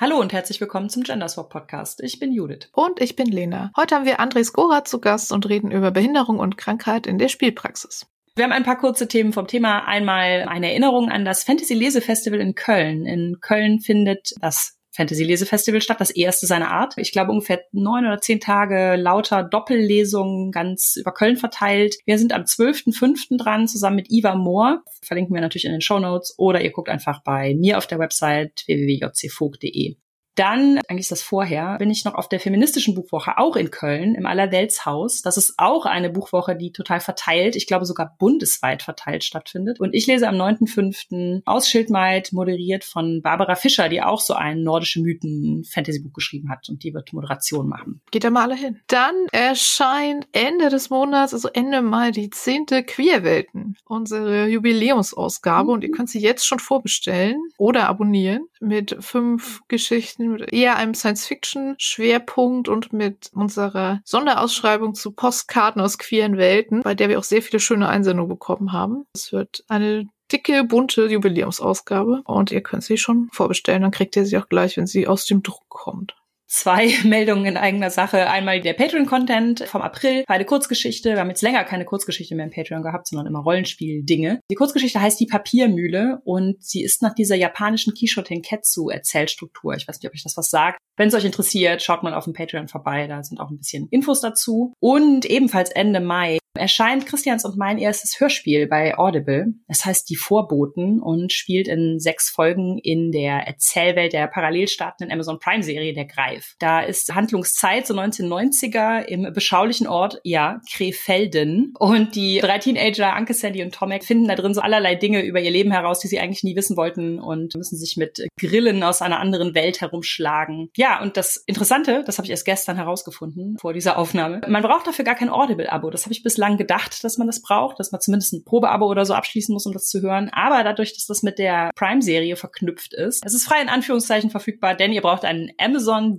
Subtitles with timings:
[0.00, 2.00] Hallo und herzlich willkommen zum Genderswap Podcast.
[2.04, 2.68] Ich bin Judith.
[2.72, 3.72] Und ich bin Lena.
[3.76, 7.26] Heute haben wir Andres Gora zu Gast und reden über Behinderung und Krankheit in der
[7.26, 8.06] Spielpraxis.
[8.36, 9.88] Wir haben ein paar kurze Themen vom Thema.
[9.88, 13.06] Einmal eine Erinnerung an das Fantasy Lese Festival in Köln.
[13.06, 16.94] In Köln findet das Fantasy Lesefestival statt, das erste seiner Art.
[16.96, 21.96] Ich glaube ungefähr neun oder zehn Tage lauter Doppellesungen ganz über Köln verteilt.
[22.04, 23.36] Wir sind am 12.05.
[23.42, 24.82] dran, zusammen mit Iva Moore.
[25.02, 27.98] Verlinken wir natürlich in den Show Notes oder ihr guckt einfach bei mir auf der
[27.98, 29.96] Website www.jcvogt.de.
[30.38, 34.14] Dann, eigentlich ist das vorher, bin ich noch auf der feministischen Buchwoche, auch in Köln,
[34.14, 35.20] im Allerweltshaus.
[35.20, 39.80] Das ist auch eine Buchwoche, die total verteilt, ich glaube sogar bundesweit verteilt stattfindet.
[39.80, 41.42] Und ich lese am 9.5.
[41.44, 46.68] aus Schildmeid, moderiert von Barbara Fischer, die auch so ein nordische Mythen-Fantasy-Buch geschrieben hat.
[46.68, 48.00] Und die wird Moderation machen.
[48.12, 48.78] Geht da mal alle hin.
[48.86, 55.64] Dann erscheint Ende des Monats, also Ende Mai, die zehnte Queerwelten, unsere Jubiläumsausgabe.
[55.64, 55.74] Mhm.
[55.74, 60.94] Und ihr könnt sie jetzt schon vorbestellen oder abonnieren mit fünf Geschichten mit eher einem
[60.94, 67.42] Science-Fiction-Schwerpunkt und mit unserer Sonderausschreibung zu Postkarten aus queeren Welten, bei der wir auch sehr
[67.42, 69.04] viele schöne Einsendungen bekommen haben.
[69.14, 73.82] Es wird eine dicke, bunte Jubiläumsausgabe und ihr könnt sie schon vorbestellen.
[73.82, 76.14] Dann kriegt ihr sie auch gleich, wenn sie aus dem Druck kommt
[76.48, 78.28] zwei Meldungen in eigener Sache.
[78.28, 81.10] Einmal der Patreon-Content vom April, eine Kurzgeschichte.
[81.10, 84.40] Wir haben jetzt länger keine Kurzgeschichte mehr im Patreon gehabt, sondern immer Rollenspiel-Dinge.
[84.50, 89.74] Die Kurzgeschichte heißt Die Papiermühle und sie ist nach dieser japanischen Kisho Tenketsu Erzählstruktur.
[89.74, 90.78] Ich weiß nicht, ob ich das was sagt.
[90.96, 93.06] Wenn es euch interessiert, schaut mal auf dem Patreon vorbei.
[93.06, 94.72] Da sind auch ein bisschen Infos dazu.
[94.80, 99.54] Und ebenfalls Ende Mai erscheint Christians und mein erstes Hörspiel bei Audible.
[99.68, 105.12] Es heißt Die Vorboten und spielt in sechs Folgen in der Erzählwelt der parallel startenden
[105.12, 106.37] Amazon Prime Serie Der Greif.
[106.58, 111.74] Da ist Handlungszeit so 1990er im beschaulichen Ort, ja, Krefelden.
[111.78, 115.40] Und die drei Teenager, Anke, Sandy und Tomek, finden da drin so allerlei Dinge über
[115.40, 119.02] ihr Leben heraus, die sie eigentlich nie wissen wollten und müssen sich mit Grillen aus
[119.02, 120.70] einer anderen Welt herumschlagen.
[120.76, 124.86] Ja, und das Interessante, das habe ich erst gestern herausgefunden vor dieser Aufnahme, man braucht
[124.86, 125.90] dafür gar kein Audible-Abo.
[125.90, 129.04] Das habe ich bislang gedacht, dass man das braucht, dass man zumindest ein Probeabo oder
[129.04, 130.30] so abschließen muss, um das zu hören.
[130.32, 134.74] Aber dadurch, dass das mit der Prime-Serie verknüpft ist, es ist frei in Anführungszeichen verfügbar,
[134.74, 135.50] denn ihr braucht einen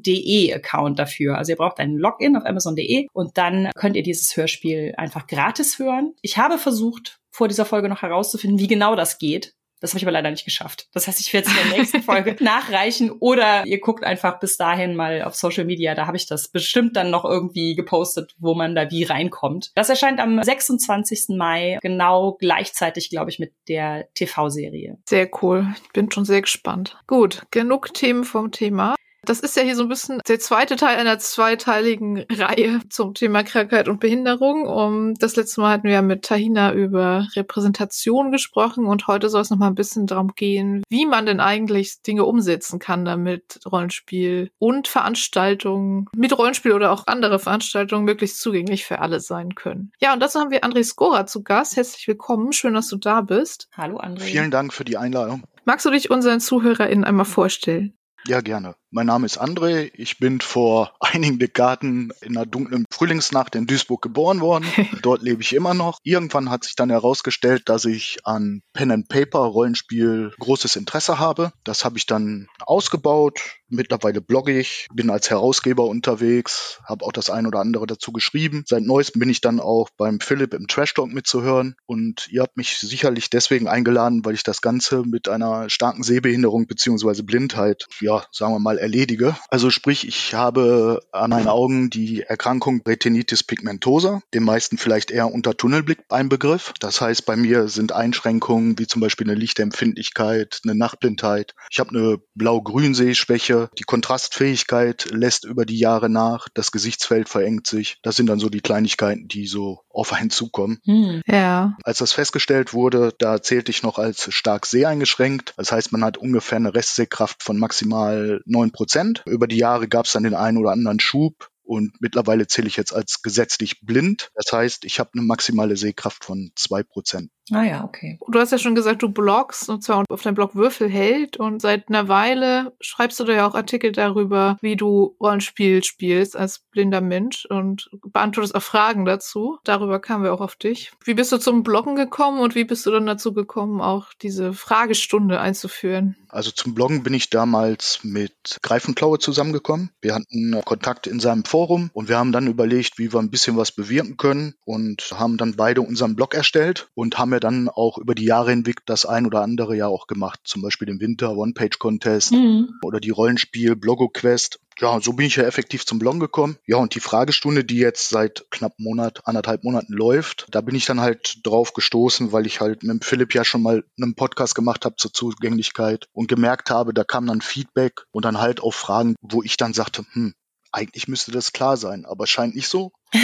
[0.09, 1.37] Amazon.de Account dafür.
[1.37, 5.79] Also ihr braucht einen Login auf Amazon.de und dann könnt ihr dieses Hörspiel einfach gratis
[5.79, 6.13] hören.
[6.21, 9.53] Ich habe versucht, vor dieser Folge noch herauszufinden, wie genau das geht.
[9.81, 10.89] Das habe ich aber leider nicht geschafft.
[10.91, 14.57] Das heißt, ich werde es in der nächsten Folge nachreichen oder ihr guckt einfach bis
[14.57, 15.95] dahin mal auf Social Media.
[15.95, 19.71] Da habe ich das bestimmt dann noch irgendwie gepostet, wo man da wie reinkommt.
[19.75, 21.37] Das erscheint am 26.
[21.37, 24.97] Mai, genau gleichzeitig, glaube ich, mit der TV-Serie.
[25.07, 25.73] Sehr cool.
[25.81, 26.97] Ich bin schon sehr gespannt.
[27.07, 28.95] Gut, genug Themen vom Thema.
[29.23, 33.43] Das ist ja hier so ein bisschen der zweite Teil einer zweiteiligen Reihe zum Thema
[33.43, 34.65] Krankheit und Behinderung.
[34.65, 39.41] Um, das letzte Mal hatten wir ja mit Tahina über Repräsentation gesprochen und heute soll
[39.41, 43.59] es noch mal ein bisschen darum gehen, wie man denn eigentlich Dinge umsetzen kann, damit
[43.69, 49.91] Rollenspiel und Veranstaltungen mit Rollenspiel oder auch andere Veranstaltungen möglichst zugänglich für alle sein können.
[49.99, 51.75] Ja, und dazu haben wir André Skora zu Gast.
[51.75, 52.53] Herzlich willkommen.
[52.53, 53.67] Schön, dass du da bist.
[53.75, 54.21] Hallo, André.
[54.21, 55.43] Vielen Dank für die Einladung.
[55.65, 57.93] Magst du dich unseren ZuhörerInnen einmal vorstellen?
[58.27, 58.75] Ja, gerne.
[58.91, 59.91] Mein Name ist André.
[59.93, 64.65] Ich bin vor einigen Dekaden in einer dunklen Frühlingsnacht in Duisburg geboren worden.
[65.03, 65.99] Dort lebe ich immer noch.
[66.03, 71.53] Irgendwann hat sich dann herausgestellt, dass ich an Pen and Paper Rollenspiel großes Interesse habe.
[71.63, 73.39] Das habe ich dann ausgebaut.
[73.71, 78.63] Mittlerweile blogge ich, bin als Herausgeber unterwegs, habe auch das ein oder andere dazu geschrieben.
[78.67, 82.57] Seit neuestem bin ich dann auch beim Philipp im Trash Talk mitzuhören und ihr habt
[82.57, 88.23] mich sicherlich deswegen eingeladen, weil ich das Ganze mit einer starken Sehbehinderung beziehungsweise Blindheit, ja,
[88.31, 89.35] sagen wir mal, erledige.
[89.49, 95.31] Also sprich, ich habe an meinen Augen die Erkrankung Retinitis pigmentosa, den meisten vielleicht eher
[95.31, 96.73] unter Tunnelblick ein Begriff.
[96.79, 101.53] Das heißt, bei mir sind Einschränkungen wie zum Beispiel eine Lichtempfindlichkeit, eine Nachtblindheit.
[101.69, 103.69] Ich habe eine Blau-Grün-Sehschwäche.
[103.77, 106.47] Die Kontrastfähigkeit lässt über die Jahre nach.
[106.53, 107.99] Das Gesichtsfeld verengt sich.
[108.01, 110.79] Das sind dann so die Kleinigkeiten, die so auf einen zukommen.
[110.85, 111.77] Hm, ja.
[111.83, 115.53] Als das festgestellt wurde, da zählte ich noch als stark seheingeschränkt.
[115.57, 117.98] Das heißt, man hat ungefähr eine Restsehkraft von maximal
[118.45, 119.23] neun Prozent.
[119.25, 121.49] Über die Jahre gab es dann den einen oder anderen Schub.
[121.63, 124.31] Und mittlerweile zähle ich jetzt als gesetzlich blind.
[124.33, 127.29] Das heißt, ich habe eine maximale Sehkraft von zwei Prozent.
[127.51, 128.19] Ah ja, okay.
[128.27, 131.89] Du hast ja schon gesagt, du bloggst und zwar auf deinem Blog Würfelheld und seit
[131.89, 137.01] einer Weile schreibst du da ja auch Artikel darüber, wie du Rollenspiel spielst als blinder
[137.01, 139.57] Mensch und beantwortest auch Fragen dazu.
[139.63, 140.91] Darüber kamen wir auch auf dich.
[141.03, 144.53] Wie bist du zum Bloggen gekommen und wie bist du dann dazu gekommen, auch diese
[144.53, 146.15] Fragestunde einzuführen?
[146.29, 149.89] Also zum Bloggen bin ich damals mit Greifenklaue zusammengekommen.
[150.01, 153.57] Wir hatten Kontakt in seinem Forum und wir haben dann überlegt, wie wir ein bisschen
[153.57, 157.97] was bewirken können und haben dann beide unseren Blog erstellt und haben ja dann auch
[157.97, 160.39] über die Jahre hinweg das ein oder andere ja auch gemacht.
[160.43, 162.79] Zum Beispiel den Winter One-Page-Contest Mhm.
[162.83, 164.59] oder die Rollenspiel Blogo-Quest.
[164.79, 166.57] Ja, so bin ich ja effektiv zum Blog gekommen.
[166.65, 170.73] Ja, und die Fragestunde, die jetzt seit knapp einem Monat, anderthalb Monaten läuft, da bin
[170.73, 174.55] ich dann halt drauf gestoßen, weil ich halt mit Philipp ja schon mal einen Podcast
[174.55, 178.73] gemacht habe zur Zugänglichkeit und gemerkt habe, da kam dann Feedback und dann halt auch
[178.73, 180.33] Fragen, wo ich dann sagte, hm,
[180.71, 182.91] eigentlich müsste das klar sein, aber scheint nicht so.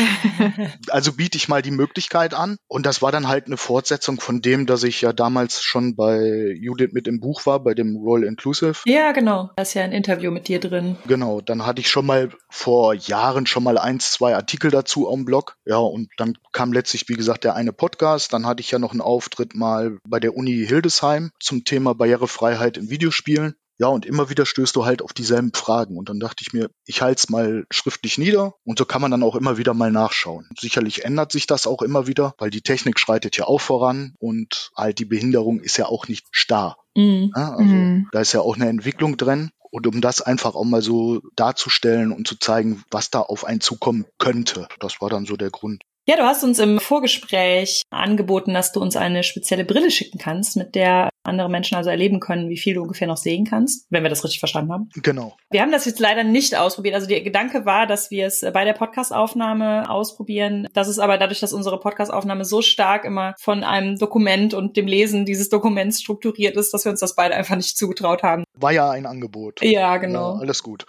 [0.90, 2.58] Also biete ich mal die Möglichkeit an.
[2.68, 6.56] Und das war dann halt eine Fortsetzung von dem, dass ich ja damals schon bei
[6.60, 8.82] Judith mit im Buch war, bei dem Royal Inclusive.
[8.86, 9.52] Ja, genau.
[9.56, 10.98] Da ist ja ein Interview mit dir drin.
[11.08, 15.26] Genau, dann hatte ich schon mal vor Jahren schon mal eins, zwei Artikel dazu am
[15.26, 15.58] Blog.
[15.66, 18.34] Ja, und dann kam letztlich, wie gesagt, der eine Podcast.
[18.34, 22.78] Dann hatte ich ja noch einen Auftritt mal bei der Uni Hildesheim zum Thema Barrierefreiheit
[22.78, 23.56] in Videospielen.
[23.78, 25.98] Ja, und immer wieder stößt du halt auf dieselben Fragen.
[25.98, 29.12] Und dann dachte ich mir, ich halte es mal schriftlich nieder und so kann man
[29.12, 30.48] dann auch immer wieder mal nachschauen.
[30.60, 34.72] Sicherlich ändert sich das auch immer wieder, weil die Technik schreitet ja auch voran und
[34.78, 36.78] halt die Behinderung ist ja auch nicht starr.
[36.96, 37.32] Mhm.
[37.36, 38.08] Ja, also Mhm.
[38.12, 39.52] da ist ja auch eine Entwicklung drin.
[39.72, 43.60] Und um das einfach auch mal so darzustellen und zu zeigen, was da auf einen
[43.60, 45.84] zukommen könnte, das war dann so der Grund.
[46.08, 50.56] Ja, du hast uns im Vorgespräch angeboten, dass du uns eine spezielle Brille schicken kannst,
[50.56, 54.04] mit der andere Menschen also erleben können, wie viel du ungefähr noch sehen kannst, wenn
[54.04, 54.90] wir das richtig verstanden haben.
[55.02, 55.36] Genau.
[55.50, 56.94] Wir haben das jetzt leider nicht ausprobiert.
[56.94, 60.68] Also der Gedanke war, dass wir es bei der Podcastaufnahme ausprobieren.
[60.74, 64.86] Das ist aber dadurch, dass unsere Podcastaufnahme so stark immer von einem Dokument und dem
[64.86, 68.44] Lesen dieses Dokuments strukturiert ist, dass wir uns das beide einfach nicht zugetraut haben.
[68.54, 69.62] War ja ein Angebot.
[69.64, 70.36] Ja, genau.
[70.36, 70.86] Ja, alles gut.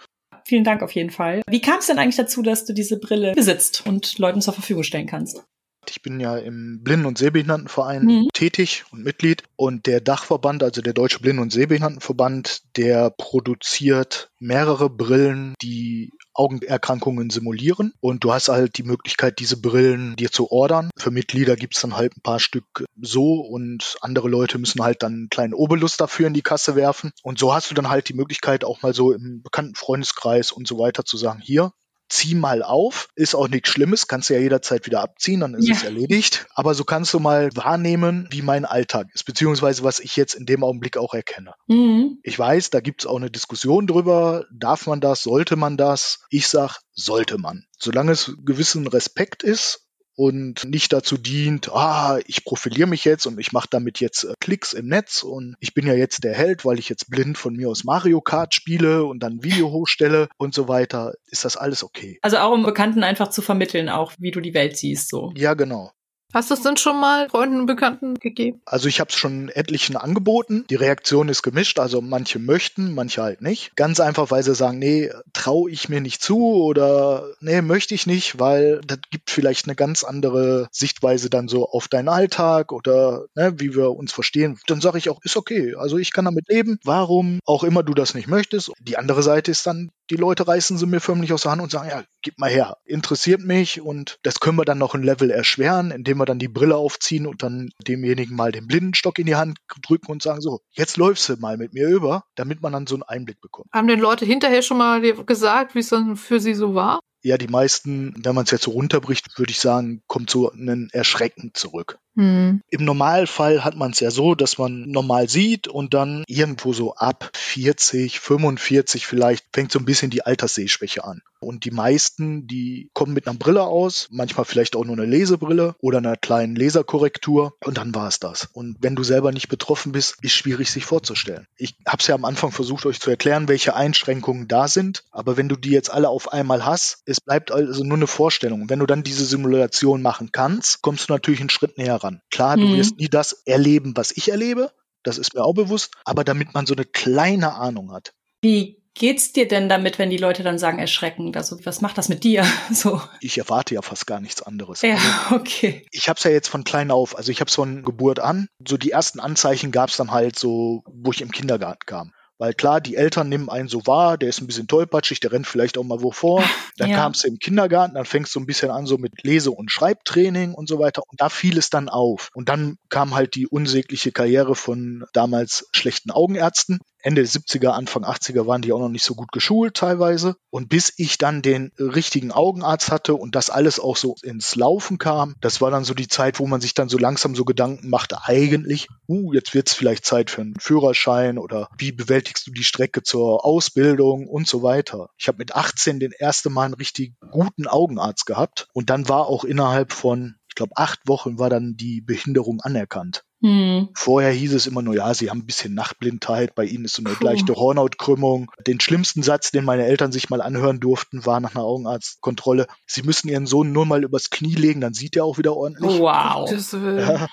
[0.47, 1.41] Vielen Dank auf jeden Fall.
[1.49, 4.83] Wie kam es denn eigentlich dazu, dass du diese Brille besitzt und Leuten zur Verfügung
[4.83, 5.43] stellen kannst?
[5.89, 8.27] Ich bin ja im Blinden- und Sehbehindertenverein Mhm.
[8.33, 9.43] tätig und Mitglied.
[9.57, 17.29] Und der Dachverband, also der Deutsche Blinden- und Sehbehindertenverband, der produziert mehrere Brillen, die Augenerkrankungen
[17.29, 17.93] simulieren.
[17.99, 20.89] Und du hast halt die Möglichkeit, diese Brillen dir zu ordern.
[20.97, 25.13] Für Mitglieder gibt's dann halt ein paar Stück so und andere Leute müssen halt dann
[25.13, 27.11] einen kleinen Obolus dafür in die Kasse werfen.
[27.23, 30.67] Und so hast du dann halt die Möglichkeit, auch mal so im bekannten Freundeskreis und
[30.67, 31.71] so weiter zu sagen, hier,
[32.09, 35.67] zieh mal auf, ist auch nichts Schlimmes, kannst du ja jederzeit wieder abziehen, dann ist
[35.67, 35.75] Ja.
[35.75, 36.47] es erledigt.
[36.55, 40.45] Aber so kannst du mal wahrnehmen, wie mein Alltag ist, beziehungsweise was ich jetzt in
[40.45, 41.53] dem Augenblick auch erkenne.
[41.67, 42.19] Mhm.
[42.23, 46.19] Ich weiß, da gibt's auch eine Diskussion drüber, darf man das, sollte man das?
[46.29, 47.65] Ich sag, sollte man.
[47.79, 49.86] Solange es gewissen Respekt ist
[50.17, 54.33] und nicht dazu dient, ah, ich profiliere mich jetzt und ich mache damit jetzt äh,
[54.39, 57.55] Klicks im Netz und ich bin ja jetzt der Held, weil ich jetzt blind von
[57.55, 61.83] mir aus Mario Kart spiele und dann Video hochstelle und so weiter, ist das alles
[61.83, 62.17] okay.
[62.23, 65.31] Also auch um Bekannten einfach zu vermitteln, auch wie du die Welt siehst, so.
[65.35, 65.91] Ja, genau.
[66.33, 68.61] Hast du es denn schon mal Freunden und Bekannten gegeben?
[68.65, 70.65] Also ich habe es schon etlichen angeboten.
[70.69, 71.79] Die Reaktion ist gemischt.
[71.79, 73.75] Also manche möchten, manche halt nicht.
[73.75, 78.07] Ganz einfach, weil sie sagen, nee, traue ich mir nicht zu oder nee, möchte ich
[78.07, 83.25] nicht, weil das gibt vielleicht eine ganz andere Sichtweise dann so auf deinen Alltag oder
[83.35, 84.59] ne, wie wir uns verstehen.
[84.67, 85.75] Dann sage ich auch, ist okay.
[85.75, 86.77] Also ich kann damit leben.
[86.83, 88.71] Warum auch immer du das nicht möchtest.
[88.79, 91.71] Die andere Seite ist dann, die Leute reißen sie mir förmlich aus der Hand und
[91.71, 92.77] sagen, ja, gib mal her.
[92.85, 96.47] Interessiert mich und das können wir dann noch ein Level erschweren, indem wir dann die
[96.47, 100.61] Brille aufziehen und dann demjenigen mal den Blindenstock in die Hand drücken und sagen, so,
[100.71, 103.67] jetzt läufst du mal mit mir über, damit man dann so einen Einblick bekommt.
[103.73, 106.99] Haben denn Leute hinterher schon mal gesagt, wie es dann für sie so war?
[107.23, 110.89] Ja, die meisten, wenn man es jetzt so runterbricht, würde ich sagen, kommt so ein
[110.91, 111.99] Erschrecken zurück.
[112.15, 112.61] Hm.
[112.69, 116.95] Im Normalfall hat man es ja so, dass man normal sieht und dann irgendwo so
[116.95, 121.21] ab 40, 45 vielleicht fängt so ein bisschen die Alterssehschwäche an.
[121.39, 125.75] Und die meisten, die kommen mit einer Brille aus, manchmal vielleicht auch nur eine Lesebrille
[125.79, 128.47] oder einer kleinen Laserkorrektur und dann war es das.
[128.53, 131.45] Und wenn du selber nicht betroffen bist, ist schwierig sich vorzustellen.
[131.57, 135.37] Ich habe es ja am Anfang versucht, euch zu erklären, welche Einschränkungen da sind, aber
[135.37, 138.69] wenn du die jetzt alle auf einmal hast, es bleibt also nur eine Vorstellung.
[138.69, 142.21] Wenn du dann diese Simulation machen kannst, kommst du natürlich einen Schritt näher ran.
[142.31, 142.73] Klar, du Mhm.
[142.73, 144.71] wirst nie das erleben, was ich erlebe,
[145.03, 148.13] das ist mir auch bewusst, aber damit man so eine kleine Ahnung hat.
[148.41, 151.37] Wie geht's dir denn damit, wenn die Leute dann sagen erschreckend?
[151.37, 152.45] Also was macht das mit dir?
[152.71, 153.01] So.
[153.21, 154.81] Ich erwarte ja fast gar nichts anderes.
[154.81, 154.97] Ja,
[155.31, 155.85] okay.
[155.91, 158.49] Ich habe es ja jetzt von klein auf, also ich habe es von Geburt an.
[158.67, 162.13] So die ersten Anzeichen gab es dann halt so, wo ich im Kindergarten kam.
[162.39, 165.47] Weil klar, die Eltern nehmen einen so wahr, der ist ein bisschen tollpatschig, der rennt
[165.47, 166.43] vielleicht auch mal wo vor.
[166.77, 166.97] Dann Ja.
[166.97, 170.53] kamst du im Kindergarten, dann fängst du ein bisschen an so mit Lese- und Schreibtraining
[170.53, 171.01] und so weiter.
[171.07, 172.29] Und da fiel es dann auf.
[172.35, 176.79] Und dann kam halt die unsägliche Karriere von damals schlechten Augenärzten.
[176.99, 180.35] Ende 70er, Anfang 80er waren die auch noch nicht so gut geschult teilweise.
[180.49, 184.97] Und bis ich dann den richtigen Augenarzt hatte und das alles auch so ins Laufen
[184.97, 187.89] kam, das war dann so die Zeit, wo man sich dann so langsam so Gedanken
[187.89, 191.91] machte, eigentlich, uh, jetzt wird's vielleicht Zeit für einen Führerschein oder wie
[192.27, 195.09] bewältigst du die Strecke zur Ausbildung und so weiter.
[195.17, 199.27] Ich habe mit 18 den ersten Mal einen richtig guten Augenarzt gehabt und dann war
[199.27, 203.23] auch innerhalb von ich glaube, acht Wochen war dann die Behinderung anerkannt.
[203.43, 203.89] Hm.
[203.93, 207.03] Vorher hieß es immer nur, ja, sie haben ein bisschen Nachtblindheit, bei ihnen ist so
[207.05, 207.23] eine Puh.
[207.23, 208.49] leichte Hornhautkrümmung.
[208.65, 213.03] Den schlimmsten Satz, den meine Eltern sich mal anhören durften, war nach einer Augenarztkontrolle, sie
[213.03, 215.99] müssen ihren Sohn nur mal übers Knie legen, dann sieht er auch wieder ordentlich.
[215.99, 216.49] Wow.
[216.73, 217.27] Ja,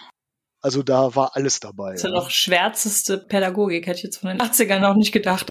[0.64, 1.90] also da war alles dabei.
[1.92, 5.50] Das ist ja noch schwärzeste Pädagogik, hätte ich jetzt von den 80ern noch nicht gedacht.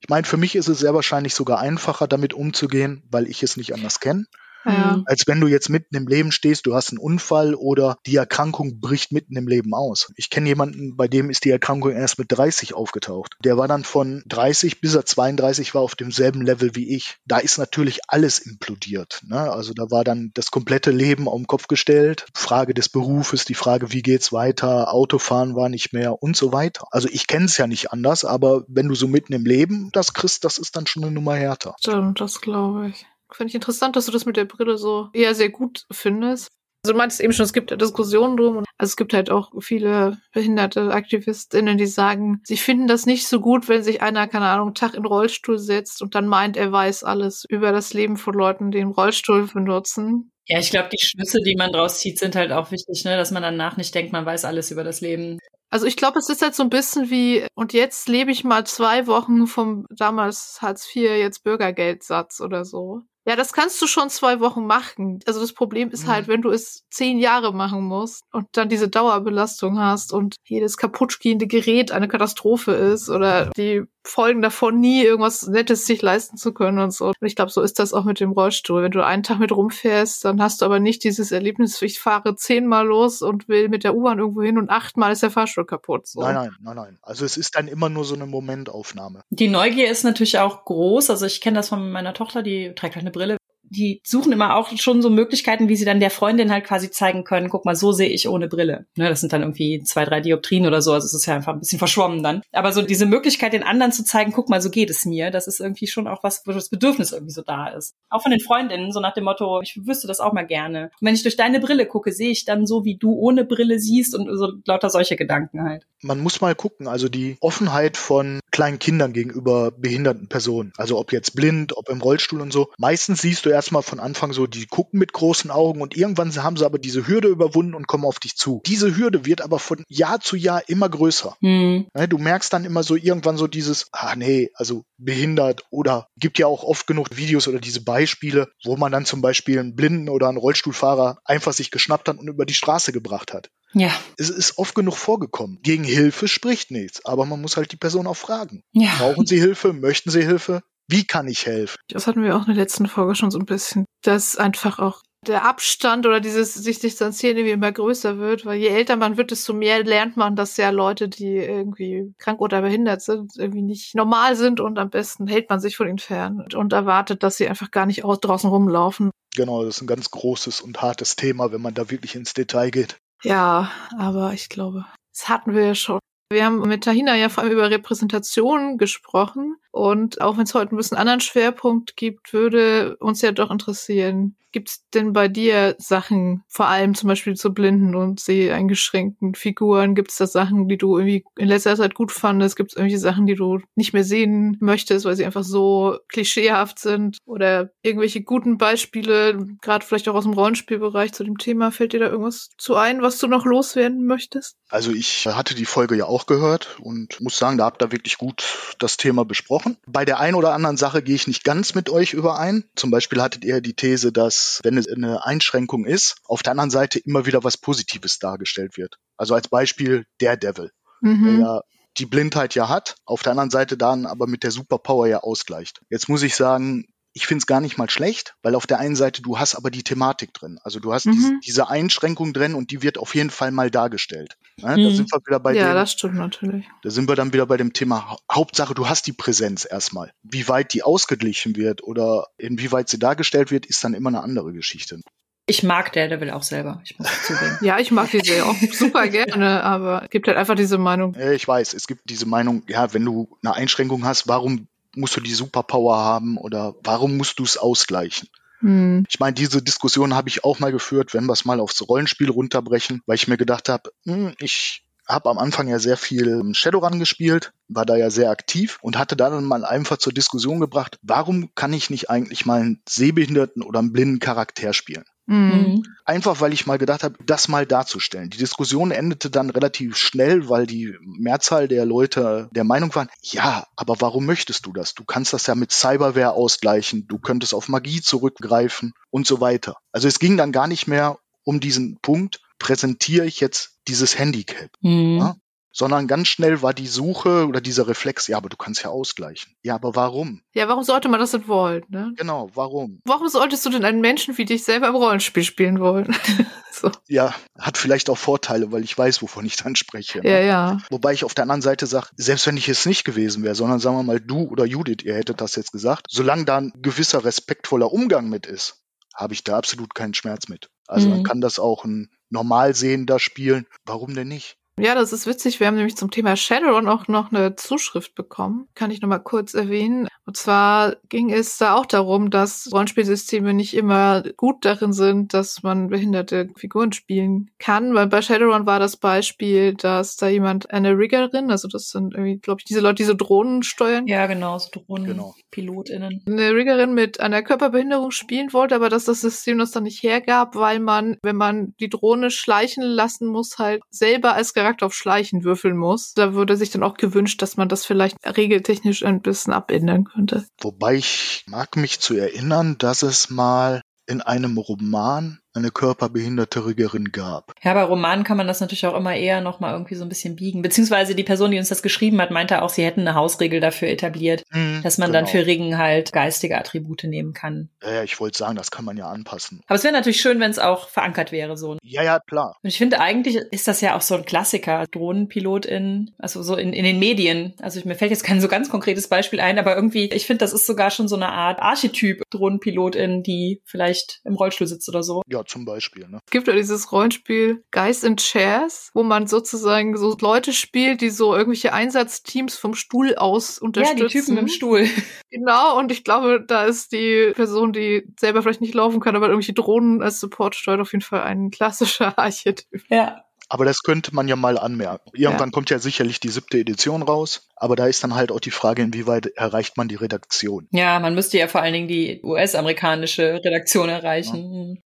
[0.00, 3.56] Ich meine, für mich ist es sehr wahrscheinlich sogar einfacher, damit umzugehen, weil ich es
[3.56, 4.26] nicht anders kenne.
[4.68, 4.96] Ja.
[4.96, 5.04] Mhm.
[5.06, 8.80] Als wenn du jetzt mitten im Leben stehst, du hast einen Unfall oder die Erkrankung
[8.80, 10.12] bricht mitten im Leben aus.
[10.16, 13.36] Ich kenne jemanden, bei dem ist die Erkrankung erst mit 30 aufgetaucht.
[13.44, 17.16] Der war dann von 30 bis er 32 war auf demselben Level wie ich.
[17.26, 19.22] Da ist natürlich alles implodiert.
[19.26, 19.38] Ne?
[19.38, 22.26] Also da war dann das komplette Leben auf den Kopf gestellt.
[22.34, 26.86] Frage des Berufes, die Frage, wie geht's weiter, Autofahren war nicht mehr und so weiter.
[26.90, 30.14] Also ich kenne es ja nicht anders, aber wenn du so mitten im Leben das
[30.14, 31.74] kriegst, das ist dann schon eine Nummer härter.
[31.80, 33.06] Stimmt, das glaube ich.
[33.32, 36.48] Finde ich interessant, dass du das mit der Brille so eher sehr gut findest.
[36.84, 38.58] Also du meintest eben schon, es gibt Diskussionen drum.
[38.78, 43.40] Also es gibt halt auch viele behinderte AktivistInnen, die sagen, sie finden das nicht so
[43.40, 46.70] gut, wenn sich einer, keine Ahnung, Tag in den Rollstuhl setzt und dann meint, er
[46.70, 50.30] weiß alles über das Leben von Leuten, die den Rollstuhl benutzen.
[50.46, 53.16] Ja, ich glaube, die Schlüsse, die man draus zieht, sind halt auch wichtig, ne?
[53.16, 55.38] dass man danach nicht denkt, man weiß alles über das Leben.
[55.70, 58.64] Also ich glaube, es ist halt so ein bisschen wie, und jetzt lebe ich mal
[58.66, 63.02] zwei Wochen vom damals Hartz IV, jetzt Bürgergeldsatz oder so.
[63.28, 65.20] Ja, das kannst du schon zwei Wochen machen.
[65.26, 66.32] Also das Problem ist halt, mhm.
[66.32, 71.46] wenn du es zehn Jahre machen musst und dann diese Dauerbelastung hast und jedes kaputtgehende
[71.46, 76.78] Gerät eine Katastrophe ist oder die Folgen davon nie irgendwas Nettes sich leisten zu können
[76.78, 77.06] und so.
[77.06, 78.82] Und ich glaube, so ist das auch mit dem Rollstuhl.
[78.82, 82.34] Wenn du einen Tag mit rumfährst, dann hast du aber nicht dieses Erlebnis, ich fahre
[82.36, 86.06] zehnmal los und will mit der U-Bahn irgendwo hin und achtmal ist der Fahrstuhl kaputt.
[86.06, 86.20] So.
[86.20, 86.98] Nein, nein, nein, nein.
[87.02, 89.22] Also es ist dann immer nur so eine Momentaufnahme.
[89.30, 91.10] Die Neugier ist natürlich auch groß.
[91.10, 93.38] Also ich kenne das von meiner Tochter, die trägt halt eine Brille
[93.70, 97.24] die suchen immer auch schon so Möglichkeiten, wie sie dann der Freundin halt quasi zeigen
[97.24, 98.86] können, guck mal, so sehe ich ohne Brille.
[98.96, 101.52] Ne, das sind dann irgendwie zwei, drei Dioptrien oder so, also es ist ja einfach
[101.52, 102.42] ein bisschen verschwommen dann.
[102.52, 105.46] Aber so diese Möglichkeit, den anderen zu zeigen, guck mal, so geht es mir, das
[105.46, 107.94] ist irgendwie schon auch was, wo das Bedürfnis irgendwie so da ist.
[108.10, 110.90] Auch von den Freundinnen, so nach dem Motto, ich wüsste das auch mal gerne.
[111.00, 113.78] Und wenn ich durch deine Brille gucke, sehe ich dann so, wie du ohne Brille
[113.78, 115.86] siehst und so lauter solche Gedanken halt.
[116.02, 121.12] Man muss mal gucken, also die Offenheit von kleinen Kindern gegenüber behinderten Personen, also ob
[121.12, 122.70] jetzt blind, ob im Rollstuhl und so.
[122.78, 126.56] Meistens siehst du erstmal von Anfang so, die gucken mit großen Augen und irgendwann haben
[126.56, 128.62] sie aber diese Hürde überwunden und kommen auf dich zu.
[128.66, 131.36] Diese Hürde wird aber von Jahr zu Jahr immer größer.
[131.40, 131.88] Mhm.
[132.08, 136.46] Du merkst dann immer so irgendwann so dieses, ah nee, also behindert oder gibt ja
[136.46, 140.28] auch oft genug Videos oder diese Beispiele, wo man dann zum Beispiel einen Blinden oder
[140.28, 143.50] einen Rollstuhlfahrer einfach sich geschnappt hat und über die Straße gebracht hat.
[143.72, 143.90] Ja.
[144.16, 145.58] Es ist oft genug vorgekommen.
[145.62, 148.62] Gegen Hilfe spricht nichts, aber man muss halt die Person auch fragen.
[148.70, 148.94] Ja.
[148.98, 149.72] Brauchen Sie Hilfe?
[149.72, 150.62] Möchten Sie Hilfe?
[150.88, 151.76] Wie kann ich helfen?
[151.88, 155.02] Das hatten wir auch in der letzten Folge schon so ein bisschen, dass einfach auch
[155.26, 159.30] der Abstand oder dieses sich distanzieren irgendwie immer größer wird, weil je älter man wird,
[159.30, 163.94] desto mehr lernt man, dass ja Leute, die irgendwie krank oder behindert sind, irgendwie nicht
[163.94, 167.48] normal sind und am besten hält man sich von ihnen fern und erwartet, dass sie
[167.48, 169.10] einfach gar nicht aus draußen rumlaufen.
[169.36, 172.70] Genau, das ist ein ganz großes und hartes Thema, wenn man da wirklich ins Detail
[172.70, 172.96] geht.
[173.22, 175.98] Ja, aber ich glaube, das hatten wir ja schon.
[176.30, 179.56] Wir haben mit Tahina ja vor allem über Repräsentation gesprochen.
[179.70, 184.36] Und auch wenn es heute ein bisschen anderen Schwerpunkt gibt, würde uns ja doch interessieren,
[184.50, 189.94] Gibt es denn bei dir Sachen, vor allem zum Beispiel zu blinden und seheingeschränkten Figuren,
[189.94, 192.56] gibt es da Sachen, die du irgendwie in letzter Zeit gut fandest?
[192.56, 196.78] Gibt es irgendwelche Sachen, die du nicht mehr sehen möchtest, weil sie einfach so klischeehaft
[196.78, 197.18] sind?
[197.26, 201.70] Oder irgendwelche guten Beispiele, gerade vielleicht auch aus dem Rollenspielbereich zu dem Thema?
[201.70, 204.56] Fällt dir da irgendwas zu ein, was du noch loswerden möchtest?
[204.70, 208.18] Also ich hatte die Folge ja auch gehört und muss sagen, da habt ihr wirklich
[208.18, 208.44] gut
[208.78, 209.76] das Thema besprochen.
[209.86, 212.64] Bei der einen oder anderen Sache gehe ich nicht ganz mit euch überein.
[212.76, 216.52] Zum Beispiel hattet ihr die These, dass dass, wenn es eine Einschränkung ist, auf der
[216.52, 218.98] anderen Seite immer wieder was Positives dargestellt wird.
[219.16, 220.70] Also als Beispiel Daredevil,
[221.00, 221.24] mhm.
[221.24, 221.60] der ja
[221.96, 225.80] die Blindheit ja hat, auf der anderen Seite dann aber mit der Superpower ja ausgleicht.
[225.90, 226.84] Jetzt muss ich sagen,
[227.18, 229.72] ich finde es gar nicht mal schlecht, weil auf der einen Seite du hast aber
[229.72, 230.60] die Thematik drin.
[230.62, 231.12] Also du hast mhm.
[231.12, 234.36] diese, diese, Einschränkung drin und die wird auf jeden Fall mal dargestellt.
[234.56, 234.76] Ne?
[234.76, 234.84] Mhm.
[234.84, 236.66] Da sind wir wieder bei ja, dem, das stimmt natürlich.
[236.84, 240.12] Da sind wir dann wieder bei dem Thema Hauptsache, du hast die Präsenz erstmal.
[240.22, 244.52] Wie weit die ausgeglichen wird oder inwieweit sie dargestellt wird, ist dann immer eine andere
[244.52, 245.00] Geschichte.
[245.46, 247.58] Ich mag Daredevil auch selber, ich muss zugeben.
[247.62, 251.16] ja, ich mag die Serie auch super gerne, aber es gibt halt einfach diese Meinung.
[251.16, 255.20] Ich weiß, es gibt diese Meinung, ja, wenn du eine Einschränkung hast, warum musst du
[255.20, 258.28] die Superpower haben oder warum musst du es ausgleichen?
[258.60, 259.04] Hm.
[259.08, 262.30] Ich meine, diese Diskussion habe ich auch mal geführt, wenn wir es mal aufs Rollenspiel
[262.30, 266.98] runterbrechen, weil ich mir gedacht habe, hm, ich habe am Anfang ja sehr viel Shadowrun
[266.98, 271.54] gespielt, war da ja sehr aktiv und hatte dann mal einfach zur Diskussion gebracht, warum
[271.54, 275.04] kann ich nicht eigentlich mal einen sehbehinderten oder einen blinden Charakter spielen?
[275.28, 275.84] Mhm.
[276.06, 278.30] Einfach weil ich mal gedacht habe, das mal darzustellen.
[278.30, 283.66] Die Diskussion endete dann relativ schnell, weil die Mehrzahl der Leute der Meinung waren, ja,
[283.76, 284.94] aber warum möchtest du das?
[284.94, 289.76] Du kannst das ja mit Cyberware ausgleichen, du könntest auf Magie zurückgreifen und so weiter.
[289.92, 294.70] Also es ging dann gar nicht mehr um diesen Punkt, präsentiere ich jetzt dieses Handicap.
[294.80, 295.18] Mhm.
[295.18, 295.36] Ja?
[295.78, 299.54] Sondern ganz schnell war die Suche oder dieser Reflex, ja, aber du kannst ja ausgleichen.
[299.62, 300.42] Ja, aber warum?
[300.52, 301.84] Ja, warum sollte man das denn wollen?
[301.88, 302.12] Ne?
[302.16, 303.00] Genau, warum?
[303.04, 306.16] Warum solltest du denn einen Menschen wie dich selber im Rollenspiel spielen wollen?
[306.72, 306.90] so.
[307.06, 310.18] Ja, hat vielleicht auch Vorteile, weil ich weiß, wovon ich dann spreche.
[310.20, 310.28] ne?
[310.28, 310.78] Ja, ja.
[310.90, 313.78] Wobei ich auf der anderen Seite sage, selbst wenn ich es nicht gewesen wäre, sondern
[313.78, 317.24] sagen wir mal du oder Judith, ihr hättet das jetzt gesagt, solange da ein gewisser
[317.24, 318.82] respektvoller Umgang mit ist,
[319.14, 320.70] habe ich da absolut keinen Schmerz mit.
[320.88, 321.14] Also Mhm.
[321.14, 323.66] man kann das auch ein normal sehender spielen.
[323.84, 324.56] Warum denn nicht?
[324.80, 325.60] Ja, das ist witzig.
[325.60, 328.68] Wir haben nämlich zum Thema Shadowrun auch noch eine Zuschrift bekommen.
[328.74, 330.08] Kann ich noch mal kurz erwähnen.
[330.24, 335.62] Und zwar ging es da auch darum, dass Rollenspielsysteme nicht immer gut darin sind, dass
[335.62, 337.94] man behinderte Figuren spielen kann.
[337.94, 342.38] Weil bei Shadowrun war das Beispiel, dass da jemand eine Riggerin, also das sind irgendwie,
[342.38, 345.34] glaube ich, diese Leute, die so Drohnen steuern, Ja, genau, so Genau.
[345.52, 346.24] DrohnenpilotInnen.
[346.28, 350.54] eine Riggerin mit einer Körperbehinderung spielen wollte, aber dass das System das dann nicht hergab,
[350.54, 355.44] weil man, wenn man die Drohne schleichen lassen muss, halt selber als Charakter auf Schleichen
[355.44, 356.12] würfeln muss.
[356.14, 360.46] Da würde sich dann auch gewünscht, dass man das vielleicht regeltechnisch ein bisschen abändern könnte.
[360.60, 367.12] Wobei ich mag mich zu erinnern, dass es mal in einem Roman eine körperbehinderte Riggerin
[367.12, 367.52] gab.
[367.62, 370.08] Ja, bei Romanen kann man das natürlich auch immer eher noch mal irgendwie so ein
[370.08, 370.62] bisschen biegen.
[370.62, 373.88] Beziehungsweise die Person, die uns das geschrieben hat, meinte auch, sie hätten eine Hausregel dafür
[373.88, 374.44] etabliert,
[374.82, 375.32] dass man dann Genau.
[375.38, 377.68] für Ringen halt geistige Attribute nehmen kann.
[377.82, 379.60] Ja, ja, ich wollte sagen, das kann man ja anpassen.
[379.66, 381.72] Aber es wäre natürlich schön, wenn es auch verankert wäre, so.
[381.72, 382.56] Und Ja, ja, klar.
[382.62, 386.84] ich finde, eigentlich ist das ja auch so ein Klassiker, Drohnenpilotin, also so in, in
[386.84, 387.54] den Medien.
[387.60, 390.52] Also mir fällt jetzt kein so ganz konkretes Beispiel ein, aber irgendwie, ich finde, das
[390.52, 395.22] ist sogar schon so eine Art Archetyp Drohnenpilotin, die vielleicht im Rollstuhl sitzt oder so.
[395.26, 396.08] Ja, zum Beispiel.
[396.08, 396.20] Ne?
[396.26, 401.10] Es gibt ja dieses Rollenspiel Guys in Chairs, wo man sozusagen so Leute spielt, die
[401.10, 404.06] so irgendwelche Einsatzteams vom Stuhl aus Ja, unterstützen.
[404.08, 404.88] die Typen im Stuhl.
[405.30, 409.26] Genau, und ich glaube, da ist die Person, die selber vielleicht nicht laufen kann, aber
[409.26, 412.82] irgendwelche Drohnen als Support steuert, auf jeden Fall ein klassischer Archetyp.
[412.88, 413.24] Ja.
[413.50, 415.10] Aber das könnte man ja mal anmerken.
[415.14, 418.50] Irgendwann kommt ja sicherlich die siebte Edition raus, aber da ist dann halt auch die
[418.50, 420.68] Frage, inwieweit erreicht man die Redaktion.
[420.70, 424.82] Ja, man müsste ja vor allen Dingen die US-amerikanische Redaktion erreichen.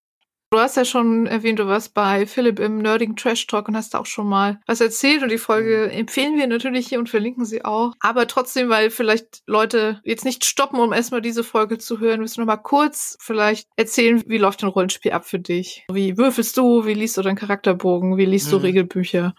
[0.53, 3.95] Du hast ja schon erwähnt, du warst bei Philipp im Nerding Trash Talk und hast
[3.95, 7.47] da auch schon mal was erzählt und die Folge empfehlen wir natürlich hier und verlinken
[7.47, 7.95] sie auch.
[8.01, 12.41] Aber trotzdem, weil vielleicht Leute jetzt nicht stoppen, um erstmal diese Folge zu hören, du
[12.41, 15.87] noch mal kurz vielleicht erzählen, wie läuft ein Rollenspiel ab für dich?
[15.91, 16.85] Wie würfelst du?
[16.85, 18.19] Wie liest du deinen Charakterbogen?
[18.19, 18.65] Wie liest du Mhm.
[18.65, 19.35] Regelbücher?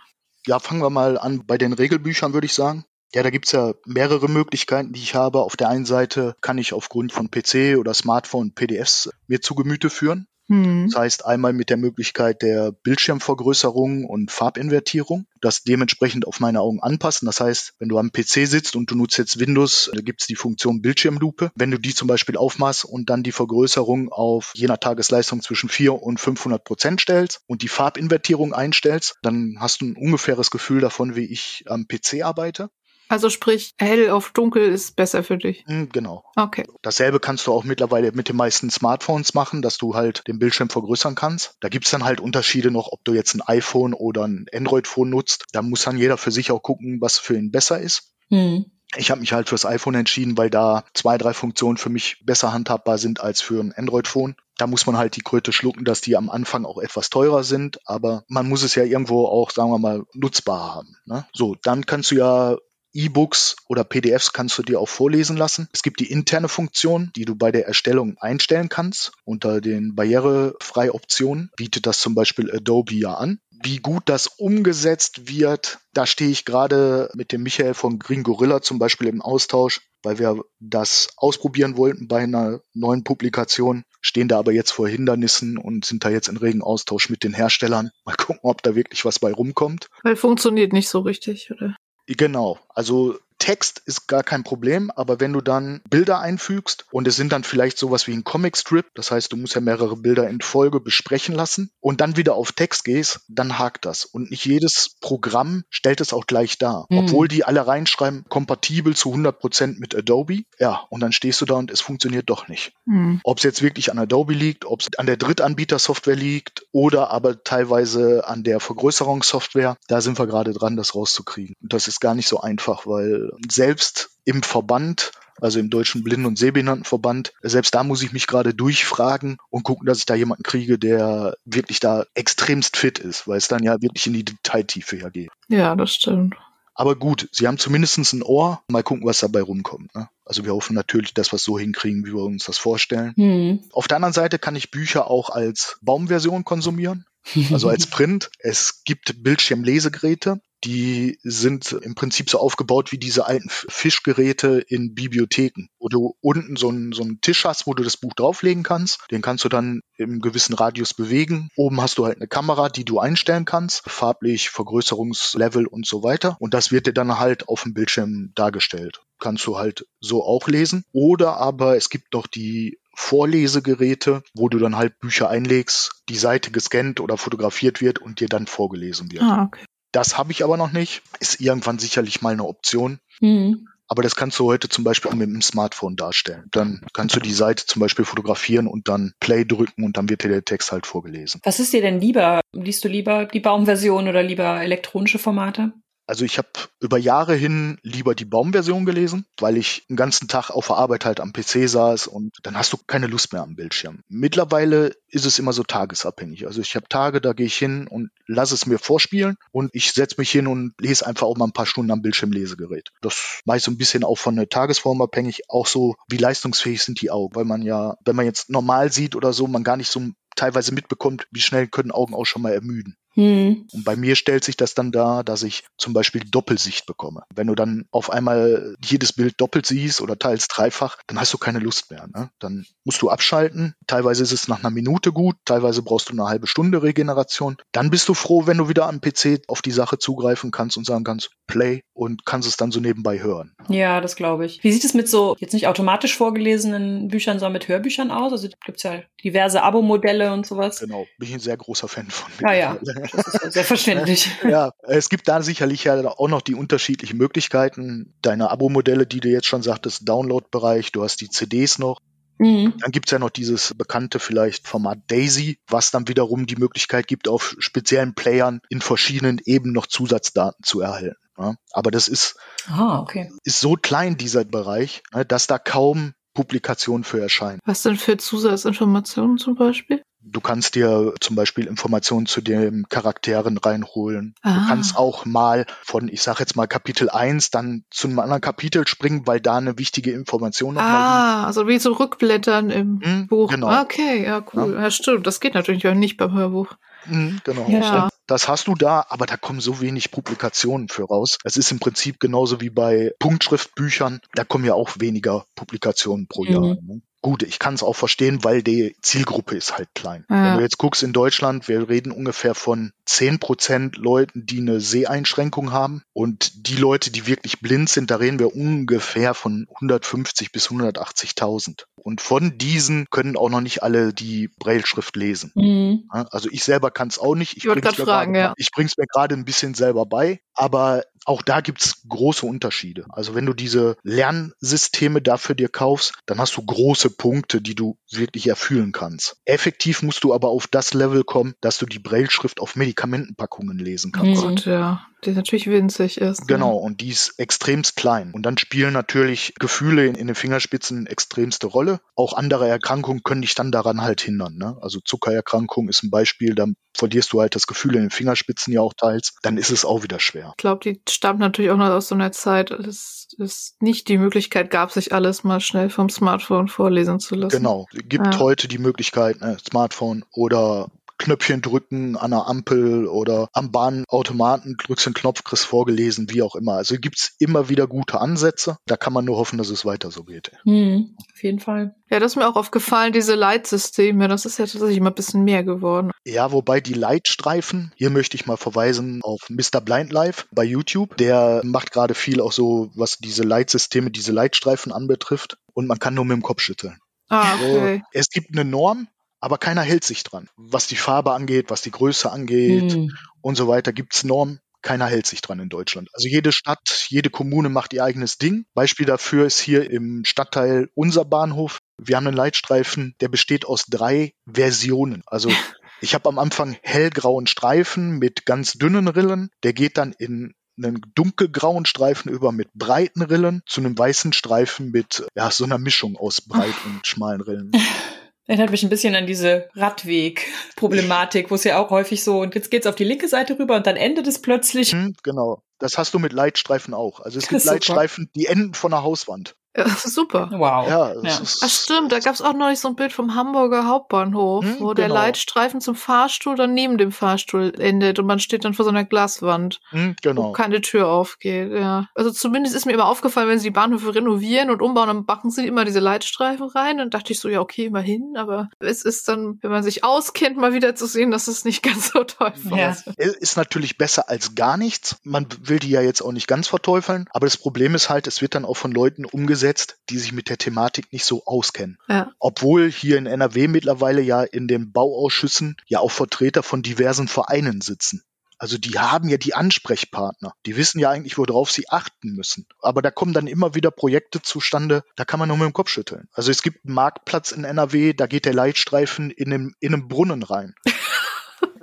[0.48, 2.86] Ja, fangen wir mal an bei den Regelbüchern, würde ich sagen.
[3.14, 5.42] Ja, da gibt's ja mehrere Möglichkeiten, die ich habe.
[5.42, 9.92] Auf der einen Seite kann ich aufgrund von PC oder Smartphone PDFs mir zu Gemüte
[9.92, 10.26] führen.
[10.50, 10.88] Hm.
[10.90, 16.82] Das heißt einmal mit der Möglichkeit der Bildschirmvergrößerung und Farbinvertierung, das dementsprechend auf meine Augen
[16.82, 17.26] anpassen.
[17.26, 20.36] Das heißt, wenn du am PC sitzt und du nutzt jetzt Windows, da gibt's die
[20.36, 21.52] Funktion Bildschirmlupe.
[21.56, 25.70] Wenn du die zum Beispiel aufmachst und dann die Vergrößerung auf je nach Tagesleistung zwischen
[25.70, 30.82] 4 und 500 Prozent stellst und die Farbinvertierung einstellst, dann hast du ein ungefähres Gefühl
[30.82, 32.70] davon, wie ich am PC arbeite.
[33.14, 35.64] Also sprich, hell auf dunkel ist besser für dich.
[35.68, 36.24] Hm, Genau.
[36.36, 36.66] Okay.
[36.82, 40.72] Dasselbe kannst du auch mittlerweile mit den meisten Smartphones machen, dass du halt den Bildschirm
[40.72, 41.56] vergrößern kannst.
[41.60, 45.46] Da gibt's dann halt Unterschiede noch, ob du jetzt ein iPhone oder ein Android-Phone nutzt.
[45.52, 48.16] Da muss dann jeder für sich auch gucken, was für ihn besser ist.
[48.30, 48.66] Hm.
[48.96, 52.52] Ich habe mich halt fürs iPhone entschieden, weil da zwei, drei Funktionen für mich besser
[52.52, 54.36] handhabbar sind als für ein Android-Phone.
[54.58, 57.78] Da muss man halt die Kröte schlucken, dass die am Anfang auch etwas teurer sind,
[57.86, 60.98] aber man muss es ja irgendwo auch, sagen wir mal, nutzbar haben.
[61.06, 61.28] Ne?
[61.32, 62.58] So, dann kannst du ja
[62.94, 65.68] E-Books oder PDFs kannst du dir auch vorlesen lassen.
[65.74, 69.12] Es gibt die interne Funktion, die du bei der Erstellung einstellen kannst.
[69.26, 73.40] Unter den barrierefrei Optionen bietet das zum Beispiel Adobe ja an.
[73.64, 78.62] Wie gut das umgesetzt wird, da stehe ich gerade mit dem Michael von Green Gorilla
[78.62, 84.40] zum Beispiel im Austausch, weil wir das ausprobieren wollten bei einer neuen Publikation, stehen da
[84.40, 87.92] aber jetzt vor Hindernissen und sind da jetzt in regen Austausch mit den Herstellern.
[88.04, 89.88] Mal gucken, ob da wirklich was bei rumkommt.
[90.04, 91.76] Weil funktioniert nicht so richtig, oder?
[92.08, 97.18] Genau, also Text ist gar kein Problem, aber wenn du dann Bilder einfügst und es
[97.18, 100.40] sind dann vielleicht sowas wie ein Comicstrip, das heißt, du musst ja mehrere Bilder in
[100.40, 104.06] Folge besprechen lassen und dann wieder auf Text gehst, dann hakt das.
[104.06, 106.86] Und nicht jedes Programm stellt es auch gleich dar.
[106.88, 107.00] Mhm.
[107.00, 110.44] Obwohl die alle reinschreiben, kompatibel zu 100% mit Adobe.
[110.58, 112.72] Ja, und dann stehst du da und es funktioniert doch nicht.
[112.88, 113.20] Hm.
[113.26, 117.44] Ob es jetzt wirklich an Adobe liegt, ob es an der Drittanbieter-Software liegt oder aber
[117.44, 121.56] teilweise an der Vergrößerungssoftware, da sind wir gerade dran, das rauszukriegen.
[121.62, 126.26] Und das ist gar nicht so einfach, weil selbst im Verband also im Deutschen Blinden-
[126.26, 127.34] und Sehbehindertenverband.
[127.42, 131.36] Selbst da muss ich mich gerade durchfragen und gucken, dass ich da jemanden kriege, der
[131.46, 135.32] wirklich da extremst fit ist, weil es dann ja wirklich in die Detailtiefe ja geht.
[135.50, 136.36] Ja, das stimmt.
[136.76, 138.64] Aber gut, sie haben zumindest ein Ohr.
[138.68, 139.94] Mal gucken, was dabei rumkommt.
[139.94, 140.10] Ne?
[140.26, 143.14] Also wir hoffen natürlich, dass wir es so hinkriegen, wie wir uns das vorstellen.
[143.16, 143.64] Hm.
[143.72, 147.06] Auf der anderen Seite kann ich Bücher auch als Baumversion konsumieren,
[147.52, 148.32] also als Print.
[148.40, 150.42] Es gibt Bildschirmlesegeräte.
[150.64, 156.56] Die sind im Prinzip so aufgebaut wie diese alten Fischgeräte in Bibliotheken, wo du unten
[156.56, 159.00] so einen, so einen Tisch hast, wo du das Buch drauflegen kannst.
[159.12, 161.50] Den kannst du dann im gewissen Radius bewegen.
[161.56, 166.38] Oben hast du halt eine Kamera, die du einstellen kannst, farblich, Vergrößerungslevel und so weiter.
[166.40, 169.02] Und das wird dir dann halt auf dem Bildschirm dargestellt.
[169.20, 170.84] Kannst du halt so auch lesen.
[170.92, 176.52] Oder aber es gibt noch die Vorlesegeräte, wo du dann halt Bücher einlegst, die Seite
[176.52, 179.24] gescannt oder fotografiert wird und dir dann vorgelesen wird.
[179.24, 179.66] Ah, okay.
[179.94, 181.04] Das habe ich aber noch nicht.
[181.22, 183.00] Ist irgendwann sicherlich mal eine Option.
[183.22, 183.70] Mhm.
[183.88, 186.46] Aber das kannst du heute zum Beispiel auch mit dem Smartphone darstellen.
[186.52, 190.24] Dann kannst du die Seite zum Beispiel fotografieren und dann Play drücken und dann wird
[190.24, 191.42] dir der Text halt vorgelesen.
[191.44, 192.42] Was ist dir denn lieber?
[192.54, 195.74] Liest du lieber die Baumversion oder lieber elektronische Formate?
[196.06, 196.50] Also ich habe
[196.82, 201.06] über Jahre hin lieber die Baumversion gelesen, weil ich den ganzen Tag auf der Arbeit
[201.06, 204.02] halt am PC saß und dann hast du keine Lust mehr am Bildschirm.
[204.10, 206.46] Mittlerweile ist es immer so tagesabhängig.
[206.46, 209.94] Also ich habe Tage, da gehe ich hin und lasse es mir vorspielen und ich
[209.94, 212.90] setze mich hin und lese einfach auch mal ein paar Stunden am Bildschirmlesegerät.
[213.02, 216.84] Das mache ich so ein bisschen auch von der Tagesform abhängig, auch so, wie leistungsfähig
[216.84, 219.78] sind die Augen, weil man ja, wenn man jetzt normal sieht oder so, man gar
[219.78, 220.02] nicht so
[220.36, 222.98] teilweise mitbekommt, wie schnell können Augen auch schon mal ermüden.
[223.14, 223.68] Hm.
[223.72, 227.24] Und bei mir stellt sich das dann dar, dass ich zum Beispiel Doppelsicht bekomme.
[227.34, 231.38] Wenn du dann auf einmal jedes Bild doppelt siehst oder teils dreifach, dann hast du
[231.38, 232.08] keine Lust mehr.
[232.14, 232.30] Ne?
[232.40, 233.76] Dann musst du abschalten.
[233.88, 237.58] Teilweise ist es nach einer Minute gut, teilweise brauchst du eine halbe Stunde Regeneration.
[237.72, 240.86] Dann bist du froh, wenn du wieder am PC auf die Sache zugreifen kannst und
[240.86, 243.56] sagen kannst, Play und kannst es dann so nebenbei hören.
[243.70, 244.64] Ja, das glaube ich.
[244.64, 248.32] Wie sieht es mit so jetzt nicht automatisch vorgelesenen Büchern, sondern mit Hörbüchern aus?
[248.32, 250.80] Also gibt es ja diverse Abo-Modelle und sowas.
[250.80, 252.32] Genau, bin ich ein sehr großer Fan von.
[252.44, 253.03] Ah, ja, ja.
[253.12, 254.30] Das ist ja selbstverständlich.
[254.50, 258.14] ja, es gibt da sicherlich ja auch noch die unterschiedlichen Möglichkeiten.
[258.22, 262.00] Deine Abo-Modelle, die du jetzt schon sagtest, Download-Bereich, du hast die CDs noch.
[262.38, 262.74] Mhm.
[262.80, 267.28] Dann gibt's ja noch dieses bekannte vielleicht Format Daisy, was dann wiederum die Möglichkeit gibt,
[267.28, 271.16] auf speziellen Playern in verschiedenen Ebenen noch Zusatzdaten zu erhalten.
[271.38, 272.36] Ja, aber das ist,
[272.68, 273.32] ah, okay.
[273.44, 277.60] ist so klein, dieser Bereich, ne, dass da kaum Publikationen für erscheinen.
[277.66, 280.02] Was denn für Zusatzinformationen zum Beispiel?
[280.26, 284.36] Du kannst dir zum Beispiel Informationen zu den Charakteren reinholen.
[284.42, 284.54] Ah.
[284.54, 288.42] Du kannst auch mal von, ich sag jetzt mal Kapitel 1 dann zu einem anderen
[288.42, 291.48] Kapitel springen, weil da eine wichtige Information noch Ah, liegt.
[291.48, 293.50] also wie so Rückblättern im hm, Buch.
[293.50, 293.82] Genau.
[293.82, 294.74] Okay, ja, cool.
[294.76, 294.84] Ja.
[294.84, 294.92] ja.
[294.92, 295.28] stimmt.
[295.28, 296.74] Das geht natürlich auch nicht beim Hörbuch.
[297.04, 297.68] Hm, genau.
[297.68, 298.08] Ja.
[298.26, 301.38] Das hast du da, aber da kommen so wenig Publikationen für raus.
[301.44, 304.22] Es ist im Prinzip genauso wie bei Punktschriftbüchern.
[304.34, 306.62] Da kommen ja auch weniger Publikationen pro Jahr.
[306.62, 306.88] Mhm.
[306.88, 307.02] Ne?
[307.24, 310.26] Gut, ich kann es auch verstehen, weil die Zielgruppe ist halt klein.
[310.30, 310.44] Ja.
[310.44, 314.82] Wenn du jetzt guckst in Deutschland, wir reden ungefähr von zehn Prozent Leuten, die eine
[314.82, 316.04] Seheinschränkung haben.
[316.12, 321.86] Und die Leute, die wirklich blind sind, da reden wir ungefähr von 150 bis 180.000.
[321.96, 325.54] Und von diesen können auch noch nicht alle die Brailleschrift lesen.
[325.56, 326.04] Mhm.
[326.10, 327.56] Also ich selber kann es auch nicht.
[327.56, 327.98] Ich, ich
[328.36, 328.54] ja.
[328.58, 330.42] Ich bring's mir gerade ein bisschen selber bei.
[330.56, 333.06] Aber auch da gibt's große Unterschiede.
[333.10, 337.98] Also wenn du diese Lernsysteme dafür dir kaufst, dann hast du große Punkte, die du
[338.12, 339.38] wirklich erfüllen kannst.
[339.46, 344.12] Effektiv musst du aber auf das Level kommen, dass du die Brailleschrift auf Medikamentenpackungen lesen
[344.12, 344.44] kannst.
[344.44, 344.56] Mhm.
[344.66, 346.42] ja die natürlich winzig ist.
[346.42, 346.46] Ne?
[346.48, 348.32] Genau, und die ist extremst klein.
[348.34, 352.00] Und dann spielen natürlich Gefühle in, in, den Fingerspitzen extremste Rolle.
[352.16, 354.56] Auch andere Erkrankungen können dich dann daran halt hindern.
[354.56, 354.78] Ne?
[354.82, 358.82] Also Zuckererkrankung ist ein Beispiel, dann verlierst du halt das Gefühl in den Fingerspitzen ja
[358.82, 359.34] auch teils.
[359.42, 360.50] Dann ist es auch wieder schwer.
[360.52, 364.18] Ich glaube, die stammt natürlich auch noch aus so einer Zeit, dass es nicht die
[364.18, 367.58] Möglichkeit gab, sich alles mal schnell vom Smartphone vorlesen zu lassen.
[367.58, 368.40] Genau, gibt ja.
[368.40, 375.08] heute die Möglichkeit, ne, Smartphone oder Knöpfchen drücken an der Ampel oder am Bahnautomaten, drückst
[375.08, 376.74] den Knopf, kriegst vorgelesen, wie auch immer.
[376.74, 378.78] Also gibt's immer wieder gute Ansätze.
[378.86, 380.52] Da kann man nur hoffen, dass es weiter so geht.
[380.64, 381.96] Hm, auf jeden Fall.
[382.10, 385.44] Ja, das ist mir auch aufgefallen, diese Leitsysteme, das ist ja tatsächlich immer ein bisschen
[385.44, 386.12] mehr geworden.
[386.26, 389.82] Ja, wobei die Leitstreifen, hier möchte ich mal verweisen auf Mr.
[389.82, 391.18] Blind Life bei YouTube.
[391.18, 395.58] Der macht gerade viel auch so, was diese Leitsysteme, diese Leitstreifen anbetrifft.
[395.74, 397.00] Und man kann nur mit dem Kopf schütteln.
[397.30, 397.98] Ah, okay.
[397.98, 399.08] So, es gibt eine Norm,
[399.44, 400.48] aber keiner hält sich dran.
[400.56, 403.12] Was die Farbe angeht, was die Größe angeht hm.
[403.42, 404.62] und so weiter, gibt's Normen.
[404.82, 406.08] Keiner hält sich dran in Deutschland.
[406.14, 408.66] Also jede Stadt, jede Kommune macht ihr eigenes Ding.
[408.74, 411.80] Beispiel dafür ist hier im Stadtteil unser Bahnhof.
[411.98, 415.24] Wir haben einen Leitstreifen, der besteht aus drei Versionen.
[415.26, 415.50] Also
[416.00, 419.50] ich habe am Anfang hellgrauen Streifen mit ganz dünnen Rillen.
[419.64, 424.92] Der geht dann in einen dunkelgrauen Streifen über mit breiten Rillen zu einem weißen Streifen
[424.92, 427.72] mit ja, so einer Mischung aus breit und schmalen Rillen.
[428.46, 432.72] Erinnert mich ein bisschen an diese Radweg-Problematik, wo es ja auch häufig so, und jetzt
[432.72, 434.92] geht's auf die linke Seite rüber und dann endet es plötzlich.
[434.92, 435.64] Hm, genau.
[435.80, 437.22] Das hast du mit Leitstreifen auch.
[437.22, 439.56] Also es gibt Leitstreifen, die enden von der Hauswand.
[440.04, 440.50] Super.
[440.52, 440.88] Wow.
[440.88, 441.40] Ja, Ja.
[441.40, 444.94] Ist, Ach stimmt, da gab's auch neulich so ein Bild vom Hamburger Hauptbahnhof, Hm, wo
[444.94, 445.16] der genau.
[445.20, 449.04] Leitstreifen zum Fahrstuhl dann neben dem Fahrstuhl endet und man steht dann vor so einer
[449.04, 450.52] Glaswand, Hm, wo genau.
[450.52, 451.72] keine Tür aufgeht.
[451.72, 452.08] Ja.
[452.16, 455.50] Also zumindest ist mir immer aufgefallen, wenn sie die Bahnhöfe renovieren und umbauen, dann machen
[455.52, 456.98] sie immer diese Leitstreifen rein.
[456.98, 460.58] Dann dachte ich so, ja, okay, immerhin, aber es ist dann, wenn man sich auskennt,
[460.58, 462.90] mal wieder zu sehen, dass es nicht ganz so toll Ja.
[462.92, 463.08] ist.
[463.18, 465.18] Ist natürlich besser als gar nichts.
[465.24, 468.42] Man will die ja jetzt auch nicht ganz verteufeln, aber das Problem ist halt, es
[468.42, 469.63] wird dann auch von Leuten umgesetzt,
[470.10, 471.98] die sich mit der Thematik nicht so auskennen.
[472.08, 472.32] Ja.
[472.40, 477.82] Obwohl hier in NRW mittlerweile ja in den Bauausschüssen ja auch Vertreter von diversen Vereinen
[477.82, 478.24] sitzen.
[478.64, 480.54] Also die haben ja die Ansprechpartner.
[480.66, 482.66] Die wissen ja eigentlich, worauf sie achten müssen.
[482.82, 485.90] Aber da kommen dann immer wieder Projekte zustande, da kann man nur mit dem Kopf
[485.90, 486.30] schütteln.
[486.32, 490.08] Also es gibt einen Marktplatz in NRW, da geht der Leitstreifen in einem, in einem
[490.08, 490.76] Brunnen rein.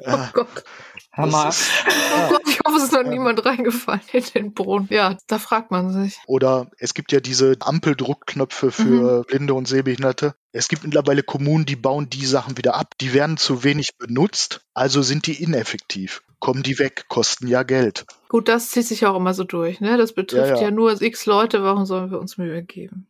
[0.06, 0.64] Oh Gott.
[1.12, 1.48] Hammer.
[1.48, 4.88] Ist- Oh Gott, ich hoffe, es ist noch niemand reingefallen in den Brunnen.
[4.90, 6.18] Ja, da fragt man sich.
[6.26, 10.34] Oder es gibt ja diese Ampeldruckknöpfe für Blinde und Sehbehinderte.
[10.52, 12.94] Es gibt mittlerweile Kommunen, die bauen die Sachen wieder ab.
[13.00, 16.22] Die werden zu wenig benutzt, also sind die ineffektiv.
[16.38, 18.06] Kommen die weg, kosten ja Geld.
[18.28, 19.96] Gut, das zieht sich auch immer so durch, ne?
[19.98, 20.70] Das betrifft Ja, ja, ja.
[20.70, 23.06] nur x Leute, warum sollen wir uns Mühe geben?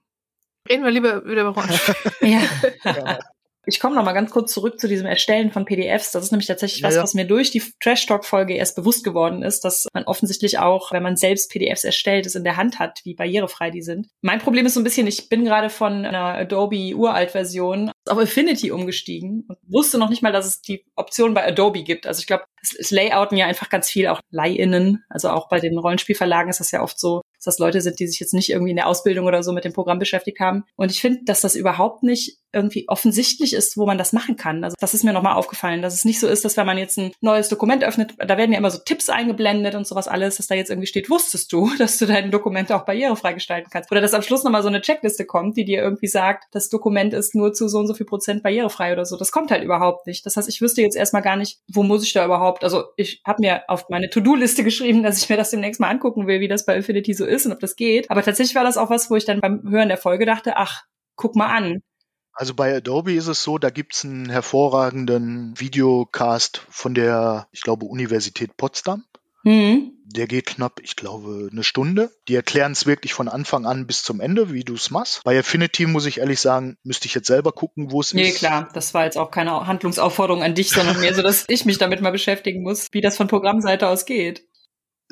[0.68, 1.94] Reden wir lieber wieder über Rollenspiel.
[2.85, 3.18] Ja.
[3.66, 6.12] Ich komme noch mal ganz kurz zurück zu diesem Erstellen von PDFs.
[6.12, 7.02] Das ist nämlich tatsächlich Ja, was, ja.
[7.02, 10.92] was mir durch die Trash Talk Folge erst bewusst geworden ist, dass man offensichtlich auch,
[10.92, 14.08] wenn man selbst PDFs erstellt, es in der Hand hat, wie barrierefrei die sind.
[14.22, 18.70] Mein Problem ist so ein bisschen, ich bin gerade von einer Adobe Uralt-Version auf Affinity
[18.70, 22.06] umgestiegen und wusste noch nicht mal, dass es die Option bei Adobe gibt.
[22.06, 25.04] Also ich glaube, es, es layouten ja einfach ganz viel auch Leihinnen.
[25.08, 28.07] Also auch bei den Rollenspielverlagen ist das ja oft so, dass das Leute sind, die
[28.07, 30.64] sich jetzt nicht irgendwie in der Ausbildung oder so mit dem Programm beschäftigt haben.
[30.76, 34.64] Und ich finde, dass das überhaupt nicht irgendwie offensichtlich ist, wo man das machen kann.
[34.64, 36.98] Also das ist mir nochmal aufgefallen, dass es nicht so ist, dass wenn man jetzt
[36.98, 40.48] ein neues Dokument öffnet, da werden ja immer so Tipps eingeblendet und sowas alles, dass
[40.48, 43.90] da jetzt irgendwie steht, wusstest du, dass du dein Dokument auch barrierefrei gestalten kannst.
[43.90, 47.14] Oder dass am Schluss nochmal so eine Checkliste kommt, die dir irgendwie sagt, das Dokument
[47.14, 49.16] ist nur zu so und so viel Prozent barrierefrei oder so.
[49.16, 50.26] Das kommt halt überhaupt nicht.
[50.26, 53.22] Das heißt, ich wüsste jetzt erstmal gar nicht, wo muss ich da überhaupt, also ich
[53.24, 56.48] habe mir auf meine To-Do-Liste geschrieben, dass ich mir das demnächst mal angucken will, wie
[56.48, 58.10] das bei Infinity so ist und ob das geht.
[58.10, 60.82] Aber tatsächlich war das auch was, wo ich dann beim Hören der Folge dachte, ach,
[61.16, 61.82] guck mal an.
[62.32, 67.86] Also bei Adobe ist es so, da gibt's einen hervorragenden Videocast von der, ich glaube,
[67.86, 69.04] Universität Potsdam.
[69.42, 69.92] Hm.
[70.04, 72.10] Der geht knapp, ich glaube, eine Stunde.
[72.28, 75.22] Die erklären es wirklich von Anfang an bis zum Ende, wie du es machst.
[75.24, 78.38] Bei Affinity muss ich ehrlich sagen, müsste ich jetzt selber gucken, wo es Nee, ist.
[78.38, 81.78] klar, das war jetzt auch keine Handlungsaufforderung an dich, sondern mehr so, dass ich mich
[81.78, 84.46] damit mal beschäftigen muss, wie das von Programmseite aus geht.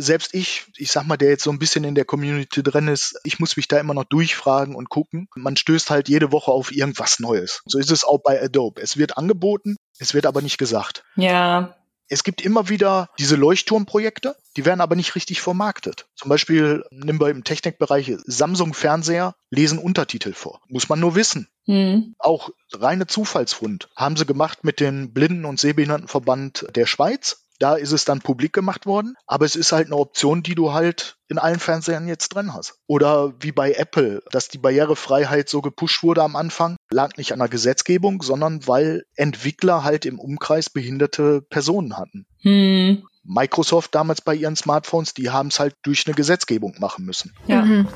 [0.00, 3.18] Selbst ich, ich sag mal, der jetzt so ein bisschen in der Community drin ist,
[3.24, 5.28] ich muss mich da immer noch durchfragen und gucken.
[5.34, 7.62] Man stößt halt jede Woche auf irgendwas Neues.
[7.66, 8.80] So ist es auch bei Adobe.
[8.80, 11.04] Es wird angeboten, es wird aber nicht gesagt.
[11.16, 11.74] Ja,
[12.10, 16.06] Es gibt immer wieder diese Leuchtturmprojekte, die werden aber nicht richtig vermarktet.
[16.14, 20.60] Zum Beispiel nehmen wir im Technikbereich Samsung-Fernseher, lesen Untertitel vor.
[20.68, 21.48] Muss man nur wissen.
[21.66, 22.14] hm.
[22.18, 27.44] Auch reine Zufallsfund haben sie gemacht mit dem Blinden- und Sehbehindertenverband der Schweiz.
[27.58, 30.72] Da ist es dann publik gemacht worden, aber es ist halt eine Option, die du
[30.72, 32.78] halt in allen Fernsehern jetzt drin hast.
[32.86, 37.40] Oder wie bei Apple, dass die Barrierefreiheit so gepusht wurde am Anfang, lag nicht an
[37.40, 42.26] der Gesetzgebung, sondern weil Entwickler halt im Umkreis behinderte Personen hatten.
[42.42, 43.02] Hm.
[43.28, 47.34] Microsoft damals bei ihren Smartphones, die haben es halt durch eine Gesetzgebung machen müssen.
[47.46, 47.62] Ja.
[47.62, 47.88] Mhm.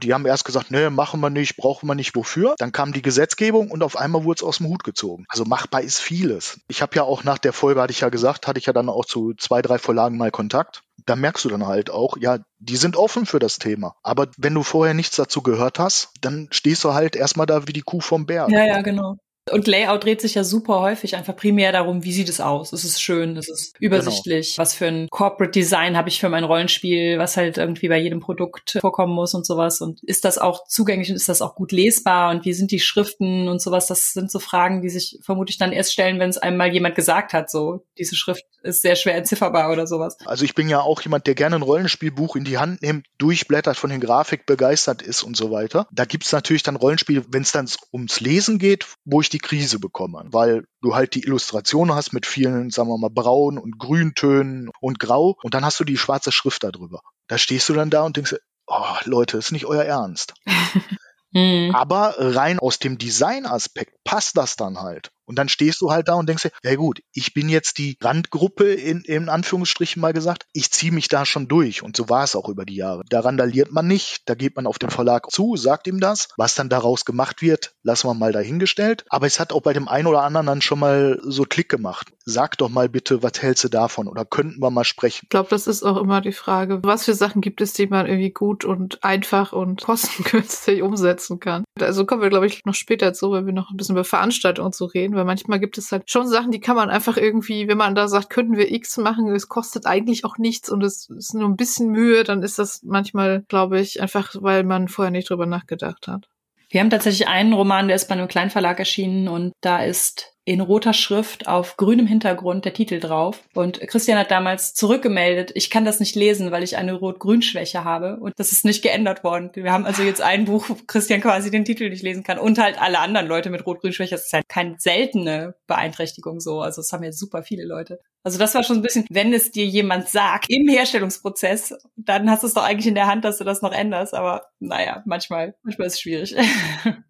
[0.00, 2.54] Die haben erst gesagt, nee, machen wir nicht, brauchen wir nicht, wofür.
[2.58, 5.24] Dann kam die Gesetzgebung und auf einmal wurde es aus dem Hut gezogen.
[5.28, 6.60] Also machbar ist vieles.
[6.68, 8.88] Ich habe ja auch nach der Folge, hatte ich ja gesagt, hatte ich ja dann
[8.88, 10.82] auch zu zwei, drei Verlagen mal Kontakt.
[11.06, 13.94] Da merkst du dann halt auch, ja, die sind offen für das Thema.
[14.02, 17.72] Aber wenn du vorher nichts dazu gehört hast, dann stehst du halt erstmal da wie
[17.72, 18.50] die Kuh vom Berg.
[18.50, 19.16] Ja, ja, genau.
[19.52, 22.72] Und Layout dreht sich ja super häufig einfach primär darum, wie sieht es aus?
[22.72, 24.56] Es ist schön, es ist übersichtlich.
[24.58, 28.20] Was für ein Corporate Design habe ich für mein Rollenspiel, was halt irgendwie bei jedem
[28.20, 29.80] Produkt vorkommen muss und sowas.
[29.80, 32.30] Und ist das auch zugänglich und ist das auch gut lesbar?
[32.30, 33.86] Und wie sind die Schriften und sowas?
[33.86, 37.32] Das sind so Fragen, die sich vermutlich dann erst stellen, wenn es einmal jemand gesagt
[37.32, 40.16] hat, so, diese Schrift ist sehr schwer entzifferbar oder sowas.
[40.26, 43.76] Also ich bin ja auch jemand, der gerne ein Rollenspielbuch in die Hand nimmt, durchblättert,
[43.76, 45.86] von den Grafik begeistert ist und so weiter.
[45.92, 49.78] Da gibt's natürlich dann Rollenspiele, wenn es dann ums Lesen geht, wo ich die Krise
[49.78, 54.70] bekomme, weil du halt die Illustration hast mit vielen, sagen wir mal, braun und Grüntönen
[54.80, 57.00] und Grau und dann hast du die schwarze Schrift darüber.
[57.26, 60.34] Da stehst du dann da und denkst, oh Leute, ist nicht euer Ernst.
[61.34, 61.74] Hm.
[61.74, 65.10] Aber rein aus dem Designaspekt passt das dann halt.
[65.28, 67.98] Und dann stehst du halt da und denkst dir, ja gut, ich bin jetzt die
[68.00, 71.82] Randgruppe in, in Anführungsstrichen mal gesagt, ich ziehe mich da schon durch.
[71.82, 73.02] Und so war es auch über die Jahre.
[73.10, 76.28] Da randaliert man nicht, da geht man auf den Verlag zu, sagt ihm das.
[76.38, 79.04] Was dann daraus gemacht wird, lassen wir mal dahingestellt.
[79.10, 82.10] Aber es hat auch bei dem einen oder anderen dann schon mal so Klick gemacht.
[82.24, 84.08] Sag doch mal bitte, was hältst du davon?
[84.08, 85.20] Oder könnten wir mal sprechen?
[85.24, 88.06] Ich glaube, das ist auch immer die Frage, was für Sachen gibt es, die man
[88.06, 91.64] irgendwie gut und einfach und kostengünstig umsetzen kann.
[91.78, 94.72] Also kommen wir, glaube ich, noch später zu, wenn wir noch ein bisschen über Veranstaltungen
[94.72, 97.76] so reden, weil manchmal gibt es halt schon Sachen, die kann man einfach irgendwie, wenn
[97.76, 101.34] man da sagt, könnten wir X machen, es kostet eigentlich auch nichts und es ist
[101.34, 105.28] nur ein bisschen Mühe, dann ist das manchmal, glaube ich, einfach, weil man vorher nicht
[105.28, 106.28] drüber nachgedacht hat.
[106.70, 110.62] Wir haben tatsächlich einen Roman, der ist bei einem Kleinverlag erschienen und da ist in
[110.62, 113.42] roter Schrift auf grünem Hintergrund der Titel drauf.
[113.52, 118.16] Und Christian hat damals zurückgemeldet, ich kann das nicht lesen, weil ich eine Rot-Grün-Schwäche habe.
[118.16, 119.50] Und das ist nicht geändert worden.
[119.52, 122.38] Wir haben also jetzt ein Buch, wo Christian quasi den Titel nicht lesen kann.
[122.38, 124.14] Und halt alle anderen Leute mit Rot-Grün-Schwäche.
[124.14, 126.62] Das ist halt keine seltene Beeinträchtigung so.
[126.62, 128.00] Also es haben jetzt super viele Leute.
[128.22, 132.42] Also das war schon ein bisschen, wenn es dir jemand sagt im Herstellungsprozess, dann hast
[132.42, 134.14] du es doch eigentlich in der Hand, dass du das noch änderst.
[134.14, 136.34] Aber naja, manchmal, manchmal ist es schwierig.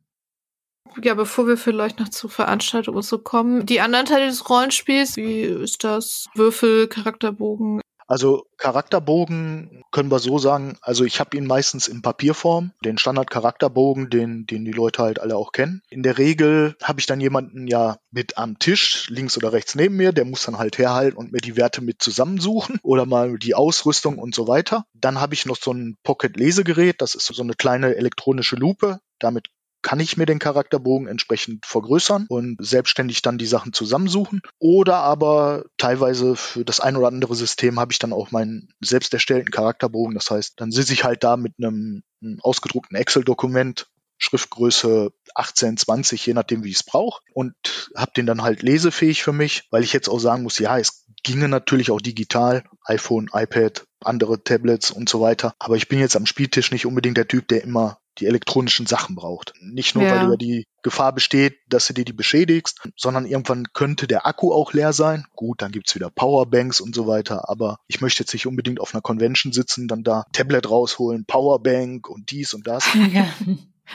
[1.02, 5.16] Ja, bevor wir vielleicht noch zur Veranstaltung und so kommen, die anderen Teile des Rollenspiels,
[5.16, 6.26] wie ist das?
[6.34, 7.80] Würfel, Charakterbogen?
[8.08, 14.08] Also Charakterbogen können wir so sagen, also ich habe ihn meistens in Papierform, den Standard-Charakterbogen,
[14.08, 15.82] den, den die Leute halt alle auch kennen.
[15.90, 19.96] In der Regel habe ich dann jemanden ja mit am Tisch, links oder rechts neben
[19.96, 23.54] mir, der muss dann halt herhalten und mir die Werte mit zusammensuchen oder mal die
[23.54, 24.86] Ausrüstung und so weiter.
[24.94, 29.00] Dann habe ich noch so ein Pocket-Lesegerät, das ist so eine kleine elektronische Lupe.
[29.18, 29.48] Damit
[29.82, 34.42] kann ich mir den Charakterbogen entsprechend vergrößern und selbstständig dann die Sachen zusammensuchen.
[34.58, 39.14] Oder aber teilweise für das ein oder andere System habe ich dann auch meinen selbst
[39.14, 40.14] erstellten Charakterbogen.
[40.14, 43.88] Das heißt, dann sitze ich halt da mit einem, einem ausgedruckten Excel-Dokument,
[44.18, 47.22] Schriftgröße 18, 20, je nachdem, wie ich es brauche.
[47.32, 47.54] Und
[47.96, 51.04] habe den dann halt lesefähig für mich, weil ich jetzt auch sagen muss, ja, es
[51.22, 55.54] ginge natürlich auch digital, iPhone, iPad, andere Tablets und so weiter.
[55.58, 59.14] Aber ich bin jetzt am Spieltisch nicht unbedingt der Typ, der immer die elektronischen Sachen
[59.14, 59.52] braucht.
[59.60, 60.16] Nicht nur, ja.
[60.16, 64.52] weil über die Gefahr besteht, dass du dir die beschädigst, sondern irgendwann könnte der Akku
[64.52, 65.24] auch leer sein.
[65.34, 68.94] Gut, dann gibt's wieder Powerbanks und so weiter, aber ich möchte jetzt nicht unbedingt auf
[68.94, 72.86] einer Convention sitzen, dann da Tablet rausholen, Powerbank und dies und das.
[73.08, 73.26] Ja.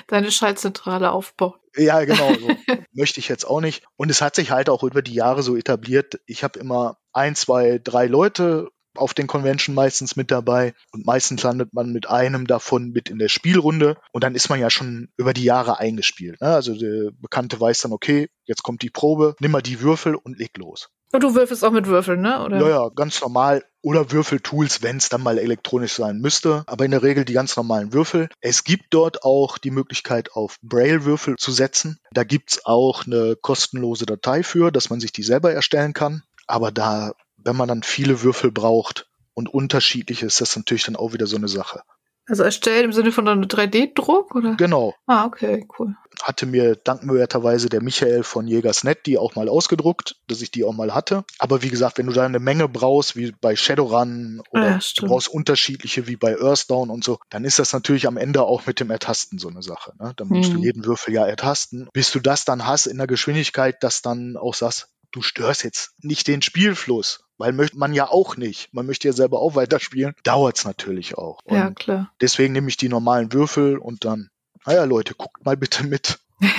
[0.07, 1.53] Deine Schaltzentrale aufbauen.
[1.75, 2.33] Ja, genau.
[2.33, 2.47] So.
[2.93, 3.83] möchte ich jetzt auch nicht.
[3.95, 6.19] Und es hat sich halt auch über die Jahre so etabliert.
[6.25, 11.43] Ich habe immer ein, zwei, drei Leute auf den Convention meistens mit dabei und meistens
[11.43, 15.09] landet man mit einem davon mit in der Spielrunde und dann ist man ja schon
[15.17, 16.41] über die Jahre eingespielt.
[16.41, 16.47] Ne?
[16.47, 20.37] Also der Bekannte weiß dann, okay, jetzt kommt die Probe, nimm mal die Würfel und
[20.37, 20.89] leg los.
[21.13, 22.43] Und du würfelst auch mit Würfeln, ne?
[22.43, 22.59] Oder?
[22.59, 23.63] Ja, ja, ganz normal.
[23.83, 26.63] Oder Würfeltools, wenn es dann mal elektronisch sein müsste.
[26.65, 28.29] Aber in der Regel die ganz normalen Würfel.
[28.41, 31.99] Es gibt dort auch die Möglichkeit, auf Braille-Würfel zu setzen.
[32.13, 36.23] Da gibt's auch eine kostenlose Datei für, dass man sich die selber erstellen kann.
[36.47, 41.13] Aber da wenn man dann viele Würfel braucht und unterschiedliche, ist das natürlich dann auch
[41.13, 41.81] wieder so eine Sache.
[42.25, 44.55] Also erstellt im Sinne von einem 3D-Druck, oder?
[44.55, 44.95] Genau.
[45.07, 45.95] Ah, okay, cool.
[46.21, 50.71] Hatte mir dankenswerterweise der Michael von Jägersnet die auch mal ausgedruckt, dass ich die auch
[50.71, 51.25] mal hatte.
[51.39, 55.07] Aber wie gesagt, wenn du da eine Menge brauchst, wie bei Shadowrun oder ja, du
[55.07, 58.79] brauchst unterschiedliche wie bei Earthdown und so, dann ist das natürlich am Ende auch mit
[58.79, 59.93] dem Ertasten so eine Sache.
[59.99, 60.13] Ne?
[60.15, 60.57] Dann musst mhm.
[60.57, 61.89] du jeden Würfel ja ertasten.
[61.91, 65.93] Bis du das dann hast in der Geschwindigkeit, dass dann auch sagst, du störst jetzt
[65.99, 68.73] nicht den Spielfluss, weil möchte man ja auch nicht.
[68.73, 70.13] Man möchte ja selber auch weiterspielen.
[70.23, 71.39] Dauert's natürlich auch.
[71.45, 72.11] Und ja, klar.
[72.19, 74.29] Deswegen nehme ich die normalen Würfel und dann,
[74.65, 76.19] naja, Leute, guckt mal bitte mit.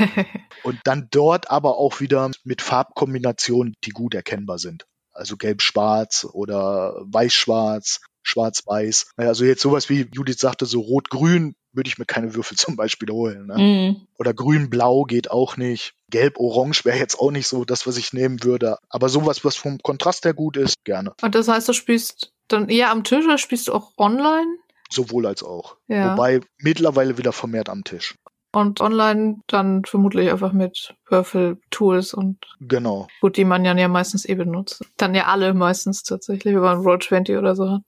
[0.63, 4.87] und dann dort aber auch wieder mit Farbkombinationen, die gut erkennbar sind.
[5.13, 9.13] Also gelb-schwarz oder weiß-schwarz, schwarz-weiß.
[9.17, 13.11] Also jetzt sowas wie Judith sagte, so rot-grün würde ich mir keine Würfel zum Beispiel
[13.11, 13.47] holen.
[13.47, 13.59] Ne?
[13.59, 14.07] Mhm.
[14.19, 15.95] Oder grün-blau geht auch nicht.
[16.11, 18.79] Gelb-orange wäre jetzt auch nicht so das, was ich nehmen würde.
[18.89, 21.13] Aber sowas, was vom Kontrast her gut ist, gerne.
[21.23, 24.59] Und das heißt, du spielst dann eher am Tisch oder spielst du auch online?
[24.91, 25.77] Sowohl als auch.
[25.89, 26.13] Ja.
[26.13, 28.15] Wobei mittlerweile wieder vermehrt am Tisch.
[28.53, 33.09] Und online dann vermutlich einfach mit Würfel-Tools und genau.
[33.21, 34.85] gut, die man ja, meistens eh benutzt.
[34.97, 37.81] Dann ja alle meistens tatsächlich, wenn man Roll 20 oder so hat.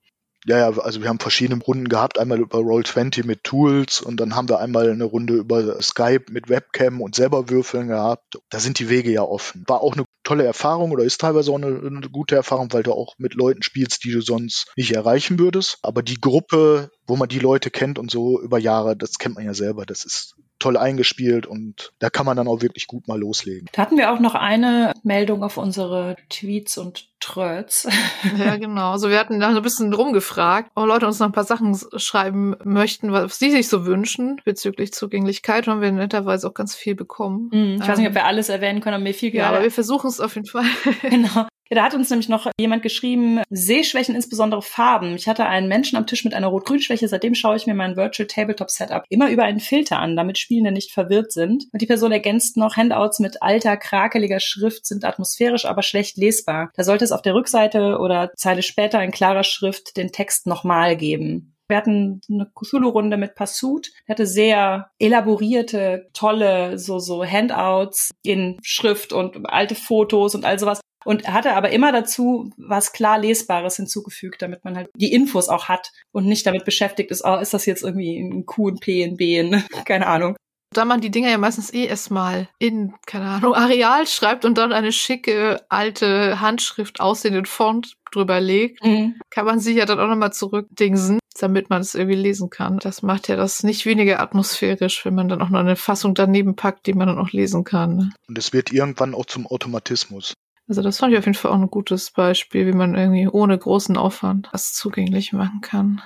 [0.49, 4.37] Ja, ja, also wir haben verschiedene Runden gehabt, einmal über Roll20 mit Tools und dann
[4.37, 8.39] haben wir einmal eine Runde über Skype mit Webcam und selber würfeln gehabt.
[8.49, 9.65] Da sind die Wege ja offen.
[9.67, 12.93] War auch eine tolle Erfahrung oder ist teilweise auch eine, eine gute Erfahrung, weil du
[12.93, 15.79] auch mit Leuten spielst, die du sonst nicht erreichen würdest.
[15.83, 19.45] Aber die Gruppe, wo man die Leute kennt und so über Jahre, das kennt man
[19.45, 23.19] ja selber, das ist toll eingespielt und da kann man dann auch wirklich gut mal
[23.19, 23.69] loslegen.
[23.73, 27.89] Da hatten wir auch noch eine Meldung auf unsere Tweets und Tröts.
[28.39, 28.93] Ja, genau.
[28.93, 32.57] Also wir hatten da ein bisschen rumgefragt, ob Leute uns noch ein paar Sachen schreiben
[32.65, 35.67] möchten, was sie sich so wünschen bezüglich Zugänglichkeit.
[35.67, 37.49] Haben wir netterweise auch ganz viel bekommen.
[37.53, 39.63] Mm, ich weiß nicht, ob ähm, wir alles erwähnen können, aber mir viel Ja, aber
[39.63, 40.65] wir versuchen es auf jeden Fall.
[41.03, 41.47] Genau.
[41.71, 45.17] Da hat uns nämlich noch jemand geschrieben, Sehschwächen, insbesondere Farben.
[45.17, 48.27] Ich hatte einen Menschen am Tisch mit einer Rot-Grün-Schwäche, seitdem schaue ich mir mein Virtual
[48.27, 51.65] Tabletop Setup immer über einen Filter an, damit Spielende nicht verwirrt sind.
[51.73, 56.71] Und die Person ergänzt noch, Handouts mit alter, krakeliger Schrift sind atmosphärisch, aber schlecht lesbar.
[56.77, 60.97] Da sollte es auf der Rückseite oder Zeile später in klarer Schrift den Text nochmal
[60.97, 61.57] geben.
[61.69, 63.91] Wir hatten eine Cthulhu-Runde mit Passut.
[64.07, 70.59] Der hatte sehr elaborierte, tolle, so, so Handouts in Schrift und alte Fotos und all
[70.59, 75.49] sowas und hatte aber immer dazu was klar Lesbares hinzugefügt, damit man halt die Infos
[75.49, 78.81] auch hat und nicht damit beschäftigt ist, oh, ist das jetzt irgendwie ein Q, ein
[78.81, 80.37] P, ein B, ein, keine Ahnung.
[80.75, 84.73] Da man die Dinger ja meistens eh erstmal in, keine Ahnung, Areal schreibt und dann
[84.73, 89.15] eine schicke, alte Handschrift aussehenden Font drüber legt, mhm.
[89.31, 92.79] kann man sich ja dann auch nochmal zurückdingsen, damit man es irgendwie lesen kann.
[92.79, 96.57] Das macht ja das nicht weniger atmosphärisch, wenn man dann auch noch eine Fassung daneben
[96.57, 97.97] packt, die man dann auch lesen kann.
[97.97, 98.11] Ne?
[98.29, 100.35] Und es wird irgendwann auch zum Automatismus.
[100.69, 103.57] Also das fand ich auf jeden Fall auch ein gutes Beispiel, wie man irgendwie ohne
[103.57, 106.03] großen Aufwand das zugänglich machen kann.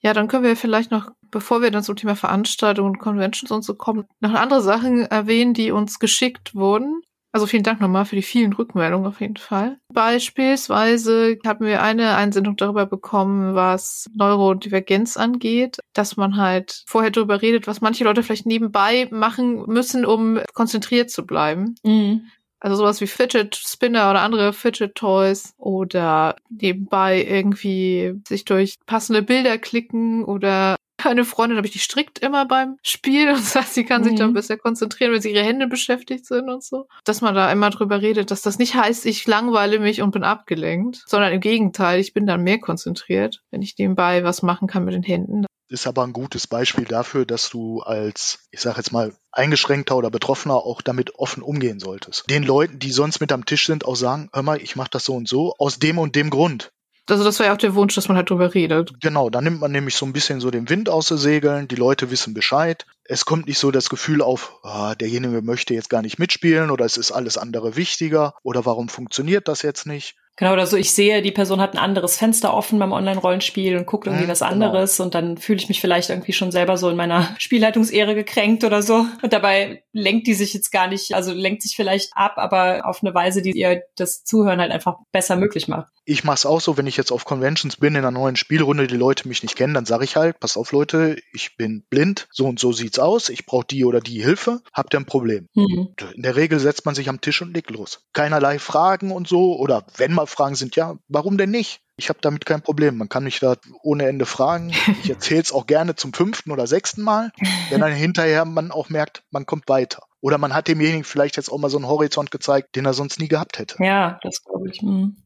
[0.00, 3.62] Ja, dann können wir vielleicht noch, bevor wir dann zum Thema Veranstaltungen und Conventions und
[3.62, 7.00] so kommen, noch andere Sachen erwähnen, die uns geschickt wurden.
[7.32, 9.78] Also vielen Dank nochmal für die vielen Rückmeldungen auf jeden Fall.
[9.92, 17.42] Beispielsweise haben wir eine Einsendung darüber bekommen, was Neurodivergenz angeht, dass man halt vorher darüber
[17.42, 21.74] redet, was manche Leute vielleicht nebenbei machen müssen, um konzentriert zu bleiben.
[21.82, 22.28] Mhm.
[22.64, 29.20] Also sowas wie Fidget Spinner oder andere Fidget Toys oder nebenbei irgendwie sich durch passende
[29.20, 30.76] Bilder klicken oder
[31.10, 34.08] eine Freundin habe ich, die strickt immer beim Spiel und sagt, sie kann mhm.
[34.08, 36.86] sich dann besser konzentrieren, wenn sie ihre Hände beschäftigt sind und so.
[37.04, 40.24] Dass man da immer drüber redet, dass das nicht heißt, ich langweile mich und bin
[40.24, 44.84] abgelenkt, sondern im Gegenteil, ich bin dann mehr konzentriert, wenn ich nebenbei was machen kann
[44.84, 48.92] mit den Händen ist aber ein gutes Beispiel dafür, dass du als, ich sage jetzt
[48.92, 52.30] mal, Eingeschränkter oder Betroffener auch damit offen umgehen solltest.
[52.30, 55.04] Den Leuten, die sonst mit am Tisch sind, auch sagen, hör mal, ich mache das
[55.04, 56.70] so und so, aus dem und dem Grund.
[57.08, 58.92] Also das war ja auch der Wunsch, dass man halt drüber redet.
[59.00, 61.74] Genau, da nimmt man nämlich so ein bisschen so den Wind aus den Segeln, die
[61.74, 62.86] Leute wissen Bescheid.
[63.04, 66.86] Es kommt nicht so das Gefühl auf, ah, derjenige möchte jetzt gar nicht mitspielen oder
[66.86, 70.92] es ist alles andere wichtiger oder warum funktioniert das jetzt nicht, Genau, oder so, ich
[70.92, 74.40] sehe, die Person hat ein anderes Fenster offen beim Online-Rollenspiel und guckt irgendwie mhm, was
[74.40, 74.50] genau.
[74.50, 75.04] anderes genau.
[75.04, 78.82] und dann fühle ich mich vielleicht irgendwie schon selber so in meiner Spielleitungsehre gekränkt oder
[78.82, 79.06] so.
[79.22, 83.02] Und dabei lenkt die sich jetzt gar nicht, also lenkt sich vielleicht ab, aber auf
[83.02, 85.92] eine Weise, die ihr das Zuhören halt einfach besser möglich macht.
[86.04, 88.88] Ich mache es auch so, wenn ich jetzt auf Conventions bin, in einer neuen Spielrunde,
[88.88, 92.28] die Leute mich nicht kennen, dann sage ich halt, pass auf Leute, ich bin blind,
[92.30, 95.48] so und so sieht's aus, ich brauche die oder die Hilfe, habt ihr ein Problem.
[95.54, 95.94] Mhm.
[96.14, 98.02] In der Regel setzt man sich am Tisch und legt los.
[98.12, 101.80] Keinerlei Fragen und so, oder wenn mal Fragen sind, ja, warum denn nicht?
[101.96, 102.96] Ich habe damit kein Problem.
[102.96, 104.72] Man kann mich da ohne Ende fragen.
[105.02, 107.32] Ich erzähle es auch gerne zum fünften oder sechsten Mal,
[107.70, 110.02] wenn dann hinterher man auch merkt, man kommt weiter.
[110.20, 113.20] Oder man hat demjenigen vielleicht jetzt auch mal so einen Horizont gezeigt, den er sonst
[113.20, 113.76] nie gehabt hätte.
[113.82, 114.82] Ja, das glaube ich.
[114.82, 115.16] Mhm.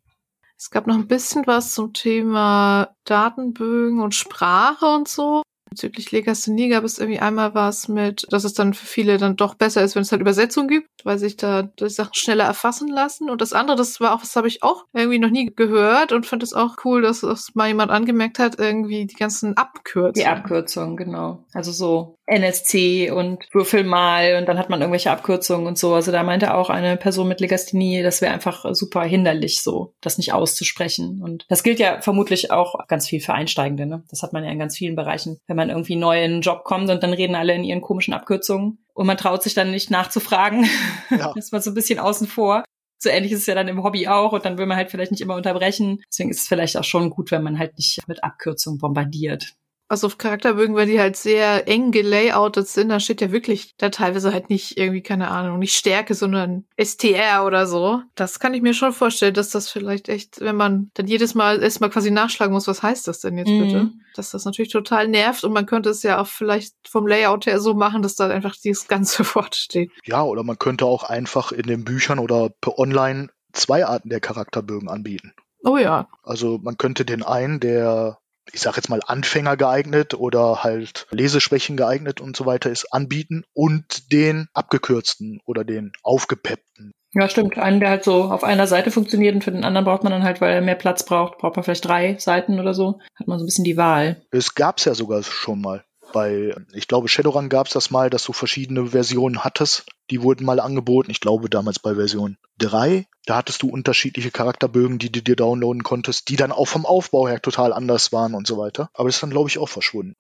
[0.59, 5.43] Es gab noch ein bisschen was zum Thema Datenbögen und Sprache und so.
[5.71, 9.55] Bezüglich Legasthenie gab es irgendwie einmal was mit, dass es dann für viele dann doch
[9.55, 13.31] besser ist, wenn es halt Übersetzung gibt, weil sich da die Sachen schneller erfassen lassen.
[13.31, 16.27] Und das andere, das war auch, das habe ich auch irgendwie noch nie gehört und
[16.27, 20.15] fand es auch cool, dass das mal jemand angemerkt hat, irgendwie die ganzen Abkürzungen.
[20.15, 21.45] Die Abkürzungen, genau.
[21.53, 25.95] Also so NSC und Würfel mal und dann hat man irgendwelche Abkürzungen und so.
[25.95, 30.19] Also da meinte auch eine Person mit Legasthenie, das wäre einfach super hinderlich, so das
[30.19, 31.23] nicht auszusprechen.
[31.23, 33.87] Und das gilt ja vermutlich auch ganz viel für Einsteigende.
[33.87, 34.05] Ne?
[34.11, 35.39] Das hat man ja in ganz vielen Bereichen.
[35.47, 38.13] Wenn man irgendwie neu in einen Job kommt und dann reden alle in ihren komischen
[38.13, 40.69] Abkürzungen und man traut sich dann nicht nachzufragen,
[41.11, 41.33] ja.
[41.37, 42.63] ist man so ein bisschen außen vor.
[43.01, 45.13] So ähnlich ist es ja dann im Hobby auch und dann will man halt vielleicht
[45.13, 46.03] nicht immer unterbrechen.
[46.13, 49.55] Deswegen ist es vielleicht auch schon gut, wenn man halt nicht mit Abkürzungen bombardiert
[49.89, 53.89] also auf Charakterbögen, weil die halt sehr eng gelayoutet sind, da steht ja wirklich da
[53.89, 58.03] teilweise halt nicht irgendwie, keine Ahnung, nicht Stärke, sondern STR oder so.
[58.15, 61.63] Das kann ich mir schon vorstellen, dass das vielleicht echt, wenn man dann jedes Mal
[61.63, 63.61] erstmal quasi nachschlagen muss, was heißt das denn jetzt mhm.
[63.61, 63.91] bitte?
[64.15, 67.61] Dass das natürlich total nervt und man könnte es ja auch vielleicht vom Layout her
[67.61, 69.91] so machen, dass da einfach dieses ganze Wort steht.
[70.05, 74.21] Ja, oder man könnte auch einfach in den Büchern oder per online zwei Arten der
[74.21, 75.33] Charakterbögen anbieten.
[75.65, 76.09] Oh ja.
[76.23, 78.19] Also man könnte den einen, der
[78.53, 83.45] ich sage jetzt mal Anfänger geeignet oder halt Leseschwächen geeignet und so weiter ist, anbieten
[83.55, 86.93] und den abgekürzten oder den aufgepeppten.
[87.13, 87.57] Ja, stimmt.
[87.59, 90.25] Einen, der halt so auf einer Seite funktioniert und für den anderen braucht man dann
[90.25, 93.01] halt, weil er mehr Platz braucht, braucht man vielleicht drei Seiten oder so.
[93.15, 94.23] Hat man so ein bisschen die Wahl.
[94.31, 95.85] Es gab's ja sogar schon mal.
[96.13, 99.87] Bei, ich glaube, Shadowrun gab es das mal, dass du verschiedene Versionen hattest.
[100.11, 101.11] Die wurden mal angeboten.
[101.11, 103.07] Ich glaube, damals bei Version 3.
[103.25, 107.29] Da hattest du unterschiedliche Charakterbögen, die du dir downloaden konntest, die dann auch vom Aufbau
[107.29, 108.91] her total anders waren und so weiter.
[108.95, 110.15] Aber das ist dann, glaube ich, auch verschwunden.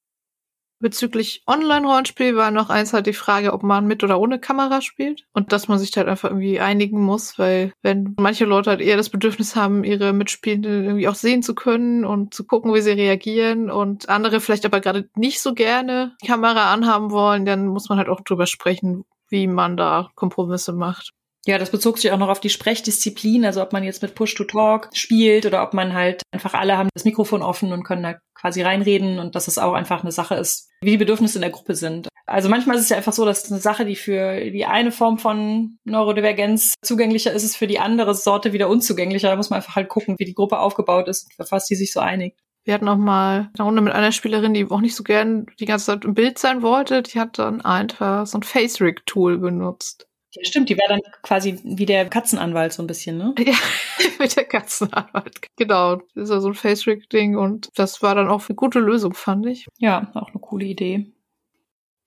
[0.80, 5.24] Bezüglich Online-Rollenspiel war noch eins halt die Frage, ob man mit oder ohne Kamera spielt.
[5.32, 8.96] Und dass man sich halt einfach irgendwie einigen muss, weil wenn manche Leute halt eher
[8.96, 12.92] das Bedürfnis haben, ihre Mitspielenden irgendwie auch sehen zu können und zu gucken, wie sie
[12.92, 17.98] reagieren und andere vielleicht aber gerade nicht so gerne Kamera anhaben wollen, dann muss man
[17.98, 21.12] halt auch drüber sprechen, wie man da Kompromisse macht.
[21.48, 24.90] Ja, das bezog sich auch noch auf die Sprechdisziplin, also ob man jetzt mit Push-to-Talk
[24.92, 28.60] spielt oder ob man halt einfach alle haben das Mikrofon offen und können da quasi
[28.60, 31.74] reinreden und dass es auch einfach eine Sache ist, wie die Bedürfnisse in der Gruppe
[31.74, 32.08] sind.
[32.26, 35.16] Also manchmal ist es ja einfach so, dass eine Sache, die für die eine Form
[35.16, 39.30] von Neurodivergenz zugänglicher ist, ist für die andere Sorte wieder unzugänglicher.
[39.30, 41.94] Da muss man einfach halt gucken, wie die Gruppe aufgebaut ist, auf was die sich
[41.94, 42.38] so einigt.
[42.64, 45.64] Wir hatten auch mal eine Runde mit einer Spielerin, die auch nicht so gern die
[45.64, 47.00] ganze Zeit im Bild sein wollte.
[47.00, 50.04] Die hat dann einfach so ein Face-Rig-Tool benutzt.
[50.34, 53.34] Ja, stimmt, die war dann quasi wie der Katzenanwalt so ein bisschen, ne?
[53.38, 53.54] Ja,
[54.18, 55.46] mit der Katzenanwalt.
[55.56, 55.96] Genau.
[56.14, 59.46] Das ist ja so ein Face-Rig-Ding und das war dann auch eine gute Lösung, fand
[59.46, 59.66] ich.
[59.78, 61.12] Ja, auch eine coole Idee.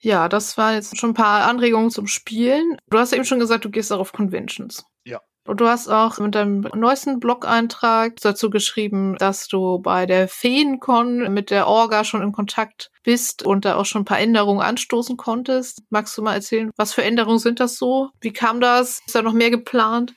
[0.04, 2.78] Ja, das waren jetzt schon ein paar Anregungen zum Spielen.
[2.90, 4.84] Du hast eben schon gesagt, du gehst auch auf Conventions.
[5.04, 5.22] Ja.
[5.48, 11.34] Und du hast auch mit deinem neuesten Blog-Eintrag dazu geschrieben, dass du bei der Feencon
[11.34, 15.18] mit der Orga schon in Kontakt bist und da auch schon ein paar Änderungen anstoßen
[15.18, 15.82] konntest.
[15.90, 18.10] Magst du mal erzählen, was für Änderungen sind das so?
[18.22, 19.02] Wie kam das?
[19.06, 20.14] Ist da noch mehr geplant?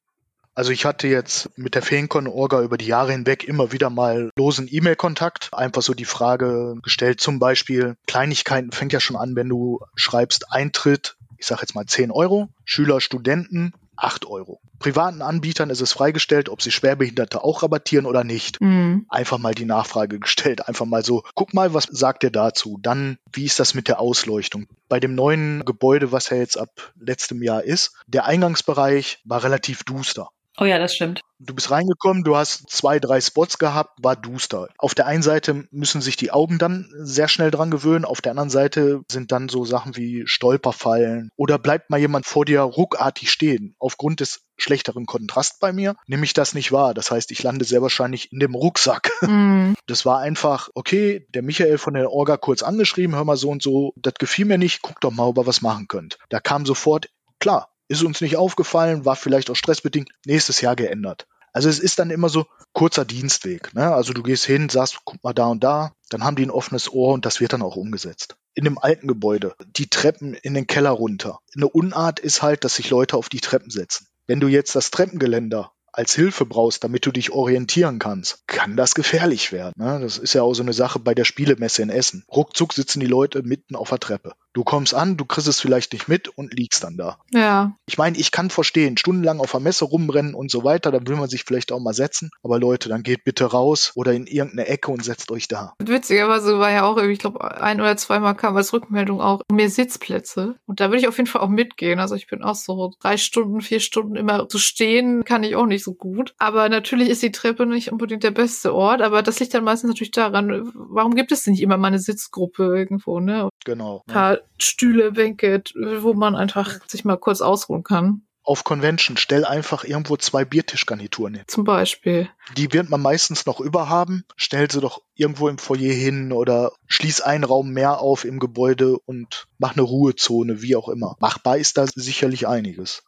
[0.56, 4.68] Also ich hatte jetzt mit der Feencon-Orga über die Jahre hinweg immer wieder mal losen
[4.70, 5.48] E-Mail-Kontakt.
[5.52, 10.52] Einfach so die Frage gestellt, zum Beispiel Kleinigkeiten fängt ja schon an, wenn du schreibst
[10.52, 14.60] Eintritt, ich sage jetzt mal 10 Euro, Schüler, Studenten, 8 Euro.
[14.78, 18.60] Privaten Anbietern ist es freigestellt, ob sie Schwerbehinderte auch rabattieren oder nicht.
[18.60, 19.06] Mhm.
[19.08, 20.68] Einfach mal die Nachfrage gestellt.
[20.68, 22.78] Einfach mal so, guck mal, was sagt ihr dazu?
[22.82, 24.66] Dann, wie ist das mit der Ausleuchtung?
[24.88, 29.84] Bei dem neuen Gebäude, was ja jetzt ab letztem Jahr ist, der Eingangsbereich war relativ
[29.84, 30.28] duster.
[30.58, 31.20] Oh ja, das stimmt.
[31.40, 34.68] Du bist reingekommen, du hast zwei, drei Spots gehabt, war duster.
[34.78, 38.32] Auf der einen Seite müssen sich die Augen dann sehr schnell dran gewöhnen, auf der
[38.32, 43.30] anderen Seite sind dann so Sachen wie Stolperfallen oder bleibt mal jemand vor dir ruckartig
[43.30, 43.74] stehen.
[43.80, 46.94] Aufgrund des schlechteren Kontrast bei mir nehme ich das nicht wahr.
[46.94, 49.10] Das heißt, ich lande sehr wahrscheinlich in dem Rucksack.
[49.24, 49.72] Mm.
[49.86, 53.62] Das war einfach, okay, der Michael von der Orga kurz angeschrieben, hör mal so und
[53.62, 56.18] so, das gefiel mir nicht, guck doch mal, ob ihr was machen könnt.
[56.28, 57.08] Da kam sofort,
[57.40, 61.26] klar, ist uns nicht aufgefallen, war vielleicht auch stressbedingt, nächstes Jahr geändert.
[61.54, 63.74] Also es ist dann immer so kurzer Dienstweg.
[63.74, 63.94] Ne?
[63.94, 66.92] Also du gehst hin, sagst, guck mal da und da, dann haben die ein offenes
[66.92, 68.36] Ohr und das wird dann auch umgesetzt.
[68.54, 71.38] In dem alten Gebäude, die Treppen in den Keller runter.
[71.54, 74.08] Eine Unart ist halt, dass sich Leute auf die Treppen setzen.
[74.26, 78.96] Wenn du jetzt das Treppengeländer als Hilfe brauchst, damit du dich orientieren kannst, kann das
[78.96, 79.74] gefährlich werden.
[79.76, 80.00] Ne?
[80.00, 82.24] Das ist ja auch so eine Sache bei der Spielemesse in Essen.
[82.28, 84.34] Ruckzuck sitzen die Leute mitten auf der Treppe.
[84.54, 87.18] Du kommst an, du kriegst es vielleicht nicht mit und liegst dann da.
[87.32, 87.76] Ja.
[87.86, 91.16] Ich meine, ich kann verstehen, stundenlang auf der Messe rumrennen und so weiter, dann will
[91.16, 92.30] man sich vielleicht auch mal setzen.
[92.42, 95.74] Aber Leute, dann geht bitte raus oder in irgendeine Ecke und setzt euch da.
[95.80, 100.54] Witzigerweise war ja auch, ich glaube, ein oder zweimal kam als Rückmeldung auch mehr Sitzplätze.
[100.66, 101.98] Und da würde ich auf jeden Fall auch mitgehen.
[101.98, 105.66] Also ich bin auch so drei Stunden, vier Stunden immer zu stehen, kann ich auch
[105.66, 106.32] nicht so gut.
[106.38, 109.02] Aber natürlich ist die Treppe nicht unbedingt der beste Ort.
[109.02, 112.64] Aber das liegt dann meistens natürlich daran, warum gibt es nicht immer mal eine Sitzgruppe
[112.64, 113.48] irgendwo, ne?
[113.64, 114.02] Genau.
[114.06, 115.62] Ein paar Stühle, Bänke,
[116.00, 118.22] wo man einfach sich mal kurz ausruhen kann.
[118.46, 121.44] Auf Convention stell einfach irgendwo zwei Biertischgarnituren hin.
[121.46, 122.28] Zum Beispiel.
[122.58, 124.24] Die wird man meistens noch überhaben.
[124.36, 128.98] Stell sie doch irgendwo im Foyer hin oder schließ einen Raum mehr auf im Gebäude
[128.98, 131.16] und mach eine Ruhezone, wie auch immer.
[131.20, 133.02] Machbar ist da sicherlich einiges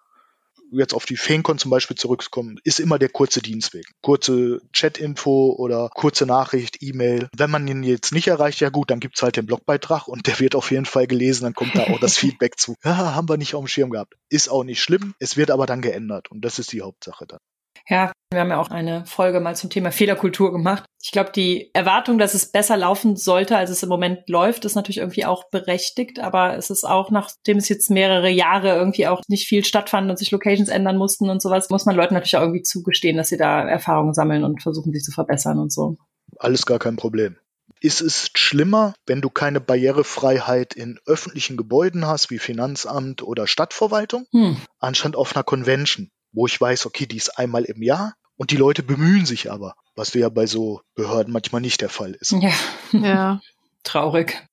[0.72, 3.86] jetzt auf die Feencon zum Beispiel zurückkommen, ist immer der kurze Dienstweg.
[4.02, 7.28] Kurze Chat-Info oder kurze Nachricht, E-Mail.
[7.36, 10.38] Wenn man ihn jetzt nicht erreicht, ja gut, dann gibt's halt den Blogbeitrag und der
[10.40, 12.74] wird auf jeden Fall gelesen, dann kommt da auch das Feedback zu.
[12.84, 14.14] Ja, haben wir nicht auf dem Schirm gehabt.
[14.28, 17.40] Ist auch nicht schlimm, es wird aber dann geändert und das ist die Hauptsache dann.
[17.88, 20.84] Ja, wir haben ja auch eine Folge mal zum Thema Fehlerkultur gemacht.
[21.00, 24.74] Ich glaube, die Erwartung, dass es besser laufen sollte, als es im Moment läuft, ist
[24.74, 26.18] natürlich irgendwie auch berechtigt.
[26.18, 30.18] Aber es ist auch, nachdem es jetzt mehrere Jahre irgendwie auch nicht viel stattfand und
[30.18, 33.36] sich Locations ändern mussten und sowas, muss man Leuten natürlich auch irgendwie zugestehen, dass sie
[33.36, 35.96] da Erfahrungen sammeln und versuchen, sich zu verbessern und so.
[36.38, 37.36] Alles gar kein Problem.
[37.80, 44.26] Ist es schlimmer, wenn du keine Barrierefreiheit in öffentlichen Gebäuden hast, wie Finanzamt oder Stadtverwaltung,
[44.32, 44.56] hm.
[44.80, 46.10] anstatt auf einer Convention?
[46.36, 49.74] Wo ich weiß, okay, die ist einmal im Jahr und die Leute bemühen sich aber,
[49.96, 52.32] was ja bei so Behörden manchmal nicht der Fall ist.
[52.32, 52.52] Ja,
[52.92, 53.40] ja.
[53.82, 54.46] traurig.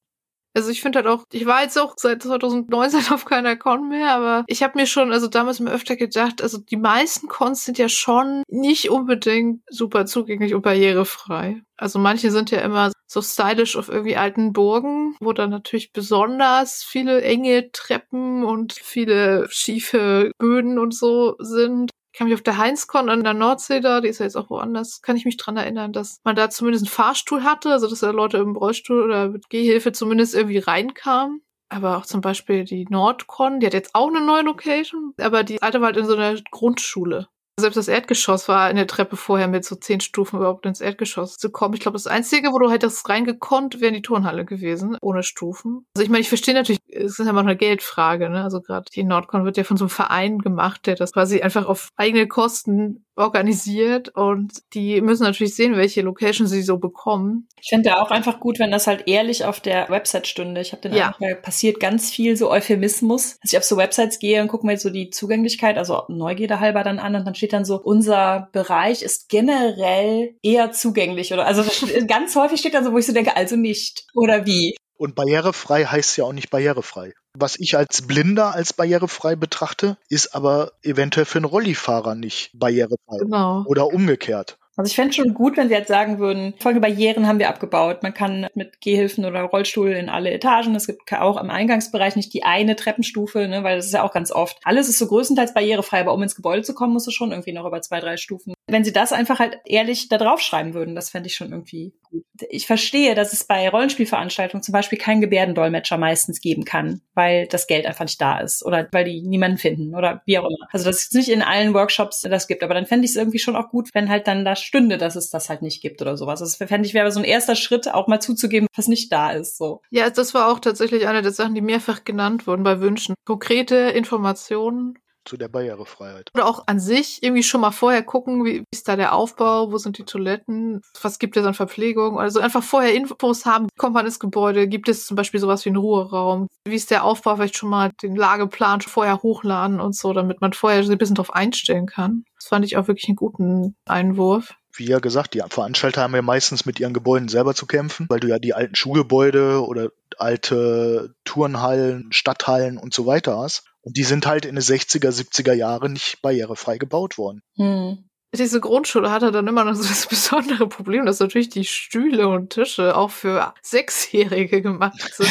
[0.55, 4.11] Also ich finde halt auch, ich war jetzt auch seit 2019 auf keiner Con mehr,
[4.11, 7.77] aber ich habe mir schon, also damals immer öfter gedacht, also die meisten Cons sind
[7.77, 11.61] ja schon nicht unbedingt super zugänglich und barrierefrei.
[11.75, 16.83] Also manche sind ja immer so stylisch auf irgendwie alten Burgen, wo dann natürlich besonders
[16.83, 21.91] viele enge Treppen und viele schiefe Böden und so sind.
[22.13, 24.51] Ich kann mich auf der Heinzcon an der Nordsee da, die ist ja jetzt auch
[24.51, 28.01] woanders, kann ich mich dran erinnern, dass man da zumindest einen Fahrstuhl hatte, also dass
[28.01, 31.41] da Leute im Rollstuhl oder mit Gehhilfe zumindest irgendwie reinkamen.
[31.69, 35.63] Aber auch zum Beispiel die Nordcon, die hat jetzt auch eine neue Location, aber die
[35.63, 37.29] alte war halt in so einer Grundschule.
[37.59, 41.37] Selbst das Erdgeschoss war in der Treppe vorher mit so zehn Stufen überhaupt ins Erdgeschoss
[41.37, 41.75] zu kommen.
[41.75, 45.85] Ich glaube, das Einzige, wo du das reingekonnt, wäre die Turnhalle gewesen, ohne Stufen.
[45.95, 48.43] Also ich meine, ich verstehe natürlich, es ist ja immer eine Geldfrage, ne?
[48.43, 51.67] Also gerade die Nordcon wird ja von so einem Verein gemacht, der das quasi einfach
[51.67, 57.47] auf eigene Kosten organisiert und die müssen natürlich sehen, welche Location sie so bekommen.
[57.61, 60.61] Ich finde ja auch einfach gut, wenn das halt ehrlich auf der Website stünde.
[60.61, 61.15] Ich habe den ja.
[61.19, 64.77] Eindruck, passiert ganz viel so Euphemismus, dass ich auf so Websites gehe und gucke mir
[64.77, 69.03] so die Zugänglichkeit, also Neugierde halber dann an und dann steht dann so, unser Bereich
[69.03, 71.63] ist generell eher zugänglich oder also
[72.07, 74.75] ganz häufig steht dann so, wo ich so denke, also nicht oder wie.
[74.97, 77.13] Und barrierefrei heißt ja auch nicht barrierefrei.
[77.35, 83.17] Was ich als Blinder als barrierefrei betrachte, ist aber eventuell für einen Rollifahrer nicht barrierefrei.
[83.19, 83.63] Genau.
[83.65, 84.57] Oder umgekehrt.
[84.75, 88.01] Also ich fände schon gut, wenn sie jetzt sagen würden, folgende Barrieren haben wir abgebaut.
[88.01, 90.73] Man kann mit Gehhilfen oder Rollstuhl in alle Etagen.
[90.73, 94.13] Es gibt auch im Eingangsbereich nicht die eine Treppenstufe, ne, weil das ist ja auch
[94.13, 94.57] ganz oft.
[94.63, 97.53] Alles ist so größtenteils barrierefrei, aber um ins Gebäude zu kommen, musst du schon irgendwie
[97.53, 98.53] noch über zwei, drei Stufen.
[98.67, 101.93] Wenn sie das einfach halt ehrlich da drauf schreiben würden, das fände ich schon irgendwie
[102.09, 102.23] gut.
[102.49, 107.67] Ich verstehe, dass es bei Rollenspielveranstaltungen zum Beispiel keinen Gebärdendolmetscher meistens geben kann, weil das
[107.67, 110.67] Geld einfach nicht da ist oder weil die niemanden finden oder wie auch immer.
[110.71, 113.39] Also dass es nicht in allen Workshops das gibt, aber dann fände ich es irgendwie
[113.39, 116.15] schon auch gut, wenn halt dann da stünde, dass es das halt nicht gibt oder
[116.15, 116.39] sowas.
[116.39, 119.57] Das fände ich wäre so ein erster Schritt, auch mal zuzugeben, was nicht da ist.
[119.57, 119.81] So.
[119.89, 123.15] Ja, das war auch tatsächlich eine der Sachen, die mehrfach genannt wurden bei Wünschen.
[123.25, 126.29] Konkrete Informationen zu der Barrierefreiheit.
[126.33, 129.77] Oder auch an sich irgendwie schon mal vorher gucken, wie ist da der Aufbau, wo
[129.77, 132.19] sind die Toiletten, was gibt es an Verpflegung.
[132.19, 135.69] Also einfach vorher Infos haben, kommt man ins Gebäude, gibt es zum Beispiel sowas wie
[135.69, 140.13] einen Ruheraum, wie ist der Aufbau, vielleicht schon mal den Lageplan vorher hochladen und so,
[140.13, 142.23] damit man vorher so ein bisschen drauf einstellen kann.
[142.35, 146.21] Das fand ich auch wirklich einen guten Einwurf wie ja gesagt, die Veranstalter haben ja
[146.21, 151.13] meistens mit ihren Gebäuden selber zu kämpfen, weil du ja die alten Schulgebäude oder alte
[151.25, 153.65] Turnhallen, Stadthallen und so weiter hast.
[153.83, 157.41] Und die sind halt in den 60er, 70er Jahren nicht barrierefrei gebaut worden.
[157.57, 158.05] Hm.
[158.35, 162.49] Diese Grundschule hatte dann immer noch so das besondere Problem, dass natürlich die Stühle und
[162.49, 165.29] Tische auch für Sechsjährige gemacht sind.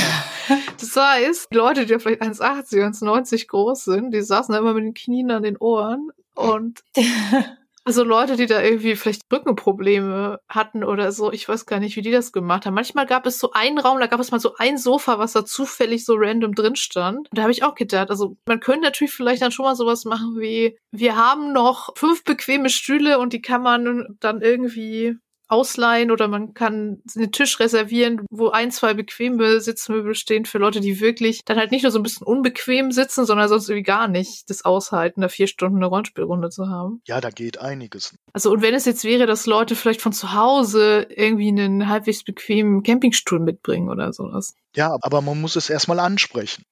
[0.80, 4.74] das heißt, die Leute, die ja vielleicht 1,80, 1,90 groß sind, die saßen da immer
[4.74, 6.84] mit den Knien an den Ohren und
[7.84, 12.02] Also Leute, die da irgendwie vielleicht Rückenprobleme hatten oder so, ich weiß gar nicht, wie
[12.02, 12.74] die das gemacht haben.
[12.74, 15.44] Manchmal gab es so einen Raum, da gab es mal so ein Sofa, was da
[15.44, 17.28] zufällig so random drin stand.
[17.30, 20.04] Und da habe ich auch gedacht, also man könnte natürlich vielleicht dann schon mal sowas
[20.04, 25.16] machen wie, wir haben noch fünf bequeme Stühle und die kann man dann irgendwie
[25.52, 30.80] ausleihen oder man kann einen Tisch reservieren, wo ein, zwei bequeme Sitzmöbel stehen für Leute,
[30.80, 34.08] die wirklich dann halt nicht nur so ein bisschen unbequem sitzen, sondern sonst irgendwie gar
[34.08, 37.02] nicht das aushalten, da vier Stunden eine Rollenspielrunde zu haben.
[37.06, 38.14] Ja, da geht einiges.
[38.32, 42.24] Also und wenn es jetzt wäre, dass Leute vielleicht von zu Hause irgendwie einen halbwegs
[42.24, 44.54] bequemen Campingstuhl mitbringen oder sowas.
[44.74, 46.64] Ja, aber man muss es erstmal ansprechen.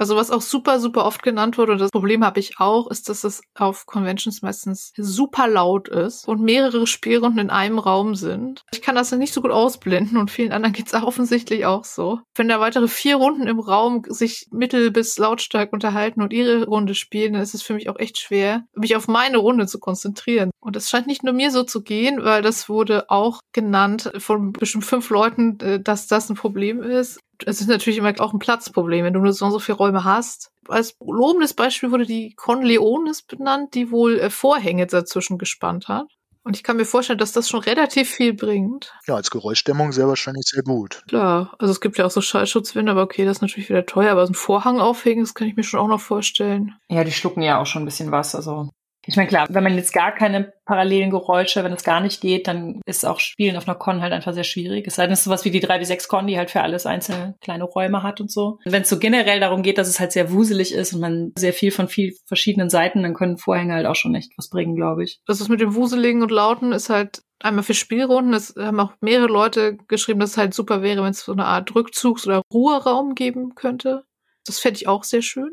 [0.00, 3.10] Also was auch super, super oft genannt wurde, und das Problem habe ich auch, ist,
[3.10, 8.64] dass es auf Conventions meistens super laut ist und mehrere Spielrunden in einem Raum sind.
[8.72, 12.20] Ich kann das nicht so gut ausblenden und vielen anderen geht's offensichtlich auch so.
[12.34, 16.94] Wenn da weitere vier Runden im Raum sich mittel bis lautstark unterhalten und ihre Runde
[16.94, 20.50] spielen, dann ist es für mich auch echt schwer, mich auf meine Runde zu konzentrieren.
[20.60, 24.54] Und es scheint nicht nur mir so zu gehen, weil das wurde auch genannt von
[24.54, 28.38] bestimmt fünf Leuten, äh, dass das ein Problem ist es ist natürlich immer auch ein
[28.38, 30.50] Platzproblem, wenn du nur so, so viele Räume hast.
[30.68, 36.06] Als lobendes Beispiel wurde die Conleones benannt, die wohl äh, Vorhänge dazwischen gespannt hat.
[36.42, 38.94] Und ich kann mir vorstellen, dass das schon relativ viel bringt.
[39.06, 41.02] Ja, als Geräuschdämmung sehr wahrscheinlich sehr gut.
[41.06, 44.12] Klar, also es gibt ja auch so Schallschutzwände, aber okay, das ist natürlich wieder teuer,
[44.12, 46.74] aber so ein Vorhang aufhängen, das kann ich mir schon auch noch vorstellen.
[46.88, 48.70] Ja, die schlucken ja auch schon ein bisschen was, also
[49.10, 52.46] ich meine, klar, wenn man jetzt gar keine parallelen Geräusche, wenn es gar nicht geht,
[52.46, 54.86] dann ist auch Spielen auf einer Con halt einfach sehr schwierig.
[54.86, 56.62] Es sei denn, es ist sowas wie die 3 wie 6 Con, die halt für
[56.62, 58.58] alles einzelne kleine Räume hat und so.
[58.64, 61.52] Wenn es so generell darum geht, dass es halt sehr wuselig ist und man sehr
[61.52, 65.02] viel von viel verschiedenen Seiten, dann können Vorhänge halt auch schon echt was bringen, glaube
[65.02, 65.20] ich.
[65.26, 68.32] Das ist mit dem Wuseligen und Lauten ist halt einmal für Spielrunden.
[68.32, 71.46] Es haben auch mehrere Leute geschrieben, dass es halt super wäre, wenn es so eine
[71.46, 74.04] Art Rückzugs- oder Ruheraum geben könnte.
[74.46, 75.52] Das fände ich auch sehr schön.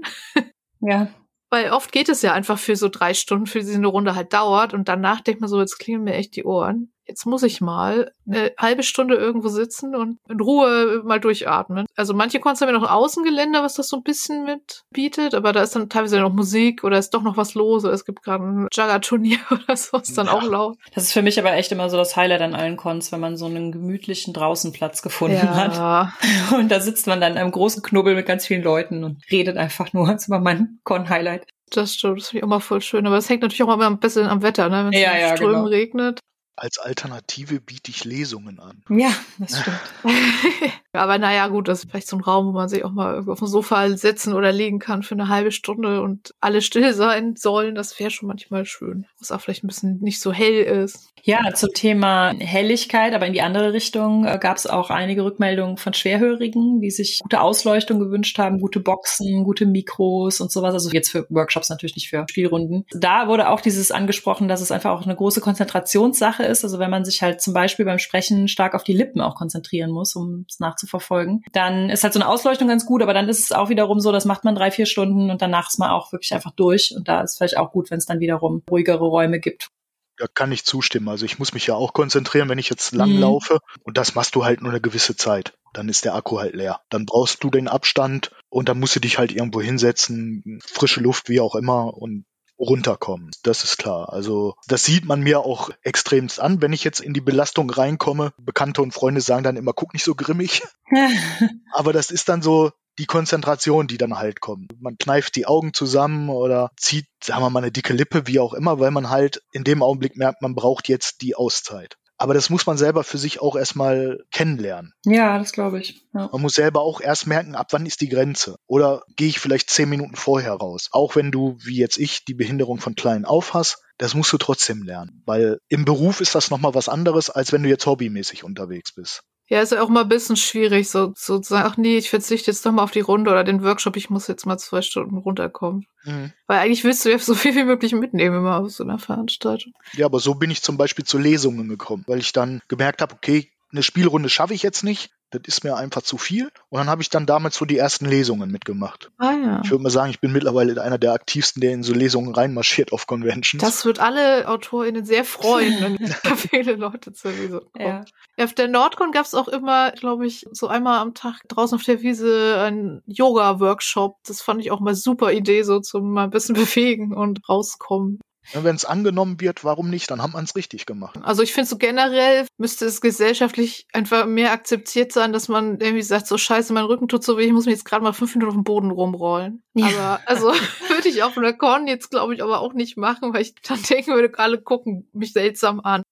[0.79, 1.07] Ja,
[1.49, 4.73] weil oft geht es ja einfach für so drei Stunden, für diese Runde halt dauert
[4.73, 6.91] und danach denkt man so, jetzt klingeln mir echt die Ohren.
[7.07, 11.85] Jetzt muss ich mal eine halbe Stunde irgendwo sitzen und in Ruhe mal durchatmen.
[11.95, 15.53] Also manche Cons haben ja noch Außengelände, was das so ein bisschen mit bietet, aber
[15.53, 18.23] da ist dann teilweise noch Musik oder ist doch noch was los oder es gibt
[18.23, 20.33] gerade ein Jagger-Turnier oder so, ist dann ja.
[20.33, 20.77] auch laut.
[20.93, 23.37] Das ist für mich aber echt immer so das Highlight an allen Cons, wenn man
[23.37, 25.55] so einen gemütlichen Draußenplatz gefunden ja.
[25.55, 26.13] hat.
[26.57, 29.57] Und da sitzt man dann in einem großen Knubbel mit ganz vielen Leuten und redet
[29.57, 30.07] einfach nur.
[30.11, 31.45] Das war mein Con-Highlight.
[31.71, 33.05] Das stimmt, das finde ich auch mal voll schön.
[33.05, 34.85] Aber es hängt natürlich auch immer ein bisschen am Wetter, ne?
[34.85, 35.67] Wenn es ja, ja, Strömen genau.
[35.67, 36.19] regnet.
[36.57, 38.83] Als Alternative biete ich Lesungen an.
[38.89, 39.79] Ja, das stimmt.
[40.97, 43.39] Aber naja, gut, das ist vielleicht so ein Raum, wo man sich auch mal auf
[43.39, 47.75] dem Sofa setzen oder liegen kann für eine halbe Stunde und alle still sein sollen.
[47.75, 49.05] Das wäre schon manchmal schön.
[49.17, 51.13] Wo es auch vielleicht ein bisschen nicht so hell ist.
[51.23, 55.75] Ja, zum Thema Helligkeit, aber in die andere Richtung äh, gab es auch einige Rückmeldungen
[55.75, 60.73] von Schwerhörigen, die sich gute Ausleuchtung gewünscht haben, gute Boxen, gute Mikros und sowas.
[60.73, 62.85] Also jetzt für Workshops natürlich nicht für Spielrunden.
[62.91, 66.63] Da wurde auch dieses angesprochen, dass es einfach auch eine große Konzentrationssache ist.
[66.63, 69.91] Also wenn man sich halt zum Beispiel beim Sprechen stark auf die Lippen auch konzentrieren
[69.91, 73.43] muss, um es nachzuverfolgen, dann ist halt so eine Ausleuchtung ganz gut, aber dann ist
[73.43, 76.11] es auch wiederum so, das macht man drei, vier Stunden und danach ist man auch
[76.11, 76.93] wirklich einfach durch.
[76.95, 79.69] Und da ist vielleicht auch gut, wenn es dann wiederum ruhigere Räume gibt.
[80.17, 81.09] Da kann ich zustimmen.
[81.09, 83.19] Also ich muss mich ja auch konzentrieren, wenn ich jetzt lang mhm.
[83.19, 83.59] laufe.
[83.83, 85.53] Und das machst du halt nur eine gewisse Zeit.
[85.73, 86.81] Dann ist der Akku halt leer.
[86.89, 91.29] Dann brauchst du den Abstand und dann musst du dich halt irgendwo hinsetzen, frische Luft,
[91.29, 91.95] wie auch immer.
[91.95, 92.25] Und
[92.59, 93.31] runterkommen.
[93.43, 94.11] Das ist klar.
[94.11, 98.33] Also das sieht man mir auch extremst an, wenn ich jetzt in die Belastung reinkomme.
[98.37, 100.63] Bekannte und Freunde sagen dann immer, guck nicht so grimmig.
[101.71, 104.71] Aber das ist dann so die Konzentration, die dann halt kommt.
[104.81, 108.53] Man kneift die Augen zusammen oder zieht, sagen wir mal, eine dicke Lippe, wie auch
[108.53, 111.97] immer, weil man halt in dem Augenblick merkt, man braucht jetzt die Auszeit.
[112.17, 114.93] Aber das muss man selber für sich auch erstmal kennenlernen.
[115.05, 116.01] Ja, das glaube ich.
[116.13, 116.29] Ja.
[116.31, 118.57] Man muss selber auch erst merken, ab wann ist die Grenze.
[118.65, 120.89] Oder gehe ich vielleicht zehn Minuten vorher raus.
[120.91, 124.37] Auch wenn du, wie jetzt ich, die Behinderung von klein auf hast, das musst du
[124.37, 125.21] trotzdem lernen.
[125.25, 129.23] Weil im Beruf ist das nochmal was anderes, als wenn du jetzt hobbymäßig unterwegs bist.
[129.49, 132.09] Ja, ist ja auch mal ein bisschen schwierig, so, so zu sagen, ach nee, ich
[132.09, 134.81] verzichte jetzt doch mal auf die Runde oder den Workshop, ich muss jetzt mal zwei
[134.81, 135.85] Stunden runterkommen.
[136.03, 136.33] Mhm.
[136.47, 139.73] Weil eigentlich willst du ja so viel wie möglich mitnehmen immer aus so einer Veranstaltung.
[139.93, 143.15] Ja, aber so bin ich zum Beispiel zu Lesungen gekommen, weil ich dann gemerkt habe,
[143.15, 146.51] okay, eine Spielrunde schaffe ich jetzt nicht, das ist mir einfach zu viel.
[146.69, 149.11] Und dann habe ich dann damals so die ersten Lesungen mitgemacht.
[149.17, 149.61] Ah ja.
[149.63, 152.93] Ich würde mal sagen, ich bin mittlerweile einer der aktivsten, der in so Lesungen reinmarschiert
[152.93, 153.61] auf Conventions.
[153.61, 158.05] Das wird alle AutorInnen sehr freuen, wenn da viele Leute zur Lesung kommen.
[158.37, 158.43] Ja.
[158.43, 161.83] Auf der Nordcon gab es auch immer, glaube ich, so einmal am Tag draußen auf
[161.83, 164.17] der Wiese ein Yoga-Workshop.
[164.25, 168.19] Das fand ich auch mal super Idee, so zum mal ein bisschen bewegen und rauskommen.
[168.53, 170.09] Wenn es angenommen wird, warum nicht?
[170.09, 171.19] Dann hat man es richtig gemacht.
[171.23, 176.01] Also ich finde so generell müsste es gesellschaftlich einfach mehr akzeptiert sein, dass man irgendwie
[176.01, 178.35] sagt, so scheiße, mein Rücken tut so weh, ich muss mich jetzt gerade mal fünf
[178.35, 179.63] Minuten auf dem Boden rumrollen.
[179.73, 179.87] Ja.
[179.87, 180.47] Aber also
[180.89, 183.81] würde ich auf einer Con jetzt, glaube ich, aber auch nicht machen, weil ich dann
[183.81, 186.03] denken würde, gerade gucken mich seltsam an.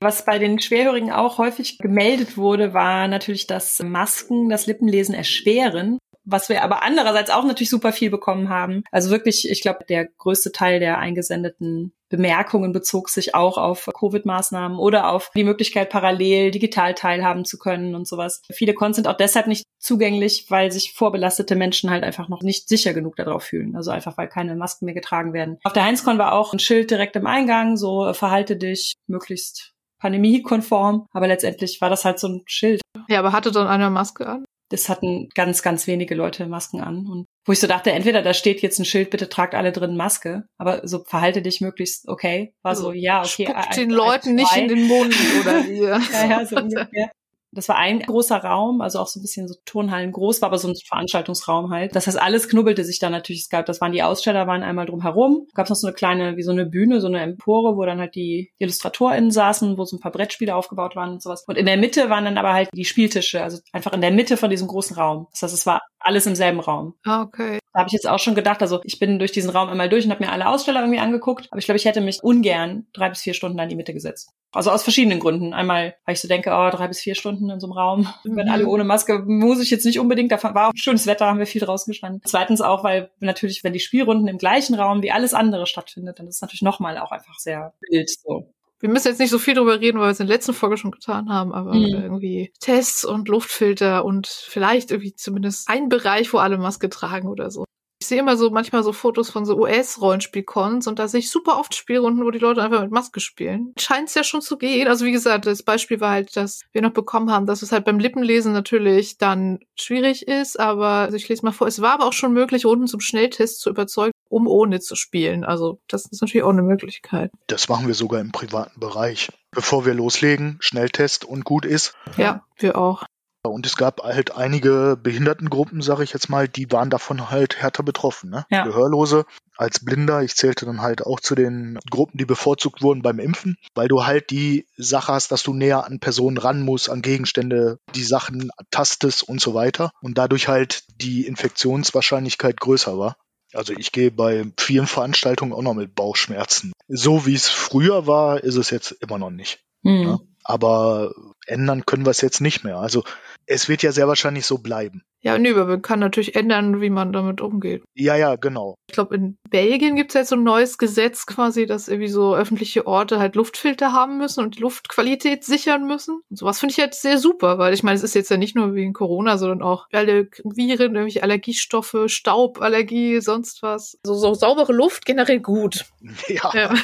[0.00, 5.98] Was bei den Schwerhörigen auch häufig gemeldet wurde, war natürlich, dass Masken das Lippenlesen erschweren
[6.24, 8.82] was wir aber andererseits auch natürlich super viel bekommen haben.
[8.90, 14.78] Also wirklich, ich glaube, der größte Teil der eingesendeten Bemerkungen bezog sich auch auf Covid-Maßnahmen
[14.78, 18.40] oder auf die Möglichkeit, parallel digital teilhaben zu können und sowas.
[18.52, 22.68] Viele Cons sind auch deshalb nicht zugänglich, weil sich vorbelastete Menschen halt einfach noch nicht
[22.68, 23.74] sicher genug darauf fühlen.
[23.74, 25.58] Also einfach, weil keine Masken mehr getragen werden.
[25.64, 31.06] Auf der Heinzcon war auch ein Schild direkt im Eingang, so verhalte dich möglichst pandemiekonform.
[31.12, 32.80] Aber letztendlich war das halt so ein Schild.
[33.08, 34.44] Ja, aber hatte dann eine Maske an?
[34.74, 37.06] Das hatten ganz, ganz wenige Leute Masken an.
[37.06, 39.96] Und wo ich so dachte, entweder da steht jetzt ein Schild, bitte tragt alle drin
[39.96, 42.54] Maske, aber so verhalte dich möglichst okay.
[42.62, 43.46] War so, ja, okay.
[43.46, 45.82] Spuckt den Leuten nicht in den Mund oder wie.
[45.82, 47.10] ja, ja, so ungefähr.
[47.54, 50.58] Das war ein großer Raum, also auch so ein bisschen so Turnhallen groß, war aber
[50.58, 51.94] so ein Veranstaltungsraum halt.
[51.94, 53.42] Das heißt, alles knubbelte sich da natürlich.
[53.42, 55.46] Es gab, das waren die Aussteller, waren einmal drum herum.
[55.54, 58.00] Gab es noch so eine kleine, wie so eine Bühne, so eine Empore, wo dann
[58.00, 61.44] halt die IllustratorInnen saßen, wo so ein paar Brettspiele aufgebaut waren und sowas.
[61.46, 64.36] Und in der Mitte waren dann aber halt die Spieltische, also einfach in der Mitte
[64.36, 65.28] von diesem großen Raum.
[65.32, 66.94] Das heißt, es war alles im selben Raum.
[67.04, 67.58] Ah, okay.
[67.72, 70.04] Da habe ich jetzt auch schon gedacht, also ich bin durch diesen Raum einmal durch
[70.04, 73.08] und habe mir alle Aussteller irgendwie angeguckt, aber ich glaube, ich hätte mich ungern drei
[73.08, 74.30] bis vier Stunden in die Mitte gesetzt.
[74.54, 75.52] Also aus verschiedenen Gründen.
[75.52, 78.36] Einmal, weil ich so denke, oh, drei bis vier Stunden in so einem Raum, mhm.
[78.36, 80.32] wenn alle ohne Maske, muss ich jetzt nicht unbedingt.
[80.32, 82.22] Da war auch schönes Wetter, haben wir viel draußen gestanden.
[82.24, 86.26] Zweitens auch, weil natürlich, wenn die Spielrunden im gleichen Raum wie alles andere stattfindet, dann
[86.26, 88.48] ist es natürlich nochmal auch einfach sehr wild so.
[88.80, 90.76] Wir müssen jetzt nicht so viel drüber reden, weil wir es in der letzten Folge
[90.76, 92.02] schon getan haben, aber mhm.
[92.02, 97.50] irgendwie Tests und Luftfilter und vielleicht irgendwie zumindest ein Bereich, wo alle Maske tragen oder
[97.50, 97.64] so.
[98.04, 101.58] Ich sehe immer so manchmal so Fotos von so US-Rollenspielcons und da sehe ich super
[101.58, 103.72] oft Spielrunden, wo die Leute einfach mit Maske spielen.
[103.78, 104.88] Scheint es ja schon zu gehen.
[104.88, 107.86] Also wie gesagt, das Beispiel war halt, dass wir noch bekommen haben, dass es halt
[107.86, 112.04] beim Lippenlesen natürlich dann schwierig ist, aber also ich lese mal vor, es war aber
[112.04, 115.42] auch schon möglich, Runden zum Schnelltest zu überzeugen, um ohne zu spielen.
[115.42, 117.30] Also das ist natürlich auch eine Möglichkeit.
[117.46, 119.30] Das machen wir sogar im privaten Bereich.
[119.50, 121.94] Bevor wir loslegen, Schnelltest und gut ist.
[122.18, 123.04] Ja, wir auch.
[123.48, 127.82] Und es gab halt einige Behindertengruppen, sage ich jetzt mal, die waren davon halt härter
[127.82, 128.30] betroffen.
[128.30, 128.46] Ne?
[128.50, 128.64] Ja.
[128.64, 129.26] Gehörlose
[129.56, 133.56] als Blinder, ich zählte dann halt auch zu den Gruppen, die bevorzugt wurden beim Impfen,
[133.74, 137.78] weil du halt die Sache hast, dass du näher an Personen ran musst, an Gegenstände,
[137.94, 139.90] die Sachen tastest und so weiter.
[140.00, 143.16] Und dadurch halt die Infektionswahrscheinlichkeit größer war.
[143.52, 146.72] Also ich gehe bei vielen Veranstaltungen auch noch mit Bauchschmerzen.
[146.88, 149.60] So wie es früher war, ist es jetzt immer noch nicht.
[149.82, 150.02] Mhm.
[150.02, 150.18] Ja?
[150.44, 151.12] Aber
[151.46, 152.76] ändern können wir es jetzt nicht mehr.
[152.78, 153.02] Also
[153.46, 155.02] es wird ja sehr wahrscheinlich so bleiben.
[155.20, 157.82] Ja, nö, aber man kann natürlich ändern, wie man damit umgeht.
[157.94, 158.74] Ja, ja, genau.
[158.88, 162.36] Ich glaube, in Belgien gibt es jetzt so ein neues Gesetz quasi, dass irgendwie so
[162.36, 166.20] öffentliche Orte halt Luftfilter haben müssen und die Luftqualität sichern müssen.
[166.28, 168.54] Und sowas finde ich jetzt sehr super, weil ich meine, es ist jetzt ja nicht
[168.54, 173.98] nur wegen Corona, sondern auch alle Viren, irgendwelche Allergiestoffe, Stauballergie, sonst was.
[174.04, 175.86] So, so saubere Luft generell gut.
[176.28, 176.52] Ja.
[176.54, 176.74] ja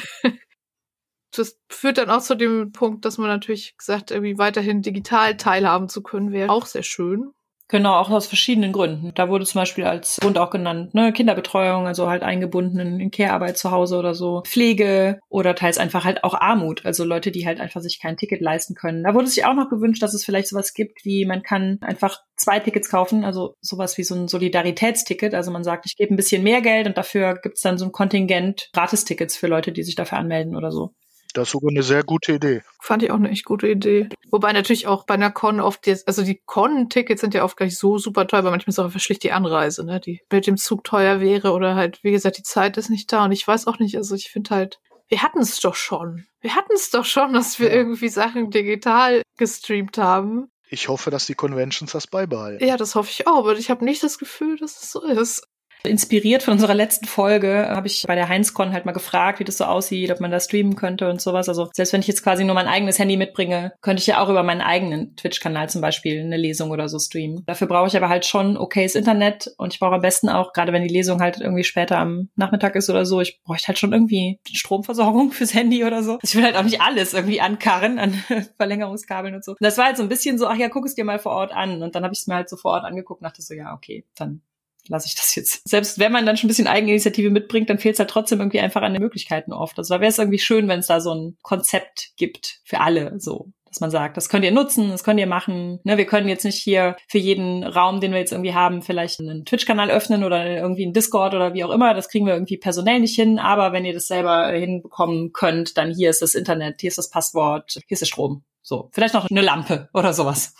[1.31, 5.89] das führt dann auch zu dem Punkt, dass man natürlich gesagt, irgendwie weiterhin digital teilhaben
[5.89, 7.31] zu können, wäre auch sehr schön.
[7.71, 9.13] Genau, auch aus verschiedenen Gründen.
[9.15, 13.57] Da wurde zum Beispiel als Grund auch genannt, ne, Kinderbetreuung, also halt eingebunden in Care-Arbeit
[13.57, 17.61] zu Hause oder so, Pflege oder teils einfach halt auch Armut, also Leute, die halt
[17.61, 19.05] einfach sich kein Ticket leisten können.
[19.05, 22.19] Da wurde sich auch noch gewünscht, dass es vielleicht sowas gibt, wie man kann einfach
[22.35, 25.33] zwei Tickets kaufen, also sowas wie so ein Solidaritätsticket.
[25.33, 27.93] Also man sagt, ich gebe ein bisschen mehr Geld und dafür gibt's dann so ein
[27.93, 30.93] Kontingent Gratistickets für Leute, die sich dafür anmelden oder so.
[31.33, 32.61] Das ist sogar eine sehr gute Idee.
[32.79, 34.09] Fand ich auch eine echt gute Idee.
[34.29, 37.65] Wobei natürlich auch bei einer Con oft, die, also die Con-Tickets sind ja oft gar
[37.65, 40.47] nicht so super teuer, weil manchmal ist auch einfach schlicht die Anreise, ne, die mit
[40.47, 43.47] dem Zug teuer wäre oder halt, wie gesagt, die Zeit ist nicht da und ich
[43.47, 46.25] weiß auch nicht, also ich finde halt, wir hatten es doch schon.
[46.39, 47.75] Wir hatten es doch schon, dass wir ja.
[47.75, 50.49] irgendwie Sachen digital gestreamt haben.
[50.69, 52.65] Ich hoffe, dass die Conventions das beibehalten.
[52.65, 55.43] Ja, das hoffe ich auch, aber ich habe nicht das Gefühl, dass es so ist.
[55.83, 59.57] Inspiriert von unserer letzten Folge habe ich bei der Heinzcon halt mal gefragt, wie das
[59.57, 61.49] so aussieht, ob man da streamen könnte und sowas.
[61.49, 64.29] Also selbst wenn ich jetzt quasi nur mein eigenes Handy mitbringe, könnte ich ja auch
[64.29, 67.43] über meinen eigenen Twitch-Kanal zum Beispiel eine Lesung oder so streamen.
[67.45, 70.73] Dafür brauche ich aber halt schon okayes Internet und ich brauche am besten auch, gerade
[70.73, 73.93] wenn die Lesung halt irgendwie später am Nachmittag ist oder so, ich bräuchte halt schon
[73.93, 76.19] irgendwie Stromversorgung fürs Handy oder so.
[76.21, 78.13] Ich will halt auch nicht alles irgendwie ankarren an
[78.57, 79.51] Verlängerungskabeln und so.
[79.51, 81.33] Und das war halt so ein bisschen so, ach ja, guck es dir mal vor
[81.33, 81.81] Ort an.
[81.81, 83.73] Und dann habe ich es mir halt so vor Ort angeguckt und dachte so, ja,
[83.73, 84.41] okay, dann
[84.87, 85.67] lasse ich das jetzt.
[85.67, 88.59] Selbst wenn man dann schon ein bisschen Eigeninitiative mitbringt, dann fehlt es halt trotzdem irgendwie
[88.59, 89.77] einfach an den Möglichkeiten oft.
[89.77, 93.19] Also da wäre es irgendwie schön, wenn es da so ein Konzept gibt für alle,
[93.19, 95.79] so dass man sagt, das könnt ihr nutzen, das könnt ihr machen.
[95.85, 99.21] Ne, wir können jetzt nicht hier für jeden Raum, den wir jetzt irgendwie haben, vielleicht
[99.21, 101.93] einen Twitch-Kanal öffnen oder irgendwie einen Discord oder wie auch immer.
[101.93, 103.39] Das kriegen wir irgendwie personell nicht hin.
[103.39, 107.09] Aber wenn ihr das selber hinbekommen könnt, dann hier ist das Internet, hier ist das
[107.09, 108.43] Passwort, hier ist der Strom.
[108.61, 110.53] So, vielleicht noch eine Lampe oder sowas.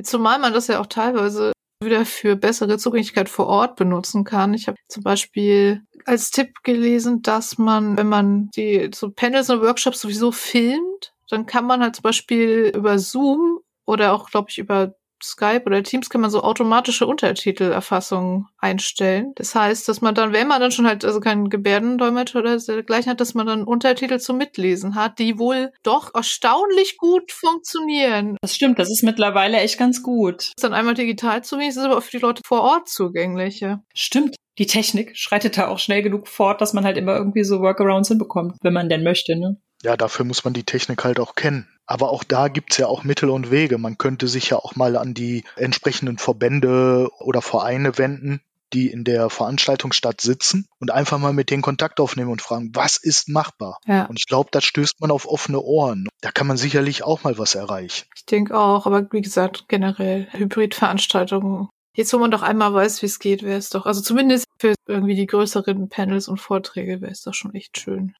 [0.00, 1.52] Zumal man das ja auch teilweise
[1.84, 4.54] wieder für bessere Zugänglichkeit vor Ort benutzen kann.
[4.54, 9.60] Ich habe zum Beispiel als Tipp gelesen, dass man, wenn man die so Panels und
[9.62, 14.58] Workshops sowieso filmt, dann kann man halt zum Beispiel über Zoom oder auch, glaube ich,
[14.58, 19.32] über Skype oder Teams kann man so automatische Untertitelerfassung einstellen.
[19.36, 23.10] Das heißt, dass man dann, wenn man dann schon halt also keinen Gebärdendolmetscher oder dergleichen
[23.10, 28.36] hat, dass man dann Untertitel zum Mitlesen hat, die wohl doch erstaunlich gut funktionieren.
[28.42, 30.52] Das stimmt, das ist mittlerweile echt ganz gut.
[30.56, 33.60] Ist dann einmal digital zugänglich, ist aber auch für die Leute vor Ort zugänglich.
[33.60, 33.82] Ja.
[33.94, 34.36] Stimmt.
[34.58, 38.08] Die Technik schreitet da auch schnell genug fort, dass man halt immer irgendwie so Workarounds
[38.08, 39.56] hinbekommt, wenn man denn möchte, ne?
[39.82, 41.68] Ja, dafür muss man die Technik halt auch kennen.
[41.86, 43.78] Aber auch da gibt's ja auch Mittel und Wege.
[43.78, 48.40] Man könnte sich ja auch mal an die entsprechenden Verbände oder Vereine wenden,
[48.72, 52.96] die in der Veranstaltungsstadt sitzen und einfach mal mit denen Kontakt aufnehmen und fragen, was
[52.96, 53.78] ist machbar?
[53.86, 54.06] Ja.
[54.06, 56.08] Und ich glaube, da stößt man auf offene Ohren.
[56.20, 58.06] Da kann man sicherlich auch mal was erreichen.
[58.16, 61.68] Ich denke auch, aber wie gesagt, generell Hybridveranstaltungen.
[61.94, 64.74] Jetzt, wo man doch einmal weiß, wie es geht, wäre es doch, also zumindest für
[64.86, 68.14] irgendwie die größeren Panels und Vorträge wäre es doch schon echt schön.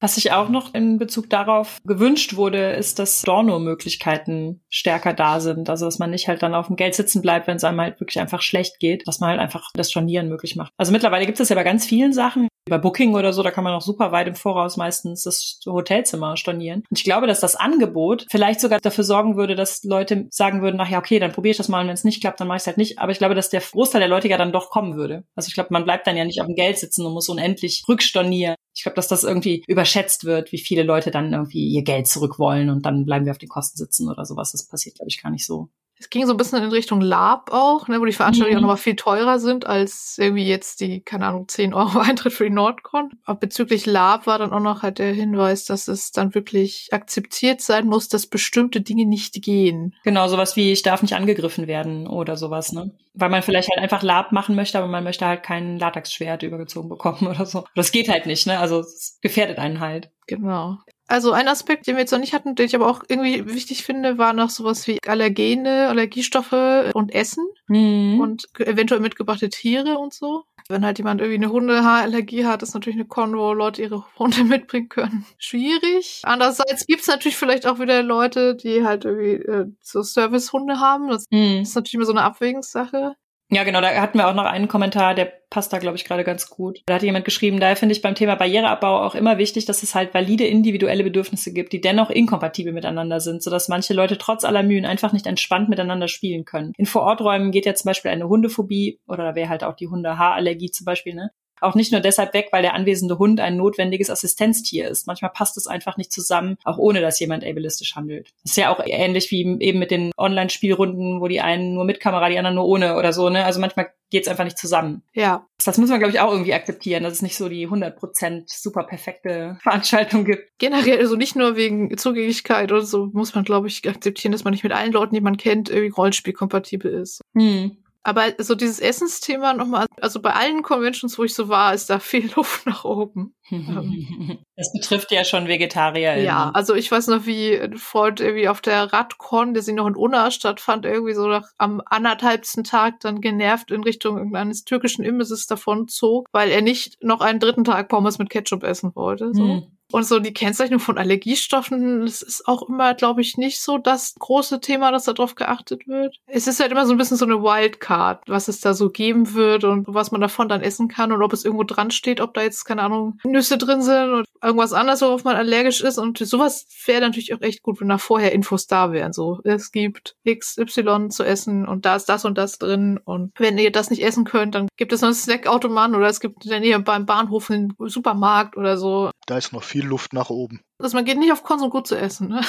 [0.00, 5.70] Was sich auch noch in Bezug darauf gewünscht wurde, ist, dass Dorno-Möglichkeiten stärker da sind.
[5.70, 7.98] Also, dass man nicht halt dann auf dem Geld sitzen bleibt, wenn es einem halt
[8.00, 10.72] wirklich einfach schlecht geht, dass man halt einfach das Stornieren möglich macht.
[10.76, 13.64] Also mittlerweile gibt es ja bei ganz vielen Sachen, bei Booking oder so, da kann
[13.64, 16.82] man auch super weit im Voraus meistens das Hotelzimmer stornieren.
[16.90, 20.80] Und ich glaube, dass das Angebot vielleicht sogar dafür sorgen würde, dass Leute sagen würden,
[20.80, 22.56] ach ja, okay, dann probiere ich das mal und wenn es nicht klappt, dann mache
[22.56, 22.98] ich es halt nicht.
[22.98, 25.24] Aber ich glaube, dass der Großteil der Leute ja dann doch kommen würde.
[25.36, 27.84] Also ich glaube, man bleibt dann ja nicht auf dem Geld sitzen und muss unendlich
[27.88, 28.56] rückstornieren.
[28.76, 32.38] Ich glaube, dass das irgendwie überschätzt wird, wie viele Leute dann irgendwie ihr Geld zurück
[32.38, 34.52] wollen und dann bleiben wir auf den Kosten sitzen oder sowas.
[34.52, 35.70] Das passiert, glaube ich, gar nicht so.
[35.98, 38.58] Es ging so ein bisschen in Richtung Lab auch, ne, wo die Veranstaltungen mhm.
[38.58, 42.44] auch nochmal viel teurer sind als irgendwie jetzt die, keine Ahnung, 10 Euro Eintritt für
[42.44, 43.10] die Nordcon.
[43.24, 47.60] Aber bezüglich Lab war dann auch noch halt der Hinweis, dass es dann wirklich akzeptiert
[47.60, 49.94] sein muss, dass bestimmte Dinge nicht gehen.
[50.04, 52.92] Genau, sowas wie ich darf nicht angegriffen werden oder sowas, ne?
[53.14, 56.90] Weil man vielleicht halt einfach Lab machen möchte, aber man möchte halt kein Latexschwert übergezogen
[56.90, 57.64] bekommen oder so.
[57.74, 58.58] Das geht halt nicht, ne?
[58.58, 60.10] Also es gefährdet einen halt.
[60.26, 60.78] Genau.
[61.08, 63.84] Also ein Aspekt, den wir jetzt noch nicht hatten, den ich aber auch irgendwie wichtig
[63.84, 68.20] finde, war noch sowas wie Allergene, Allergiestoffe und Essen mhm.
[68.20, 70.44] und eventuell mitgebrachte Tiere und so.
[70.68, 74.42] Wenn halt jemand irgendwie eine Hundehaarallergie hat, ist natürlich eine Con, wo Leute ihre Hunde
[74.44, 75.24] mitbringen können.
[75.38, 76.22] Schwierig.
[76.24, 81.08] Andererseits gibt's natürlich vielleicht auch wieder Leute, die halt irgendwie äh, so Servicehunde haben.
[81.08, 81.60] Das mhm.
[81.62, 83.14] ist natürlich immer so eine Abwägungssache.
[83.48, 86.24] Ja, genau, da hatten wir auch noch einen Kommentar, der passt da, glaube ich, gerade
[86.24, 86.82] ganz gut.
[86.86, 89.94] Da hat jemand geschrieben, daher finde ich beim Thema Barriereabbau auch immer wichtig, dass es
[89.94, 94.64] halt valide individuelle Bedürfnisse gibt, die dennoch inkompatibel miteinander sind, sodass manche Leute trotz aller
[94.64, 96.72] Mühen einfach nicht entspannt miteinander spielen können.
[96.76, 100.72] In Vororträumen geht ja zum Beispiel eine Hundephobie oder da wäre halt auch die Hundehaarallergie
[100.72, 101.30] zum Beispiel, ne?
[101.60, 105.06] Auch nicht nur deshalb weg, weil der anwesende Hund ein notwendiges Assistenztier ist.
[105.06, 108.32] Manchmal passt es einfach nicht zusammen, auch ohne dass jemand ableistisch handelt.
[108.42, 112.00] Das ist ja auch ähnlich wie eben mit den Online-Spielrunden, wo die einen nur mit
[112.00, 113.28] Kamera, die anderen nur ohne oder so.
[113.28, 113.44] Ne?
[113.44, 115.02] Also manchmal geht's einfach nicht zusammen.
[115.14, 115.46] Ja.
[115.64, 118.84] Das muss man, glaube ich, auch irgendwie akzeptieren, dass es nicht so die 100% super
[118.84, 120.58] perfekte Veranstaltung gibt.
[120.58, 124.52] Generell, also nicht nur wegen Zugänglichkeit oder so, muss man, glaube ich, akzeptieren, dass man
[124.52, 127.20] nicht mit allen Leuten, die man kennt, irgendwie Rollenspielkompatibel ist.
[127.34, 127.76] Hm.
[128.06, 131.98] Aber so dieses Essensthema nochmal, also bei allen Conventions, wo ich so war, ist da
[131.98, 133.34] viel Luft nach oben.
[134.58, 136.16] Das betrifft ja schon Vegetarier.
[136.16, 139.86] Ja, also ich weiß noch, wie ein Freund irgendwie auf der Radcon, der sie noch
[139.86, 145.04] in Unna stattfand, irgendwie so nach am anderthalbsten Tag dann genervt in Richtung irgendeines türkischen
[145.04, 149.34] Imbisses davon zog, weil er nicht noch einen dritten Tag Pommes mit Ketchup essen wollte.
[149.34, 149.42] So.
[149.42, 149.75] Hm.
[149.92, 154.14] Und so die Kennzeichnung von Allergiestoffen, das ist auch immer, glaube ich, nicht so das
[154.18, 156.16] große Thema, dass darauf geachtet wird.
[156.26, 159.34] Es ist halt immer so ein bisschen so eine Wildcard, was es da so geben
[159.34, 162.34] wird und was man davon dann essen kann und ob es irgendwo dran steht, ob
[162.34, 165.98] da jetzt, keine Ahnung, Nüsse drin sind und irgendwas anderes, worauf man allergisch ist.
[165.98, 169.12] Und sowas wäre natürlich auch echt gut, wenn da vorher Infos da wären.
[169.12, 172.98] So, es gibt XY zu essen und da ist das und das drin.
[173.04, 176.20] Und wenn ihr das nicht essen könnt, dann gibt es noch einen Snackautomaten oder es
[176.20, 179.10] gibt in der Nähe beim Bahnhof einen Supermarkt oder so.
[179.26, 180.60] Da ist noch viel Luft nach oben.
[180.82, 182.40] Also man geht nicht auf Konsum gut zu essen, ne?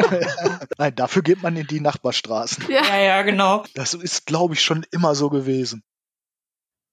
[0.78, 2.64] Nein, dafür geht man in die Nachbarstraßen.
[2.68, 3.64] Ja, ja, ja genau.
[3.74, 5.82] Das ist, glaube ich, schon immer so gewesen.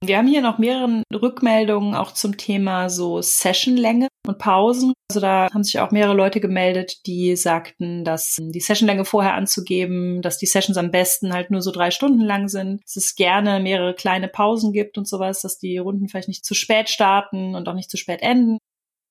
[0.03, 4.93] Wir haben hier noch mehrere Rückmeldungen auch zum Thema so Sessionlänge und Pausen.
[5.09, 10.21] Also da haben sich auch mehrere Leute gemeldet, die sagten, dass die Sessionlänge vorher anzugeben,
[10.21, 13.59] dass die Sessions am besten halt nur so drei Stunden lang sind, dass es gerne
[13.59, 17.67] mehrere kleine Pausen gibt und sowas, dass die Runden vielleicht nicht zu spät starten und
[17.67, 18.59] auch nicht zu spät enden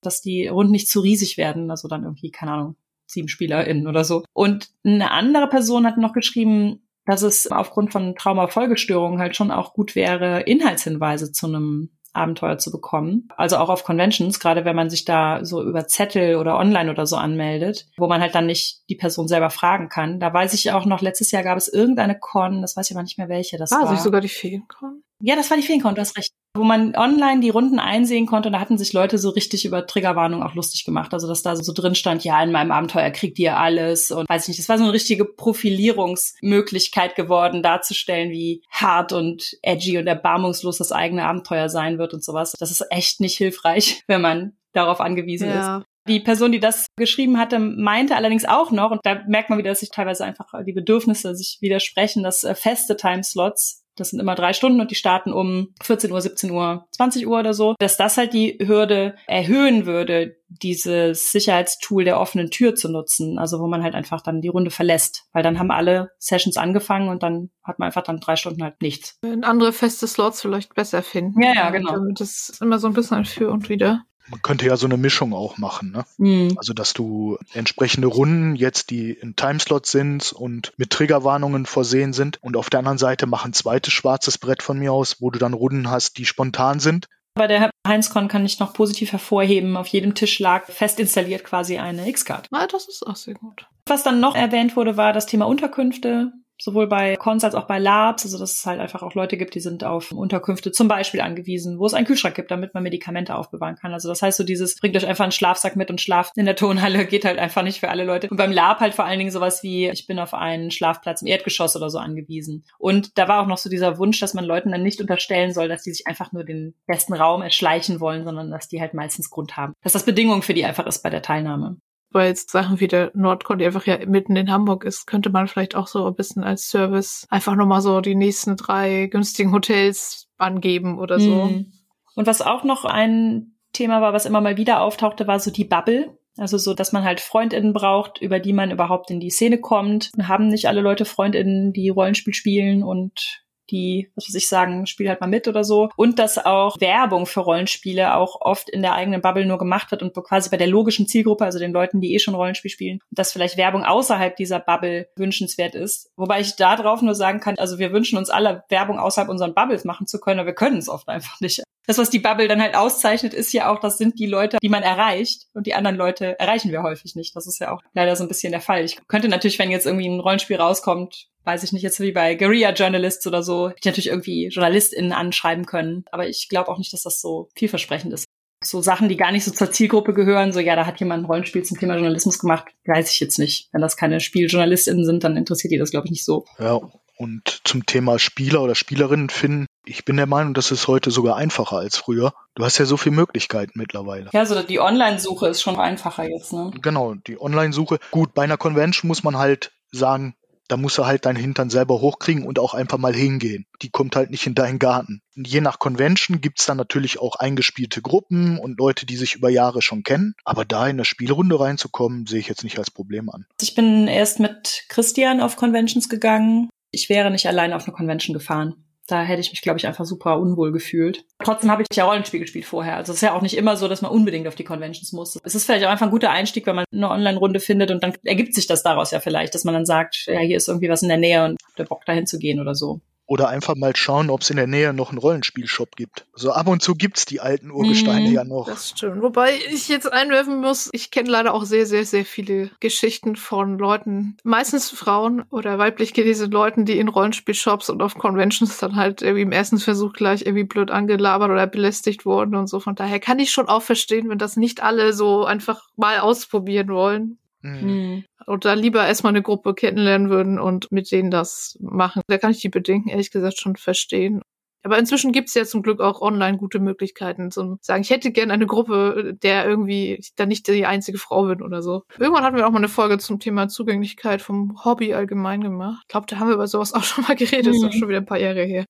[0.07, 2.77] dass die Runden nicht zu riesig werden, also dann irgendwie, keine Ahnung,
[3.07, 4.25] sieben SpielerInnen oder so.
[4.33, 9.75] Und eine andere Person hat noch geschrieben, dass es aufgrund von Traumafolgestörungen halt schon auch
[9.75, 13.29] gut wäre, Inhaltshinweise zu einem Abenteuer zu bekommen.
[13.37, 17.07] Also auch auf Conventions, gerade wenn man sich da so über Zettel oder online oder
[17.07, 20.19] so anmeldet, wo man halt dann nicht die Person selber fragen kann.
[20.19, 23.03] Da weiß ich auch noch, letztes Jahr gab es irgendeine Con, das weiß ich aber
[23.03, 23.83] nicht mehr welche das war.
[23.83, 25.03] War sich sogar die Feencon?
[25.21, 26.33] Ja, das war die Feencon, du hast recht.
[26.57, 29.87] Wo man online die Runden einsehen konnte und da hatten sich Leute so richtig über
[29.87, 31.13] Triggerwarnung auch lustig gemacht.
[31.13, 34.43] Also dass da so drin stand, ja, in meinem Abenteuer kriegt ihr alles und weiß
[34.45, 34.61] ich nicht.
[34.61, 40.93] Das war so eine richtige Profilierungsmöglichkeit geworden, darzustellen, wie hart und edgy und erbarmungslos das
[40.93, 42.53] eigene Abenteuer sein wird und sowas.
[42.59, 45.79] Das ist echt nicht hilfreich, wenn man darauf angewiesen ja.
[45.79, 45.87] ist.
[46.09, 49.71] Die Person, die das geschrieben hatte, meinte allerdings auch noch, und da merkt man wieder,
[49.71, 54.35] dass sich teilweise einfach die Bedürfnisse sich widersprechen, dass äh, feste Timeslots das sind immer
[54.35, 57.97] drei Stunden und die starten um 14 Uhr, 17 Uhr, 20 Uhr oder so, dass
[57.97, 63.67] das halt die Hürde erhöhen würde, dieses Sicherheitstool der offenen Tür zu nutzen, also wo
[63.67, 67.51] man halt einfach dann die Runde verlässt, weil dann haben alle Sessions angefangen und dann
[67.65, 69.19] hat man einfach dann drei Stunden halt nichts.
[69.43, 71.43] Andere feste Slots vielleicht besser finden.
[71.43, 71.97] Ja, ja, genau.
[72.15, 74.03] Das ist immer so ein bisschen ein Für und Wider.
[74.29, 76.05] Man könnte ja so eine Mischung auch machen, ne?
[76.19, 76.55] Mhm.
[76.57, 82.43] Also, dass du entsprechende Runden jetzt, die in Timeslot sind und mit Triggerwarnungen versehen sind
[82.43, 85.39] und auf der anderen Seite mach ein zweites schwarzes Brett von mir aus, wo du
[85.39, 87.07] dann Runden hast, die spontan sind.
[87.35, 91.77] Bei der Heinzcon kann ich noch positiv hervorheben, auf jedem Tisch lag fest installiert quasi
[91.77, 92.49] eine X-Card.
[92.51, 93.67] Ah, das ist auch sehr gut.
[93.87, 96.33] Was dann noch erwähnt wurde, war das Thema Unterkünfte
[96.67, 99.55] sowohl bei Cons als auch bei Labs, also dass es halt einfach auch Leute gibt,
[99.55, 103.37] die sind auf Unterkünfte zum Beispiel angewiesen, wo es einen Kühlschrank gibt, damit man Medikamente
[103.37, 103.95] aufbewahren kann.
[103.95, 106.57] Also das heißt so dieses, bringt euch einfach einen Schlafsack mit und schlaft in der
[106.57, 108.29] Tonhalle, geht halt einfach nicht für alle Leute.
[108.29, 111.29] Und beim Lab halt vor allen Dingen sowas wie, ich bin auf einen Schlafplatz im
[111.29, 112.65] Erdgeschoss oder so angewiesen.
[112.79, 115.69] Und da war auch noch so dieser Wunsch, dass man Leuten dann nicht unterstellen soll,
[115.69, 119.31] dass die sich einfach nur den besten Raum erschleichen wollen, sondern dass die halt meistens
[119.31, 119.73] Grund haben.
[119.85, 121.77] Dass das Bedingung für die einfach ist bei der Teilnahme.
[122.11, 125.49] Weil jetzt Sachen wie der Nordcon, die einfach ja mitten in Hamburg ist, könnte man
[125.49, 130.29] vielleicht auch so ein bisschen als Service einfach nochmal so die nächsten drei günstigen Hotels
[130.39, 131.47] angeben oder so.
[131.47, 131.73] Mhm.
[132.15, 135.65] Und was auch noch ein Thema war, was immer mal wieder auftauchte, war so die
[135.65, 136.17] Bubble.
[136.39, 140.11] Also so, dass man halt FreundInnen braucht, über die man überhaupt in die Szene kommt.
[140.23, 145.09] Haben nicht alle Leute FreundInnen, die Rollenspiel spielen und die, was weiß ich sagen, spiel
[145.09, 145.89] halt mal mit oder so.
[145.97, 150.03] Und dass auch Werbung für Rollenspiele auch oft in der eigenen Bubble nur gemacht wird
[150.03, 153.33] und quasi bei der logischen Zielgruppe, also den Leuten, die eh schon Rollenspiel spielen, dass
[153.33, 156.11] vielleicht Werbung außerhalb dieser Bubble wünschenswert ist.
[156.17, 159.55] Wobei ich da drauf nur sagen kann, also wir wünschen uns alle Werbung außerhalb unseren
[159.55, 161.63] Bubbles machen zu können, aber wir können es oft einfach nicht.
[161.87, 164.69] Das, was die Bubble dann halt auszeichnet, ist ja auch, das sind die Leute, die
[164.69, 167.37] man erreicht und die anderen Leute erreichen wir häufig nicht.
[167.37, 168.85] Das ist ja auch leider so ein bisschen der Fall.
[168.85, 172.35] Ich könnte natürlich, wenn jetzt irgendwie ein Rollenspiel rauskommt, weiß ich nicht, jetzt wie bei
[172.35, 176.05] Guerilla Journalists oder so, die natürlich irgendwie JournalistInnen anschreiben können.
[176.11, 178.27] Aber ich glaube auch nicht, dass das so vielversprechend ist.
[178.65, 181.27] So Sachen, die gar nicht so zur Zielgruppe gehören, so ja, da hat jemand ein
[181.27, 183.69] Rollenspiel zum Thema Journalismus gemacht, weiß ich jetzt nicht.
[183.73, 186.47] Wenn das keine SpieljournalistInnen sind, dann interessiert die das, glaube ich, nicht so.
[186.59, 186.81] Ja,
[187.19, 191.37] und zum Thema Spieler oder Spielerinnen finden, ich bin der Meinung, das ist heute sogar
[191.37, 192.35] einfacher als früher.
[192.55, 194.29] Du hast ja so viele Möglichkeiten mittlerweile.
[194.33, 196.73] Ja, so die Online-Suche ist schon einfacher jetzt, ne?
[196.83, 197.99] Genau, die Online-Suche.
[198.11, 200.35] Gut, bei einer Convention muss man halt sagen,
[200.69, 203.67] da musst du halt deinen Hintern selber hochkriegen und auch einfach mal hingehen.
[203.83, 205.23] Die kommt halt nicht in deinen Garten.
[205.35, 209.83] Je nach Convention gibt's dann natürlich auch eingespielte Gruppen und Leute, die sich über Jahre
[209.83, 210.35] schon kennen.
[210.45, 213.47] Aber da in eine Spielrunde reinzukommen, sehe ich jetzt nicht als Problem an.
[213.61, 216.71] Ich bin erst mit Christian auf Conventions gegangen.
[216.91, 218.86] Ich wäre nicht allein auf eine Convention gefahren.
[219.07, 221.25] Da hätte ich mich, glaube ich, einfach super unwohl gefühlt.
[221.45, 222.97] Trotzdem habe ich ja Rollenspiel gespielt vorher.
[222.97, 225.39] Also es ist ja auch nicht immer so, dass man unbedingt auf die Conventions muss.
[225.45, 228.15] Es ist vielleicht auch einfach ein guter Einstieg, wenn man eine Online-Runde findet und dann
[228.25, 231.03] ergibt sich das daraus ja vielleicht, dass man dann sagt, ja, hier ist irgendwie was
[231.03, 233.01] in der Nähe und der Bock dahin zu gehen oder so.
[233.27, 236.27] Oder einfach mal schauen, ob es in der Nähe noch einen Rollenspielshop gibt.
[236.35, 238.67] So ab und zu gibt's die alten Urgesteine Mhm, ja noch.
[238.67, 239.21] Das stimmt.
[239.21, 243.79] Wobei ich jetzt einwerfen muss, ich kenne leider auch sehr, sehr, sehr viele Geschichten von
[243.79, 249.23] Leuten, meistens Frauen oder weiblich gelesene Leuten, die in Rollenspielshops und auf Conventions dann halt
[249.23, 252.79] irgendwie im ersten Versuch gleich irgendwie blöd angelabert oder belästigt wurden und so.
[252.79, 256.89] Von daher kann ich schon auch verstehen, wenn das nicht alle so einfach mal ausprobieren
[256.89, 257.39] wollen.
[257.67, 258.25] Mhm.
[258.47, 258.59] Hm.
[258.61, 262.23] Da lieber erstmal eine Gruppe kennenlernen würden und mit denen das machen.
[262.29, 264.43] Da kann ich die Bedenken ehrlich gesagt schon verstehen.
[264.85, 268.53] Aber inzwischen gibt's ja zum Glück auch online gute Möglichkeiten zum sagen, ich hätte gern
[268.53, 272.03] eine Gruppe, der irgendwie da nicht die einzige Frau bin oder so.
[272.21, 276.03] Irgendwann hatten wir auch mal eine Folge zum Thema Zugänglichkeit vom Hobby allgemein gemacht.
[276.03, 277.89] Ich glaube, da haben wir über sowas auch schon mal geredet, ist Mhm.
[277.89, 278.85] auch schon wieder ein paar Jahre her.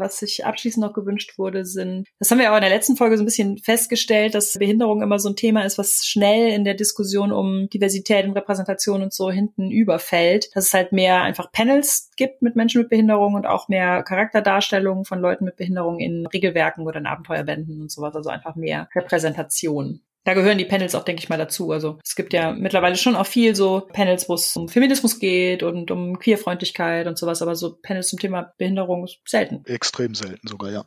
[0.00, 3.16] Was sich abschließend noch gewünscht wurde, sind, das haben wir aber in der letzten Folge
[3.16, 6.74] so ein bisschen festgestellt, dass Behinderung immer so ein Thema ist, was schnell in der
[6.74, 10.50] Diskussion um Diversität und Repräsentation und so hinten überfällt.
[10.54, 15.04] Dass es halt mehr einfach Panels gibt mit Menschen mit Behinderung und auch mehr Charakterdarstellungen
[15.04, 18.14] von Leuten mit Behinderung in Regelwerken oder in Abenteuerbänden und sowas.
[18.14, 20.00] Also einfach mehr Repräsentation.
[20.24, 21.70] Da gehören die Panels auch, denke ich mal, dazu.
[21.72, 25.62] Also es gibt ja mittlerweile schon auch viel so Panels, wo es um Feminismus geht
[25.62, 29.64] und um Queerfreundlichkeit und sowas, aber so Panels zum Thema Behinderung ist selten.
[29.64, 30.84] Extrem selten sogar, ja.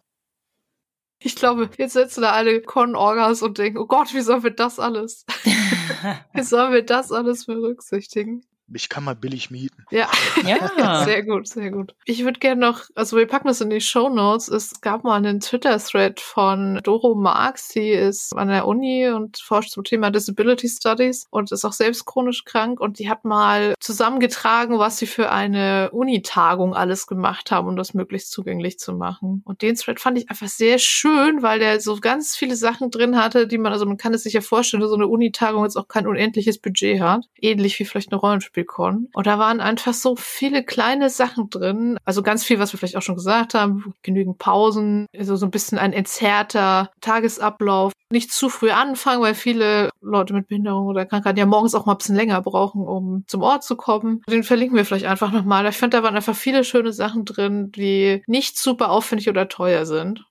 [1.26, 4.78] Ich glaube, jetzt sitzen da alle Con-Orgas und denken, oh Gott, wie sollen wir das
[4.78, 5.26] alles,
[6.34, 8.46] wie sollen wir das alles berücksichtigen?
[8.74, 9.86] Ich kann mal billig mieten.
[9.92, 10.10] Ja.
[10.46, 11.04] Ja.
[11.06, 11.96] Sehr gut, sehr gut.
[12.06, 14.48] Ich würde gerne noch, also wir packen das in die Show Notes.
[14.48, 19.72] Es gab mal einen Twitter-Thread von Doro Marx, die ist an der Uni und forscht
[19.72, 24.80] zum Thema Disability Studies und ist auch selbst chronisch krank und die hat mal zusammengetragen,
[24.80, 29.44] was sie für eine Unitagung alles gemacht haben, um das möglichst zugänglich zu machen.
[29.46, 33.18] Und den Thread fand ich einfach sehr schön, weil der so ganz viele Sachen drin
[33.18, 35.78] hatte, die man, also man kann es sich ja vorstellen, dass so eine Unitagung jetzt
[35.78, 37.26] auch kein unendliches Budget hat.
[37.40, 38.22] Ähnlich wie vielleicht eine
[38.54, 39.10] Rollenspielkon.
[39.14, 41.98] Und da waren einfach so viele kleine Sachen drin.
[42.06, 43.94] Also ganz viel, was wir vielleicht auch schon gesagt haben.
[44.02, 47.94] Genügend Pausen, also so ein bisschen ein entzerrter Tagesablauf.
[48.12, 51.94] Nicht zu früh anfangen, weil viele Leute mit Behinderung oder Krankheit ja morgens auch mal
[51.94, 54.22] ein bisschen länger brauchen, um zum Ort zu kommen.
[54.30, 55.66] Den verlinken wir vielleicht einfach nochmal.
[55.68, 59.86] Ich finde, da waren einfach viele schöne Sachen drin, die nicht super aufwendig oder teuer
[59.86, 60.26] sind.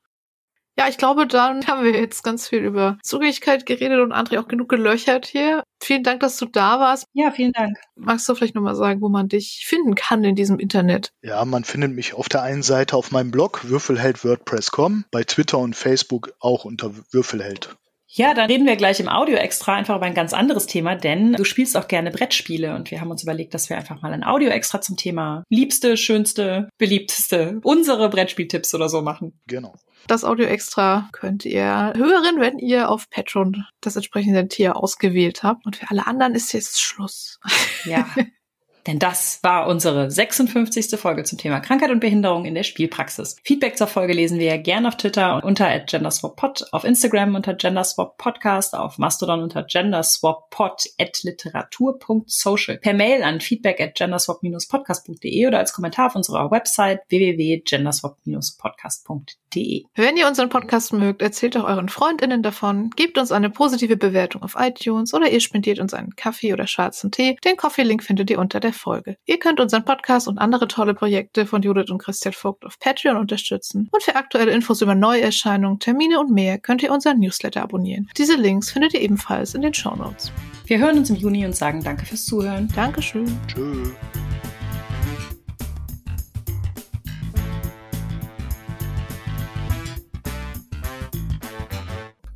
[0.78, 4.48] Ja, ich glaube, dann haben wir jetzt ganz viel über Zugänglichkeit geredet und André auch
[4.48, 5.62] genug gelöchert hier.
[5.82, 7.06] Vielen Dank, dass du da warst.
[7.12, 7.76] Ja, vielen Dank.
[7.96, 11.10] Magst du vielleicht nochmal sagen, wo man dich finden kann in diesem Internet?
[11.22, 15.76] Ja, man findet mich auf der einen Seite auf meinem Blog würfelheld.wordpress.com, bei Twitter und
[15.76, 17.76] Facebook auch unter Würfelheld.
[18.14, 21.32] Ja, dann reden wir gleich im Audio extra einfach über ein ganz anderes Thema, denn
[21.32, 24.22] du spielst auch gerne Brettspiele und wir haben uns überlegt, dass wir einfach mal ein
[24.22, 29.40] Audio extra zum Thema liebste, schönste, beliebteste, unsere Brettspieltipps oder so machen.
[29.46, 29.74] Genau.
[30.06, 35.66] Das Audio extra könnt ihr hören, wenn ihr auf Patreon das entsprechende Tier ausgewählt habt.
[35.66, 37.40] Und für alle anderen ist jetzt Schluss.
[37.84, 38.06] Ja.
[38.86, 40.98] Denn das war unsere 56.
[40.98, 43.36] Folge zum Thema Krankheit und Behinderung in der Spielpraxis.
[43.44, 48.98] Feedback zur Folge lesen wir gerne auf Twitter unter genderswappod, auf Instagram unter genderswappodcast, auf
[48.98, 56.16] Mastodon unter genderswappod at literatur.social, per Mail an feedback at genderswap-podcast.de oder als Kommentar auf
[56.16, 59.84] unserer Website www.genderswap-podcast.de.
[59.94, 64.42] Wenn ihr unseren Podcast mögt, erzählt doch euren FreundInnen davon, gebt uns eine positive Bewertung
[64.42, 67.36] auf iTunes oder ihr spendiert uns einen Kaffee oder schwarzen Tee.
[67.44, 69.16] Den Coffee-Link findet ihr unter der Folge.
[69.26, 73.16] Ihr könnt unseren Podcast und andere tolle Projekte von Judith und Christian Vogt auf Patreon
[73.16, 73.88] unterstützen.
[73.92, 78.08] Und für aktuelle Infos über Neuerscheinungen, Termine und mehr könnt ihr unseren Newsletter abonnieren.
[78.16, 80.32] Diese Links findet ihr ebenfalls in den Show Notes.
[80.66, 82.68] Wir hören uns im Juni und sagen danke fürs Zuhören.
[82.74, 83.26] Dankeschön.
[83.46, 83.90] Tschö.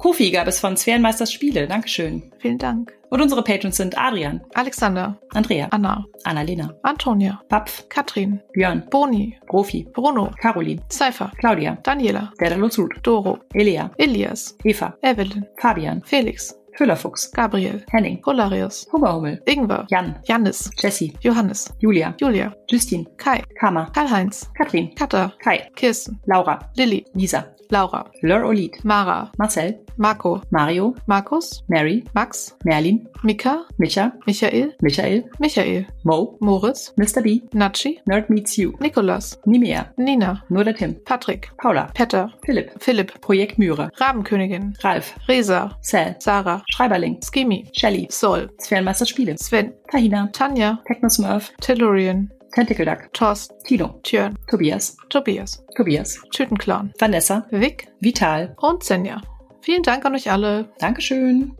[0.07, 1.67] Kofi gab es von Sphärenmeisters Spiele.
[1.67, 2.31] Dankeschön.
[2.39, 2.93] Vielen Dank.
[3.11, 9.85] Und unsere Patrons sind Adrian, Alexander, Andrea, Anna, Annalena, Antonia, Papf, Katrin, Björn, Boni, Profi,
[9.93, 17.83] Bruno, Caroline, Cypher, Claudia, Daniela, Daedalus Doro, Elia, Elias, Eva, Evelyn, Fabian, Felix, Füllerfuchs, Gabriel,
[17.91, 24.95] Henning, Polarius, Hummerhummel, Ingwer, Jan, Jannis, Jessie, Johannes, Julia, Julia, Justine, Kai, Kama, Karl-Heinz, Katrin,
[24.95, 32.05] Katha, Kai, Kirsten, Laura, Lilly, Lisa, Laura, Fleur Olid, Mara, Marcel, Marco, Mario, Markus, Mary,
[32.15, 37.23] Max, Merlin, Mika, Micha, Michael, Michael, Michael, Mo, Moritz, Mr.
[37.23, 42.73] B, Natschi, Nerd Meets You, Nikolas, Nimea, Nina, nur der Tim, Patrick, Paula, Petter, Philipp,
[42.79, 49.73] Philipp, Projekt Myre, Rabenkönigin, Ralf, Resa, Sal, Sarah, Schreiberling, Skimi, Shelly, Sol, Sphärenmeister Spiele, Sven,
[49.91, 57.87] Tahina, Tanja, Technosmurf, Tellurian, Tentacle Duck, Torst, Tino, Tjörn, Tobias, Tobias, Tobias, Tütenclown, Vanessa, Vic.
[58.01, 58.57] Vital.
[58.59, 59.21] und Senja.
[59.61, 60.73] Vielen Dank an euch alle.
[60.79, 61.53] Dankeschön.